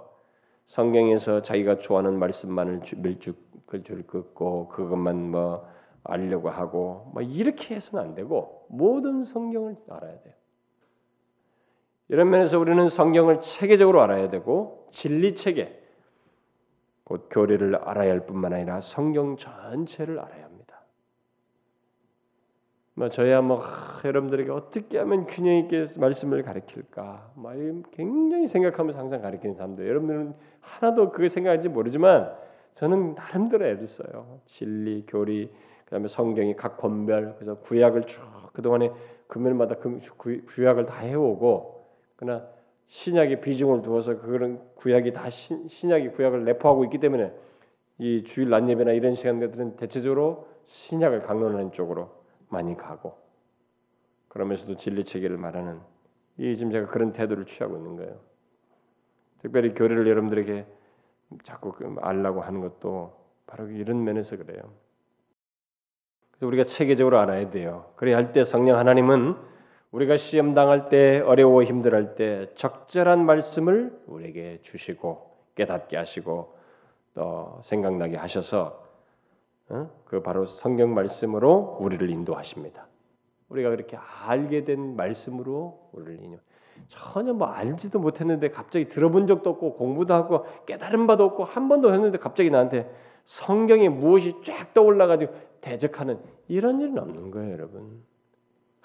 성경에서 0.66 1.42
자기가 1.42 1.78
좋아하는 1.80 2.18
말씀만을 2.20 2.82
밀죽을 2.96 3.84
줄 3.84 4.06
긋고 4.08 4.70
그것만 4.70 5.32
뭐 5.32 5.68
알려고 6.04 6.50
하고 6.50 7.12
뭐 7.14 7.22
이렇게 7.22 7.76
해서는 7.76 8.04
안 8.04 8.16
되고 8.16 8.66
모든 8.70 9.24
성경을 9.24 9.76
알아야 9.90 10.20
돼요. 10.22 10.34
이런 12.10 12.30
면에서 12.30 12.58
우리는 12.58 12.88
성경을 12.88 13.42
체계적으로 13.42 14.02
알아야 14.02 14.30
되고 14.30 14.88
진리 14.92 15.36
체계 15.36 15.78
곧 17.08 17.30
교리를 17.32 17.74
알아야 17.74 18.12
할 18.12 18.26
뿐만 18.26 18.52
아니라 18.52 18.82
성경 18.82 19.38
전체를 19.38 20.20
알아야 20.20 20.44
합니다. 20.44 20.82
뭐 22.96 23.08
저야 23.08 23.40
뭐 23.40 23.62
여러분들에게 24.04 24.52
어떻게 24.52 24.98
하면 24.98 25.26
균형 25.26 25.56
있게 25.56 25.88
말씀을 25.96 26.44
가르칠까, 26.44 27.32
뭐 27.36 27.54
굉장히 27.92 28.48
생각하면서 28.48 29.00
항상 29.00 29.22
가르치는 29.22 29.56
사람들. 29.56 29.88
여러분들은 29.88 30.34
하나도 30.60 31.12
그게 31.12 31.30
생각하지 31.30 31.70
모르지만 31.70 32.36
저는 32.76 33.16
나름대로 33.16 33.66
애를 33.66 33.88
써요. 33.88 34.42
진리, 34.46 35.06
교리, 35.08 35.50
그다음에 35.86 36.10
성경이 36.10 36.58
각 36.58 36.76
권별, 36.76 37.36
그래서 37.36 37.56
구약을 37.60 38.04
쭉 38.04 38.20
그동안에 38.52 38.92
금요일마다 39.28 39.76
구약을 39.76 40.88
다 40.88 40.98
해오고, 40.98 41.86
그러나 42.18 42.46
신약의 42.88 43.42
비중을 43.42 43.82
두어서 43.82 44.20
그런 44.20 44.62
구약이 44.76 45.14
다 45.14 45.30
신, 45.30 45.68
신약이 45.68 46.10
구약을 46.10 46.46
내포하고 46.46 46.86
있기 46.86 47.00
때문에 47.00 47.34
이 48.00 48.24
주일 48.24 48.50
낮 48.50 48.68
예배나 48.70 48.92
이런 48.94 49.16
시간들은 49.16 49.76
대체적으로 49.78 50.48
신약을 50.66 51.22
강론하는 51.24 51.72
쪽으로 51.72 52.10
많이 52.50 52.76
가고 52.78 53.18
그러면서도 54.30 54.76
진리 54.76 55.04
체계를 55.04 55.38
말하는 55.38 55.80
이 56.38 56.56
지금 56.56 56.72
제가 56.72 56.88
그런 56.88 57.14
태도를 57.14 57.46
취하고 57.46 57.78
있는 57.78 57.96
거예요. 57.98 58.20
특별히 59.42 59.74
교리를 59.74 60.08
여러분들에게 60.08 60.66
자꾸 61.44 61.72
그 61.72 61.96
알라고 62.02 62.42
하는 62.42 62.62
것도 62.62 63.14
바로 63.48 63.70
이런 63.70 64.04
면에서 64.04 64.38
그래요. 64.38 64.62
그래서 66.32 66.48
우리가 66.48 66.64
체계적으로 66.66 67.20
알아야 67.20 67.50
돼요. 67.50 67.92
그래야 67.96 68.18
할 68.18 68.32
때 68.32 68.44
성령 68.44 68.78
하나님은 68.78 69.36
우리가 69.92 70.18
시험 70.18 70.54
당할 70.54 70.90
때 70.90 71.20
어려워 71.22 71.64
힘들할 71.64 72.16
때 72.16 72.52
적절한 72.56 73.26
말씀을 73.26 73.98
우리에게 74.08 74.60
주시고 74.62 75.32
깨닫게 75.56 75.98
하시고 75.98 76.56
또 77.14 77.60
생각나게 77.64 78.18
하셔서 78.18 78.86
어? 79.70 79.90
그 80.06 80.22
바로 80.22 80.46
성경 80.46 80.94
말씀으로 80.94 81.78
우리를 81.82 82.10
인도하십니다. 82.10 82.88
우리가 83.50 83.70
그렇게 83.70 83.98
알게 83.98 84.66
된 84.66 84.96
말씀으로 84.96 85.90
우리를 85.94 86.24
인용. 86.24 86.40
전혀 86.90 87.34
뭐 87.34 87.48
알지도 87.48 88.00
못했는데 88.00 88.50
갑자기 88.50 88.88
들어본 88.88 89.28
적도 89.28 89.50
없고 89.52 89.74
공부도 89.74 90.14
하고 90.14 90.46
깨달은 90.66 91.08
바도 91.08 91.26
없고 91.26 91.44
한 91.44 91.70
번도 91.70 91.92
했는데 91.92 92.18
갑자기 92.18 92.50
나한테 92.50 92.90
성경에 93.26 93.90
무엇이 93.90 94.36
쫙 94.46 94.74
떠올라가지고 94.74 95.34
대적하는 95.62 96.20
이런 96.48 96.80
일은 96.80 96.98
없는 96.98 97.32
거예요, 97.32 97.52
여러분. 97.52 98.04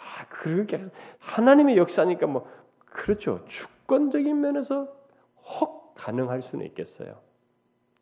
아, 0.02 0.26
그렇게 0.28 0.84
하나님의 1.18 1.76
역사니까 1.76 2.26
뭐 2.26 2.48
그렇죠. 2.84 3.44
주권적인 3.46 4.40
면에서 4.40 4.92
혹 5.36 5.94
가능할 5.94 6.42
수는 6.42 6.66
있겠어요. 6.66 7.20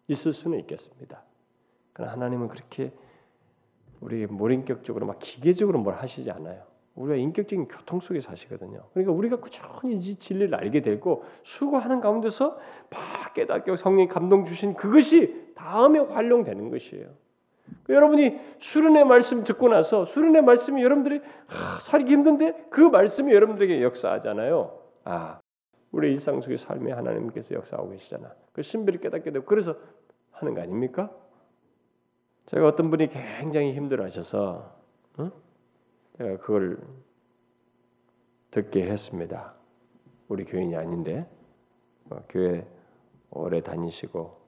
있을 0.09 0.33
수는 0.33 0.59
있겠습니다. 0.61 1.23
그러나 1.93 2.13
하나님은 2.13 2.49
그렇게 2.49 2.93
우리 4.01 4.27
몰인격적으로 4.27 5.07
막 5.07 5.19
기계적으로 5.21 5.79
뭘 5.79 5.95
하시지 5.95 6.31
않아요. 6.31 6.65
우리가 6.95 7.17
인격적인 7.17 7.69
교통 7.69 8.01
속에 8.01 8.21
사시거든요. 8.21 8.83
그러니까 8.93 9.13
우리가 9.13 9.37
꾸준히 9.37 9.97
이 9.97 10.17
진리를 10.17 10.55
알게 10.55 10.83
되고 10.83 11.25
수고하는 11.45 12.01
가운데서 12.01 12.59
막 12.91 13.35
깨닫게 13.35 13.77
성령이 13.77 14.09
감동 14.09 14.45
주신 14.45 14.75
그것이 14.75 15.53
다음에 15.55 15.99
활용되는 15.99 16.71
것이에요. 16.71 17.09
그 17.85 17.95
여러분이 17.95 18.39
수련의 18.59 19.05
말씀 19.05 19.45
듣고 19.45 19.69
나서 19.69 20.05
수련의 20.05 20.43
말씀이 20.43 20.83
여러분들이 20.83 21.21
아, 21.49 21.79
살기 21.81 22.13
힘든데 22.13 22.67
그 22.71 22.81
말씀이 22.81 23.33
여러분들에게 23.33 23.83
역사하잖아요. 23.83 24.79
아, 25.05 25.41
우리 25.91 26.13
일상 26.13 26.41
속의 26.41 26.59
삶에 26.59 26.93
하나님께서 26.93 27.55
역사하고 27.55 27.91
계시잖아. 27.91 28.33
그 28.53 28.63
신비를 28.63 29.01
깨닫게 29.01 29.31
되고 29.31 29.45
그래서 29.45 29.77
하는 30.33 30.55
거 30.55 30.63
아닙니까? 30.63 31.11
제가 32.47 32.67
어떤 32.67 32.91
분이 32.91 33.09
굉장히 33.09 33.73
힘들어하셔서 33.75 34.77
응? 35.21 35.31
제가 36.19 36.37
그걸 36.39 36.79
듣게 38.51 38.85
했습니다. 38.85 39.55
우리 40.29 40.45
교인이 40.45 40.77
아닌데 40.77 41.29
어, 42.11 42.23
교회 42.29 42.67
오래 43.31 43.61
다니시고 43.61 44.41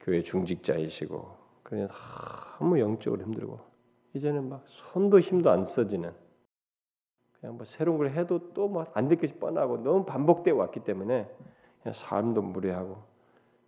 교회 0.00 0.22
중직자이시고 0.22 1.45
그냥 1.66 1.88
너무 2.60 2.78
영적으로 2.78 3.22
힘들고 3.24 3.58
이제는 4.14 4.48
막 4.48 4.62
손도 4.66 5.18
힘도 5.18 5.50
안 5.50 5.64
써지는 5.64 6.12
그냥 7.40 7.56
뭐 7.56 7.64
새로운 7.64 7.98
걸 7.98 8.10
해도 8.10 8.52
또 8.54 8.68
뭐안될 8.68 9.18
것이 9.18 9.34
뻔하고 9.34 9.78
너무 9.78 10.04
반복돼 10.04 10.52
왔기 10.52 10.84
때문에 10.84 11.28
그냥 11.82 11.92
삶도 11.92 12.40
무례하고 12.40 13.02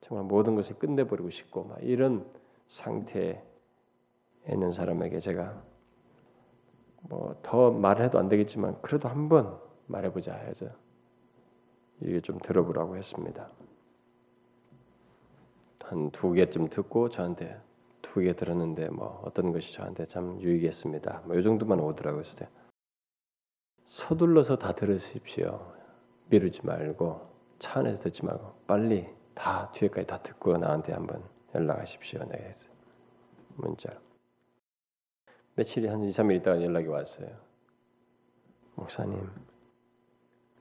정말 0.01 0.25
모든 0.27 0.55
것을 0.55 0.79
끝내버리고 0.79 1.29
싶고 1.29 1.65
막 1.65 1.83
이런 1.83 2.25
상태에 2.69 3.43
있는 4.49 4.71
사람에게 4.71 5.19
제가 5.19 5.61
뭐 7.03 7.35
더 7.43 7.73
말해도 7.73 8.21
안 8.21 8.29
되겠지만 8.29 8.81
그래도 8.81 9.09
한번 9.09 9.59
말해보자 9.87 10.35
해서 10.35 10.67
이게 12.01 12.21
좀 12.21 12.39
들어보라고 12.39 12.97
했습니다. 12.97 13.51
한 15.81 16.11
두 16.13 16.33
개쯤 16.33 16.69
듣고 16.69 17.09
저한테 17.09 17.59
두 18.03 18.23
개 18.23 18.33
들었는데 18.35 18.89
뭐 18.91 19.23
어떤 19.25 19.53
것이 19.53 19.73
저한테 19.75 20.07
참 20.07 20.41
유익했습니다. 20.41 21.23
뭐 21.27 21.37
이 21.37 21.43
정도만 21.43 21.81
오더라고요. 21.81 22.23
그래서 22.23 22.47
서둘러서 23.87 24.57
다 24.59 24.75
들으십시오. 24.75 25.75
미루지 26.29 26.65
말고 26.65 27.21
차 27.59 27.81
안에서 27.81 28.03
듣지 28.05 28.25
말고 28.25 28.53
빨리 28.67 29.09
다 29.35 29.71
뒤에까지 29.73 30.07
다 30.07 30.19
듣고 30.23 30.57
나한테 30.59 30.93
한번 30.93 31.23
연락하십시오. 31.55 32.25
네. 32.29 32.55
문자. 33.57 33.91
며칠이 35.57 35.87
한 35.89 36.03
2, 36.05 36.11
3일 36.11 36.37
있다가 36.37 36.63
연락이 36.63 36.87
왔어요. 36.87 37.29
목사님, 38.77 39.29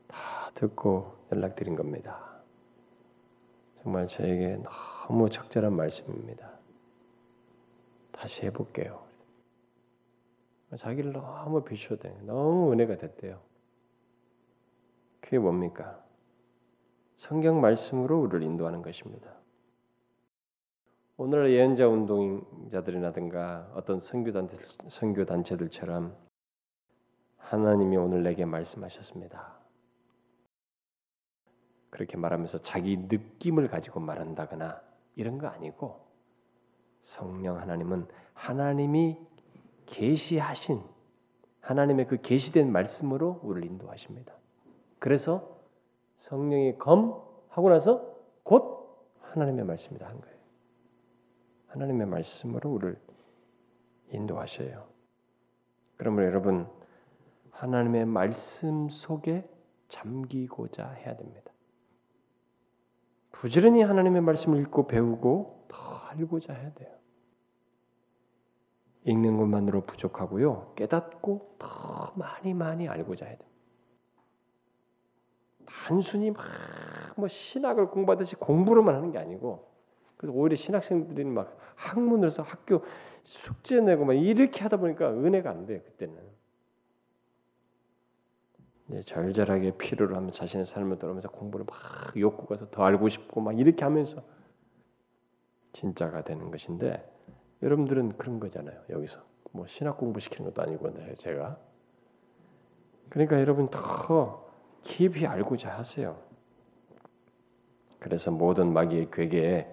다 0.08 0.50
듣고 0.56 1.14
연락드린 1.32 1.76
겁니다. 1.76 2.42
정말 3.84 4.08
저에게 4.08 4.58
너무 5.08 5.30
적절한 5.30 5.76
말씀입니다. 5.76 6.50
다시 8.18 8.46
해볼게요. 8.48 9.06
자기를 10.76 11.14
너무 11.14 11.64
비추어대 11.64 12.10
너무 12.24 12.74
은혜가 12.74 12.98
됐대요. 12.98 13.40
그게 15.22 15.38
뭡니까? 15.38 16.04
성경 17.16 17.62
말씀으로 17.62 18.20
우리를 18.22 18.44
인도하는 18.44 18.82
것입니다. 18.82 19.34
오늘날 21.16 21.52
예언자 21.52 21.88
운동자들이라든가 21.88 23.72
어떤 23.74 24.00
선교 24.00 24.32
단체 24.32 24.58
선교 24.90 25.26
단체들처럼 25.26 26.16
하나님이 27.38 27.98
오늘 27.98 28.24
내게 28.24 28.46
말씀하셨습니다. 28.46 29.58
그렇게 31.90 32.18
말하면서 32.18 32.60
자기 32.60 32.98
느낌을 32.98 33.68
가지고 33.68 34.00
말한다거나 34.00 34.82
이런 35.16 35.38
거 35.38 35.48
아니고 35.48 36.07
성령 37.08 37.58
하나님은 37.58 38.06
하나님이 38.34 39.18
계시하신 39.86 40.82
하나님의 41.62 42.06
그 42.08 42.18
계시된 42.22 42.70
말씀으로 42.70 43.40
우리를 43.44 43.66
인도하십니다. 43.70 44.34
그래서 45.00 45.58
성령이 46.18 46.78
검 46.78 47.24
하고 47.48 47.70
나서 47.70 48.14
곧 48.44 49.08
하나님의 49.22 49.64
말씀이다 49.64 50.06
한 50.06 50.20
거예요. 50.20 50.38
하나님의 51.68 52.08
말씀으로 52.08 52.72
우리를 52.72 53.00
인도하셔요. 54.12 54.86
그러면 55.96 56.26
여러분 56.26 56.68
하나님의 57.52 58.06
말씀 58.06 58.90
속에 58.90 59.50
잠기고자 59.88 60.90
해야 60.90 61.16
됩니다. 61.16 61.54
부지런히 63.32 63.82
하나님의 63.82 64.22
말씀을 64.22 64.60
읽고 64.64 64.88
배우고 64.88 65.68
더 65.70 65.78
알고자 66.10 66.54
해야 66.54 66.74
돼요. 66.74 66.97
읽는 69.08 69.38
것만으로 69.38 69.82
부족하고요. 69.82 70.74
깨닫고 70.76 71.56
더 71.60 72.14
많이 72.16 72.54
많이 72.54 72.88
알고자 72.88 73.26
해야 73.26 73.38
돼요. 73.38 73.50
단순히 75.66 76.32
막 76.32 76.46
뭐 77.18 77.28
신학을 77.28 77.90
공부하듯이 77.90 78.36
공부로만 78.36 78.96
하는 78.96 79.12
게 79.12 79.18
아니고 79.18 79.68
그래서 80.16 80.38
오히려 80.38 80.56
신학생들이 80.56 81.26
막 81.26 81.58
학문을 81.76 82.32
서 82.32 82.44
학교 82.44 82.84
숙제 83.24 83.82
내고 83.82 84.06
막 84.06 84.14
이렇게 84.14 84.62
하다 84.62 84.78
보니까 84.78 85.12
은혜가 85.12 85.50
안 85.50 85.66
돼요 85.66 85.82
그때는. 85.84 86.16
이제 88.90 89.02
절절하게 89.02 89.78
필요로 89.78 90.16
하면 90.16 90.32
자신의 90.32 90.66
삶을 90.66 90.98
돌아면서 90.98 91.30
공부를 91.30 91.66
막 91.66 92.18
욕구가 92.18 92.70
더 92.72 92.84
알고 92.84 93.10
싶고 93.10 93.42
막 93.42 93.60
이렇게 93.60 93.84
하면서 93.84 94.24
진짜가 95.74 96.24
되는 96.24 96.50
것인데 96.52 97.06
여러분들은 97.62 98.18
그런 98.18 98.40
거잖아요 98.40 98.80
여기서 98.90 99.20
뭐 99.52 99.66
신학 99.68 99.98
공부 99.98 100.20
시키는 100.20 100.52
것도 100.52 100.62
아니고 100.62 100.94
네, 100.94 101.14
제가 101.16 101.58
그러니까 103.10 103.40
여러분 103.40 103.70
더 103.70 104.48
깊이 104.84 105.26
알고자 105.26 105.78
하세요. 105.78 106.20
그래서 108.00 108.32
모든 108.32 108.74
마귀의 108.74 109.10
괴계에 109.12 109.68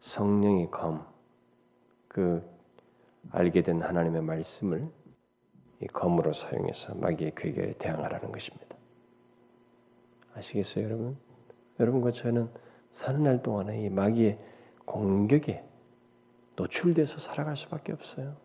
성령이 0.00 0.70
검, 0.70 1.04
그 2.08 2.42
알게 3.30 3.62
된 3.62 3.82
하나님의 3.82 4.22
말씀을 4.22 4.88
이 5.80 5.86
검으로 5.86 6.32
사용해서 6.32 6.94
마귀의 6.94 7.32
괴계에 7.36 7.74
대항하라는 7.74 8.32
것입니다. 8.32 8.76
아시겠어요, 10.34 10.84
여러분? 10.84 11.16
여러분과 11.78 12.10
저는 12.10 12.48
사는 12.90 13.22
날 13.22 13.42
동안에 13.42 13.82
이 13.82 13.90
마귀의 13.90 14.38
공격에 14.84 15.67
노출돼서 16.58 17.18
살아갈 17.18 17.56
수밖에 17.56 17.92
없어요. 17.92 18.36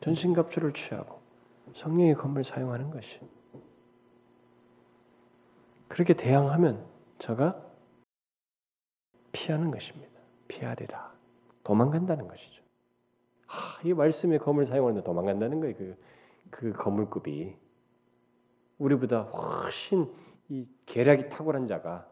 전신갑주를 0.00 0.72
취하고 0.72 1.20
성령의 1.74 2.14
검을 2.14 2.42
사용하는 2.42 2.90
것이 2.90 3.20
그렇게 5.88 6.14
대항하면 6.14 6.84
저가 7.18 7.62
피하는 9.32 9.70
것입니다. 9.70 10.20
피하리라. 10.48 11.12
도망간다는 11.64 12.26
것이죠. 12.26 12.62
아, 13.46 13.78
이 13.84 13.92
말씀의 13.92 14.38
검을 14.38 14.64
사용하는데 14.64 15.04
도망간다는 15.04 15.60
거예요. 15.60 15.76
그, 15.76 15.98
그 16.50 16.72
거물급이 16.72 17.54
우리보다 18.78 19.22
훨씬 19.22 20.10
이 20.48 20.66
계략이 20.86 21.28
탁월한 21.28 21.66
자가 21.66 22.08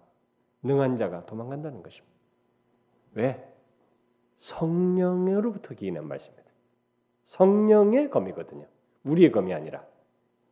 능한 0.62 0.96
자가 0.96 1.24
도망간다는 1.24 1.82
것입니다. 1.82 2.14
왜? 3.14 3.49
성령으로부터 4.40 5.74
기인한 5.74 6.08
말씀입니다. 6.08 6.50
성령의 7.26 8.10
검이거든요. 8.10 8.66
우리의 9.04 9.30
검이 9.30 9.54
아니라. 9.54 9.84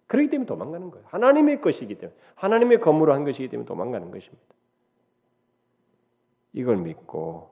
그렇기 0.06 0.30
때문에 0.30 0.46
도망가는 0.46 0.90
거예요. 0.90 1.06
하나님의 1.08 1.60
것이기 1.60 1.96
때문에 1.96 2.16
하나님의 2.36 2.80
검으로 2.80 3.12
한 3.12 3.24
것이기 3.24 3.48
때문에 3.48 3.66
도망가는 3.66 4.10
것입니다. 4.10 4.54
이걸 6.52 6.76
믿고 6.76 7.50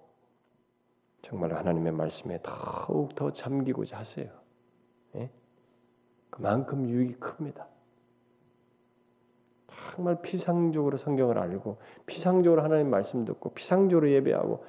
정말 1.23 1.55
하나님의 1.55 1.93
말씀에 1.93 2.41
더욱 2.43 3.15
더 3.15 3.33
잠기고자 3.33 3.99
하세요. 3.99 4.31
예? 5.17 5.31
그만큼 6.31 6.89
유익이 6.89 7.15
큽니다. 7.15 7.67
정말 9.95 10.21
피상적으로 10.21 10.99
성경을 10.99 11.39
알고 11.39 11.79
피상적으로 12.07 12.63
하나님 12.63 12.91
말씀 12.91 13.25
듣고 13.25 13.51
피상적으로 13.51 14.11
예배하고 14.11 14.65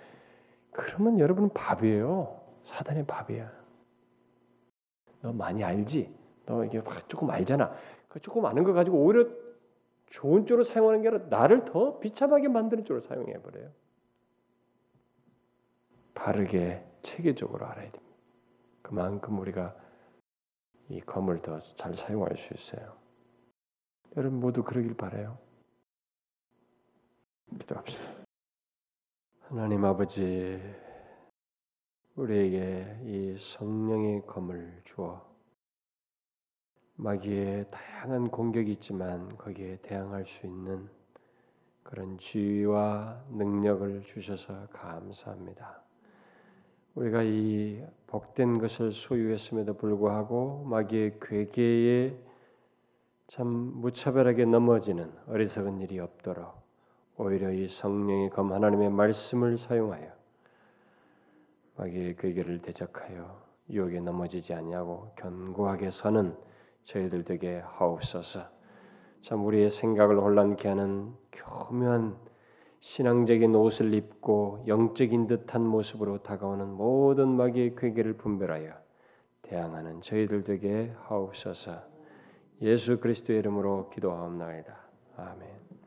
그러면 0.77 1.19
여러분은 1.19 1.49
밥이에요. 1.49 2.39
사단의 2.65 3.07
밥이야. 3.07 3.51
너 5.21 5.33
많이 5.33 5.63
알지? 5.63 6.15
너 6.45 6.63
이게 6.63 6.81
조금 7.07 7.31
알잖아. 7.31 7.73
그 8.07 8.19
조금 8.19 8.45
아는 8.45 8.63
거 8.63 8.73
가지고 8.73 9.03
오히려 9.03 9.27
좋은 10.05 10.45
쪽으로 10.45 10.63
사용하는 10.63 11.01
게 11.01 11.07
아니라 11.07 11.25
나를 11.29 11.65
더 11.65 11.97
비참하게 11.99 12.49
만드는 12.49 12.85
쪽으로 12.85 13.01
사용해 13.01 13.41
버려요. 13.41 13.71
바르게 16.13 16.85
체계적으로 17.01 17.65
알아야 17.65 17.91
됩니다. 17.91 18.15
그만큼 18.83 19.39
우리가 19.39 19.75
이 20.89 21.01
검을 21.01 21.41
더 21.41 21.59
잘 21.75 21.95
사용할 21.95 22.37
수 22.37 22.53
있어요. 22.53 22.95
여러분 24.15 24.39
모두 24.39 24.63
그러길 24.63 24.95
바래요. 24.95 25.39
기도합시다. 27.59 28.26
하나님 29.49 29.85
아버지, 29.85 30.61
우리에게 32.17 32.99
이 33.05 33.37
성령의 33.39 34.25
검을 34.25 34.81
주어 34.83 35.25
마귀의 36.97 37.67
다양한 37.71 38.29
공격이 38.29 38.73
있지만 38.73 39.37
거기에 39.37 39.77
대항할 39.83 40.25
수 40.25 40.45
있는 40.45 40.89
그런 41.83 42.17
지위와 42.17 43.23
능력을 43.29 44.03
주셔서 44.03 44.67
감사합니다. 44.73 45.81
우리가 46.95 47.23
이 47.23 47.81
복된 48.07 48.57
것을 48.57 48.91
소유했음에도 48.91 49.77
불구하고 49.77 50.65
마귀의 50.65 51.19
괴계에 51.21 52.19
참 53.27 53.47
무차별하게 53.47 54.43
넘어지는 54.43 55.09
어리석은 55.27 55.79
일이 55.79 55.99
없도록 55.99 56.56
오히려 57.17 57.51
이 57.51 57.67
성령의 57.67 58.29
검 58.29 58.53
하나님의 58.53 58.91
말씀을 58.91 59.57
사용하여 59.57 60.07
마귀의 61.77 62.15
괴계를 62.17 62.61
대적하여 62.61 63.41
유혹에 63.69 63.99
넘어지지 63.99 64.53
아니하고 64.53 65.11
견고하게 65.15 65.91
서는 65.91 66.35
저희들 66.85 67.23
되게 67.25 67.59
하옵소서. 67.59 68.47
참 69.21 69.45
우리의 69.45 69.71
생각을 69.71 70.19
혼란케 70.19 70.67
하는 70.67 71.13
교묘한 71.31 72.15
신앙적인 72.79 73.53
옷을 73.55 73.93
입고 73.93 74.63
영적인 74.67 75.27
듯한 75.27 75.65
모습으로 75.65 76.19
다가오는 76.19 76.67
모든 76.69 77.29
마귀의 77.29 77.75
괴계를 77.75 78.13
분별하여 78.13 78.73
대항하는 79.41 80.01
저희들 80.01 80.43
되게 80.43 80.93
하옵소서. 81.03 81.81
예수 82.61 82.99
그리스도의 82.99 83.39
이름으로 83.39 83.89
기도하옵나이다. 83.89 84.77
아멘. 85.17 85.66